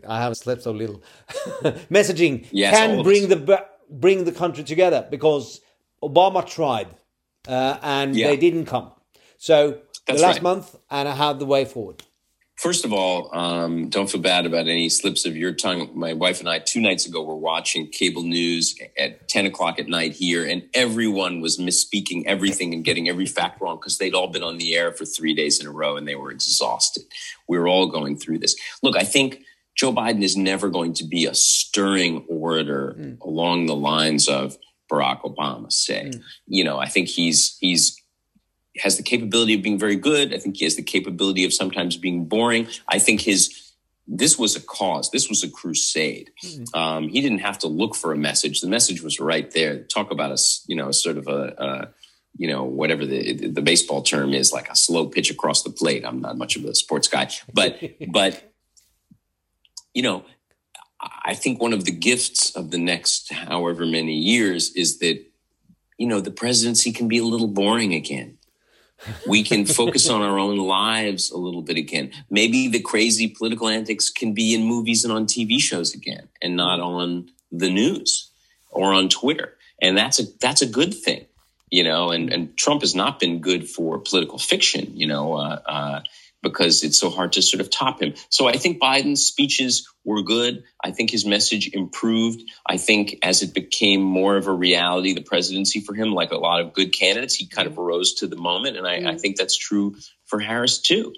I 0.08 0.18
haven't 0.22 0.36
slept 0.36 0.62
so 0.64 0.72
little 0.72 1.02
messaging 1.90 2.46
Yes, 2.52 2.78
can 2.78 3.02
bring 3.04 3.30
the 3.30 3.66
bring 3.90 4.26
the 4.26 4.32
country 4.32 4.64
together 4.64 5.08
because 5.10 5.62
Obama 6.04 6.46
tried 6.46 6.90
uh, 7.48 7.78
and 7.82 8.16
Yeah. 8.16 8.28
they 8.28 8.38
didn't 8.38 8.66
come. 8.66 8.92
So 9.38 9.58
That's 10.06 10.20
the 10.20 10.28
last 10.28 10.36
right. 10.36 10.44
month 10.44 10.76
and 10.92 11.08
how 11.10 11.34
the 11.34 11.46
way 11.46 11.66
forward. 11.66 12.04
First 12.60 12.84
of 12.84 12.92
all, 12.92 13.34
um, 13.34 13.88
don't 13.88 14.12
feel 14.12 14.20
bad 14.20 14.46
about 14.46 14.68
any 14.68 14.90
slips 14.90 15.26
of 15.26 15.38
your 15.38 15.54
tongue. 15.54 15.92
My 15.94 16.12
wife 16.12 16.42
and 16.42 16.50
I, 16.50 16.60
two 16.60 16.82
nights 16.82 17.06
ago, 17.06 17.24
were 17.24 17.34
watching 17.34 17.88
cable 17.88 18.24
news 18.24 18.78
at 18.98 19.30
10 19.30 19.46
o'clock 19.46 19.80
at 19.80 19.88
night 19.88 20.12
here, 20.12 20.44
and 20.44 20.64
everyone 20.74 21.40
was 21.40 21.58
misspeaking 21.58 22.24
everything 22.26 22.74
and 22.74 22.84
getting 22.84 23.08
every 23.08 23.28
fact 23.28 23.62
wrong 23.62 23.78
because 23.78 23.98
they'd 23.98 24.14
all 24.14 24.28
been 24.28 24.44
on 24.44 24.58
the 24.58 24.76
air 24.76 24.92
for 24.92 25.06
three 25.06 25.34
days 25.34 25.62
in 25.62 25.68
a 25.68 25.72
row 25.72 25.96
and 25.96 26.06
they 26.06 26.16
were 26.16 26.32
exhausted. 26.32 27.04
We 27.48 27.58
were 27.58 27.70
all 27.70 27.88
going 27.88 28.18
through 28.18 28.40
this. 28.40 28.58
Look, 28.84 28.98
I 28.98 29.06
think 29.06 29.42
Joe 29.78 29.94
Biden 29.94 30.22
is 30.22 30.36
never 30.36 30.68
going 30.68 30.92
to 30.96 31.06
be 31.06 31.28
a 31.28 31.36
stirring 31.36 32.26
orator 32.28 33.16
along 33.22 33.68
the 33.68 33.76
lines 33.76 34.28
of 34.28 34.58
Barack 34.92 35.22
Obama, 35.22 35.72
say. 35.72 36.12
You 36.46 36.66
know, 36.66 36.78
I 36.78 36.88
think 36.88 37.08
he's 37.08 37.58
he's 37.62 37.96
has 38.80 38.98
the 38.98 39.04
capability 39.04 39.54
of 39.54 39.62
being 39.62 39.80
very 39.80 39.96
good. 39.96 40.34
I 40.34 40.38
think 40.38 40.58
he 40.58 40.66
has 40.66 40.76
the 40.76 40.84
capability 40.84 41.46
of 41.46 41.54
sometimes 41.54 41.98
being 41.98 42.26
boring. 42.26 42.68
I 42.88 43.00
think 43.00 43.22
his 43.22 43.70
this 44.12 44.40
was 44.40 44.56
a 44.56 44.62
cause. 44.62 45.12
This 45.12 45.30
was 45.30 45.44
a 45.44 45.50
crusade. 45.50 46.32
Um, 46.74 47.10
he 47.10 47.22
didn't 47.22 47.40
have 47.40 47.60
to 47.60 47.68
look 47.68 47.96
for 47.96 48.12
a 48.12 48.18
message. 48.18 48.60
The 48.60 48.68
message 48.68 49.04
was 49.04 49.20
right 49.20 49.50
there. 49.52 49.84
Talk 49.84 50.10
about 50.10 50.32
us, 50.32 50.66
you 50.68 50.76
know, 50.76 50.90
sort 50.92 51.18
of 51.18 51.28
a, 51.28 51.54
a 51.58 51.90
you 52.36 52.48
know, 52.48 52.64
whatever 52.64 53.06
the 53.06 53.48
the 53.48 53.62
baseball 53.62 54.02
term 54.02 54.34
is, 54.34 54.52
like 54.52 54.70
a 54.70 54.76
slow 54.76 55.06
pitch 55.08 55.30
across 55.30 55.62
the 55.62 55.70
plate. 55.70 56.04
I'm 56.06 56.22
not 56.22 56.38
much 56.38 56.56
of 56.56 56.66
a 56.66 56.74
sports 56.74 57.08
guy, 57.08 57.30
but 57.54 57.80
but 58.12 58.52
you 59.94 60.02
know, 60.02 60.26
I 61.00 61.36
think 61.36 61.62
one 61.62 61.74
of 61.74 61.86
the 61.86 61.92
gifts 61.92 62.56
of 62.56 62.72
the 62.72 62.78
next 62.80 63.32
however 63.32 63.86
many 63.86 64.16
years 64.16 64.72
is 64.74 64.98
that 65.00 65.24
you 66.00 66.08
know 66.08 66.20
the 66.20 66.32
presidency 66.32 66.92
can 66.92 67.08
be 67.08 67.20
a 67.20 67.24
little 67.24 67.48
boring 67.48 67.94
again 67.94 68.39
we 69.28 69.44
can 69.44 69.66
focus 69.66 70.10
on 70.10 70.22
our 70.22 70.38
own 70.38 70.58
lives 70.58 71.32
a 71.32 71.38
little 71.38 71.62
bit 71.62 71.78
again. 71.78 72.12
Maybe 72.30 72.68
the 72.68 72.82
crazy 72.82 73.28
political 73.28 73.68
antics 73.68 74.10
can 74.10 74.34
be 74.34 74.54
in 74.54 74.64
movies 74.64 75.04
and 75.04 75.14
on 75.14 75.26
TV 75.26 75.60
shows 75.60 75.94
again 75.94 76.28
and 76.42 76.56
not 76.56 76.80
on 76.80 77.30
the 77.52 77.70
news 77.70 78.32
or 78.70 78.94
on 78.94 79.10
Twitter. 79.10 79.56
And 79.82 79.98
that's 79.98 80.20
a 80.20 80.24
that's 80.40 80.62
a 80.62 80.68
good 80.68 80.94
thing, 80.94 81.26
you 81.70 81.84
know, 81.84 82.12
and, 82.12 82.32
and 82.32 82.58
Trump 82.58 82.82
has 82.82 82.96
not 82.96 83.20
been 83.20 83.40
good 83.40 83.70
for 83.70 84.00
political 84.00 84.38
fiction, 84.38 84.98
you 84.98 85.08
know, 85.08 85.36
uh, 85.36 85.62
uh, 85.66 86.02
because 86.42 86.84
it's 86.84 87.00
so 87.00 87.10
hard 87.10 87.34
to 87.34 87.42
sort 87.42 87.62
of 87.62 87.70
top 87.70 88.02
him. 88.02 88.14
So 88.30 88.48
I 88.48 88.54
think 88.54 88.82
Biden's 88.82 89.26
speeches 89.26 89.88
were 90.06 90.24
good. 90.24 90.64
I 90.84 90.92
think 90.92 91.10
his 91.10 91.26
message 91.26 91.70
improved. 91.74 92.42
I 92.66 92.78
think 92.78 93.18
as 93.24 93.42
it 93.42 93.54
became 93.54 94.02
more 94.02 94.38
of 94.38 94.48
a 94.48 94.54
reality, 94.54 95.14
the 95.14 95.22
presidency 95.22 95.82
for 95.82 95.94
him, 95.94 96.14
like 96.14 96.32
a 96.32 96.38
lot 96.38 96.62
of 96.62 96.74
good 96.74 96.94
candidates, 96.94 97.36
he 97.36 97.48
kind 97.48 97.68
of 97.68 97.78
rose 97.78 98.16
to 98.16 98.28
the 98.28 98.38
moment. 98.38 98.78
And 98.78 98.88
I, 98.88 99.12
I 99.12 99.18
think 99.18 99.38
that's 99.38 99.58
true 99.58 99.96
for 100.26 100.40
Harris 100.40 100.80
too. 100.80 101.14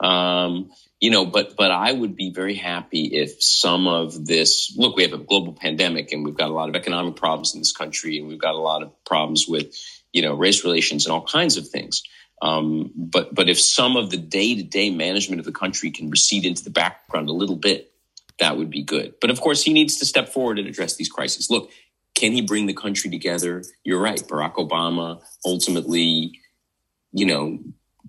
Um, 0.00 0.70
you 1.00 1.10
know, 1.10 1.26
but 1.26 1.56
but 1.56 1.70
I 1.70 1.92
would 1.92 2.16
be 2.16 2.32
very 2.32 2.54
happy 2.54 3.04
if 3.04 3.42
some 3.42 3.86
of 3.86 4.26
this 4.26 4.74
look, 4.76 4.96
we 4.96 5.02
have 5.02 5.12
a 5.12 5.18
global 5.18 5.52
pandemic 5.52 6.12
and 6.12 6.24
we've 6.24 6.36
got 6.36 6.50
a 6.50 6.54
lot 6.54 6.68
of 6.68 6.76
economic 6.76 7.16
problems 7.16 7.54
in 7.54 7.60
this 7.60 7.72
country 7.72 8.18
and 8.18 8.28
we've 8.28 8.40
got 8.40 8.54
a 8.54 8.58
lot 8.58 8.82
of 8.82 8.92
problems 9.04 9.46
with, 9.46 9.74
you 10.12 10.22
know, 10.22 10.34
race 10.34 10.64
relations 10.64 11.04
and 11.04 11.12
all 11.12 11.22
kinds 11.22 11.56
of 11.56 11.68
things. 11.68 12.02
Um, 12.42 12.92
but 12.94 13.34
but 13.34 13.48
if 13.48 13.58
some 13.58 13.96
of 13.96 14.10
the 14.10 14.16
day 14.16 14.54
to 14.54 14.62
day 14.62 14.90
management 14.90 15.40
of 15.40 15.46
the 15.46 15.52
country 15.52 15.90
can 15.90 16.10
recede 16.10 16.44
into 16.44 16.64
the 16.64 16.70
background 16.70 17.28
a 17.28 17.32
little 17.32 17.56
bit, 17.56 17.92
that 18.38 18.56
would 18.56 18.70
be 18.70 18.82
good. 18.82 19.14
But 19.20 19.30
of 19.30 19.40
course, 19.40 19.62
he 19.62 19.72
needs 19.72 19.98
to 19.98 20.06
step 20.06 20.28
forward 20.28 20.58
and 20.58 20.68
address 20.68 20.96
these 20.96 21.08
crises. 21.08 21.50
Look, 21.50 21.70
can 22.14 22.32
he 22.32 22.42
bring 22.42 22.66
the 22.66 22.74
country 22.74 23.10
together? 23.10 23.62
You're 23.84 24.00
right. 24.00 24.18
Barack 24.18 24.54
Obama 24.54 25.22
ultimately, 25.44 26.40
you 27.12 27.26
know, 27.26 27.58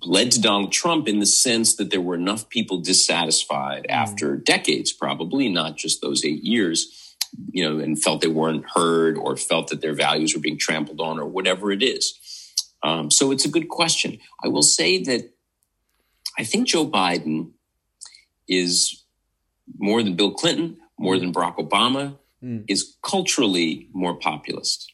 led 0.04 0.32
to 0.32 0.42
Donald 0.42 0.72
Trump 0.72 1.08
in 1.08 1.20
the 1.20 1.26
sense 1.26 1.76
that 1.76 1.90
there 1.90 2.02
were 2.02 2.16
enough 2.16 2.50
people 2.50 2.80
dissatisfied 2.80 3.86
after 3.90 4.36
decades, 4.36 4.92
probably 4.92 5.50
not 5.50 5.76
just 5.76 6.02
those 6.02 6.24
eight 6.24 6.44
years, 6.44 7.16
you 7.52 7.68
know, 7.68 7.80
and 7.80 8.02
felt 8.02 8.22
they 8.22 8.28
weren't 8.28 8.66
heard 8.76 9.18
or 9.18 9.36
felt 9.36 9.70
that 9.70 9.82
their 9.82 9.94
values 9.94 10.36
were 10.36 10.42
being 10.42 10.58
trampled 10.58 11.02
on 11.02 11.20
or 11.20 11.26
whatever 11.26 11.72
it 11.72 11.82
is. 11.82 12.14
Um, 12.84 13.10
so 13.12 13.32
it's 13.32 13.46
a 13.46 13.50
good 13.50 13.68
question. 13.70 14.20
I 14.44 14.48
will 14.48 14.62
say 14.62 15.02
that 15.04 15.34
I 16.38 16.44
think 16.44 16.68
Joe 16.68 16.88
Biden 16.88 17.52
is 18.48 19.04
more 19.78 20.04
than 20.04 20.16
Bill 20.16 20.32
Clinton, 20.32 20.78
more 20.98 21.18
than 21.20 21.34
Barack 21.34 21.58
Obama, 21.58 22.18
is 22.68 22.96
culturally 23.02 23.90
more 23.94 24.16
populist. 24.16 24.92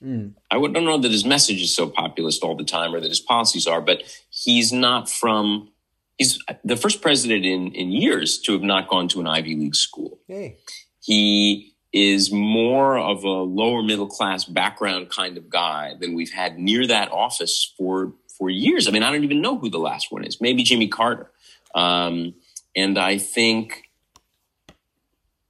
I 0.50 0.58
would- 0.58 0.74
don't 0.74 0.86
know 0.86 0.98
that 0.98 1.12
his 1.12 1.26
message 1.26 1.62
is 1.62 1.76
so 1.76 1.88
populist 1.88 2.42
all 2.42 2.56
the 2.56 2.64
time 2.64 2.96
or 2.96 3.02
that 3.02 3.10
his 3.10 3.20
policies 3.20 3.68
are, 3.68 3.82
but 3.82 4.02
he's 4.30 4.72
not 4.72 5.10
from, 5.10 5.70
he's 6.18 6.40
the 6.64 6.78
first 6.78 7.02
president 7.02 7.46
in, 7.46 7.72
in 7.74 7.92
years 7.92 8.40
to 8.44 8.54
have 8.54 8.64
not 8.64 8.88
gone 8.88 9.08
to 9.10 9.20
an 9.20 9.28
Ivy 9.28 9.56
League 9.56 9.76
school. 9.76 10.20
Hey. 10.28 10.58
He 11.02 11.73
is 11.94 12.32
more 12.32 12.98
of 12.98 13.24
a 13.24 13.30
lower 13.30 13.84
middle 13.84 14.08
class 14.08 14.46
background 14.46 15.10
kind 15.12 15.38
of 15.38 15.50
guy 15.50 15.94
than 16.00 16.16
we've 16.16 16.32
had 16.32 16.58
near 16.58 16.88
that 16.88 17.12
office 17.12 17.72
for, 17.78 18.14
for 18.38 18.50
years. 18.50 18.88
I 18.88 18.92
mean, 18.92 19.04
I 19.04 19.12
don't 19.12 19.24
even 19.24 19.42
know 19.42 19.60
who 19.60 19.70
the 19.70 19.78
last 19.78 20.12
one 20.12 20.26
is. 20.26 20.42
Maybe 20.42 20.64
Jimmy 20.64 20.88
Carter. 20.88 21.30
Um, 21.76 22.34
and 22.76 22.98
I 22.98 23.20
think 23.20 23.90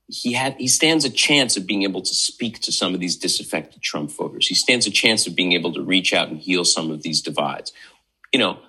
he 0.07 0.34
had 0.34 0.55
he 0.57 0.67
stands 0.67 1.05
a 1.05 1.09
chance 1.09 1.57
of 1.57 1.65
being 1.65 1.84
able 1.84 2.01
to 2.01 2.13
speak 2.13 2.59
to 2.59 2.72
some 2.72 2.93
of 2.93 2.99
these 2.99 3.15
disaffected 3.15 3.81
Trump 3.81 4.11
voters. 4.11 4.47
He 4.47 4.55
stands 4.55 4.85
a 4.85 4.91
chance 4.91 5.26
of 5.26 5.35
being 5.35 5.53
able 5.53 5.73
to 5.73 5.81
reach 5.81 6.13
out 6.13 6.30
and 6.30 6.39
heal 6.39 6.65
some 6.65 6.91
of 6.91 7.03
these 7.03 7.22
divides. 7.22 7.72
You 8.31 8.39
know, 8.39 8.59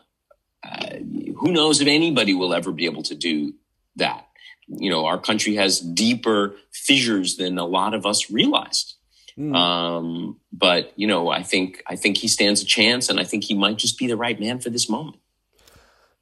uh, 0.63 0.97
who 1.37 1.53
knows 1.53 1.81
if 1.81 1.89
anybody 1.89 2.35
will 2.35 2.55
ever 2.55 2.73
be 2.73 2.87
able 2.87 3.03
to 3.05 3.15
do 3.15 3.55
that. 3.97 4.27
You 4.69 4.91
know, 4.91 5.07
our 5.07 5.19
country 5.19 5.55
has 5.57 5.81
deeper 5.81 6.57
fissures 6.73 7.37
than 7.37 7.59
a 7.59 7.67
lot 7.67 7.95
of 7.95 8.07
us 8.07 8.31
realized. 8.31 8.95
Um, 9.53 10.39
but 10.53 10.93
you 10.97 11.07
know, 11.09 11.29
I 11.29 11.43
think 11.43 11.83
I 11.89 11.97
think 11.97 12.19
he 12.19 12.29
stands 12.29 12.63
a 12.63 12.65
chance, 12.65 13.09
and 13.09 13.19
I 13.19 13.25
think 13.25 13.45
he 13.45 13.55
might 13.55 13.79
just 13.79 13.99
be 13.99 14.07
the 14.07 14.17
right 14.17 14.39
man 14.39 14.61
for 14.61 14.71
this 14.71 14.89
moment. 14.89 15.17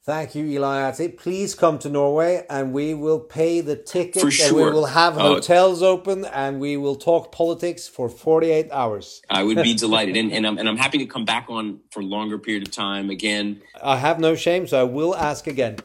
Thank 0.05 0.35
you, 0.35 0.45
Eli 0.47 0.83
Ati. 0.83 1.09
Please 1.09 1.55
come 1.55 1.79
to 1.79 1.89
Norway 1.89 2.45
and 2.51 2.73
we 2.73 2.93
will 2.93 3.21
pay 3.21 3.61
the 3.61 3.77
tickets 3.77 4.21
For 4.21 4.45
and 4.49 4.57
we 4.57 4.65
will 4.65 4.87
have 4.87 5.17
Oh. 5.17 5.35
hotels 5.35 5.81
open 5.81 6.25
and 6.25 6.59
we 6.59 6.77
will 6.77 6.97
talk 6.97 7.31
politics 7.31 7.87
for 7.87 8.09
48 8.09 8.69
hours. 8.73 9.23
I 9.31 9.45
would 9.45 9.63
be 9.63 9.75
delighted, 9.85 10.17
and 10.17 10.33
and 10.33 10.45
I'm 10.45 10.59
and 10.59 10.69
I'm 10.69 10.77
happy 10.77 10.99
to 10.99 11.07
come 11.07 11.25
back 11.25 11.47
on 11.49 11.79
for 11.93 12.01
a 12.01 12.05
longer 12.05 12.37
period 12.37 12.67
of 12.67 12.73
time 12.73 13.11
again. 13.11 13.63
I 13.81 13.97
have 13.99 14.19
no 14.19 14.35
shame, 14.35 14.67
so 14.67 14.81
I 14.81 14.85
will 14.85 15.15
ask 15.15 15.47
again. 15.47 15.77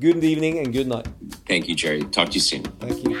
Good 0.00 0.24
evening 0.24 0.58
and 0.58 0.72
good 0.72 0.88
night. 0.88 1.06
Thank 1.46 1.68
you, 1.68 1.74
Jerry. 1.74 2.02
Talk 2.04 2.28
to 2.30 2.34
you 2.34 2.40
soon. 2.40 2.62
Thank 2.62 3.04
you. 3.06 3.20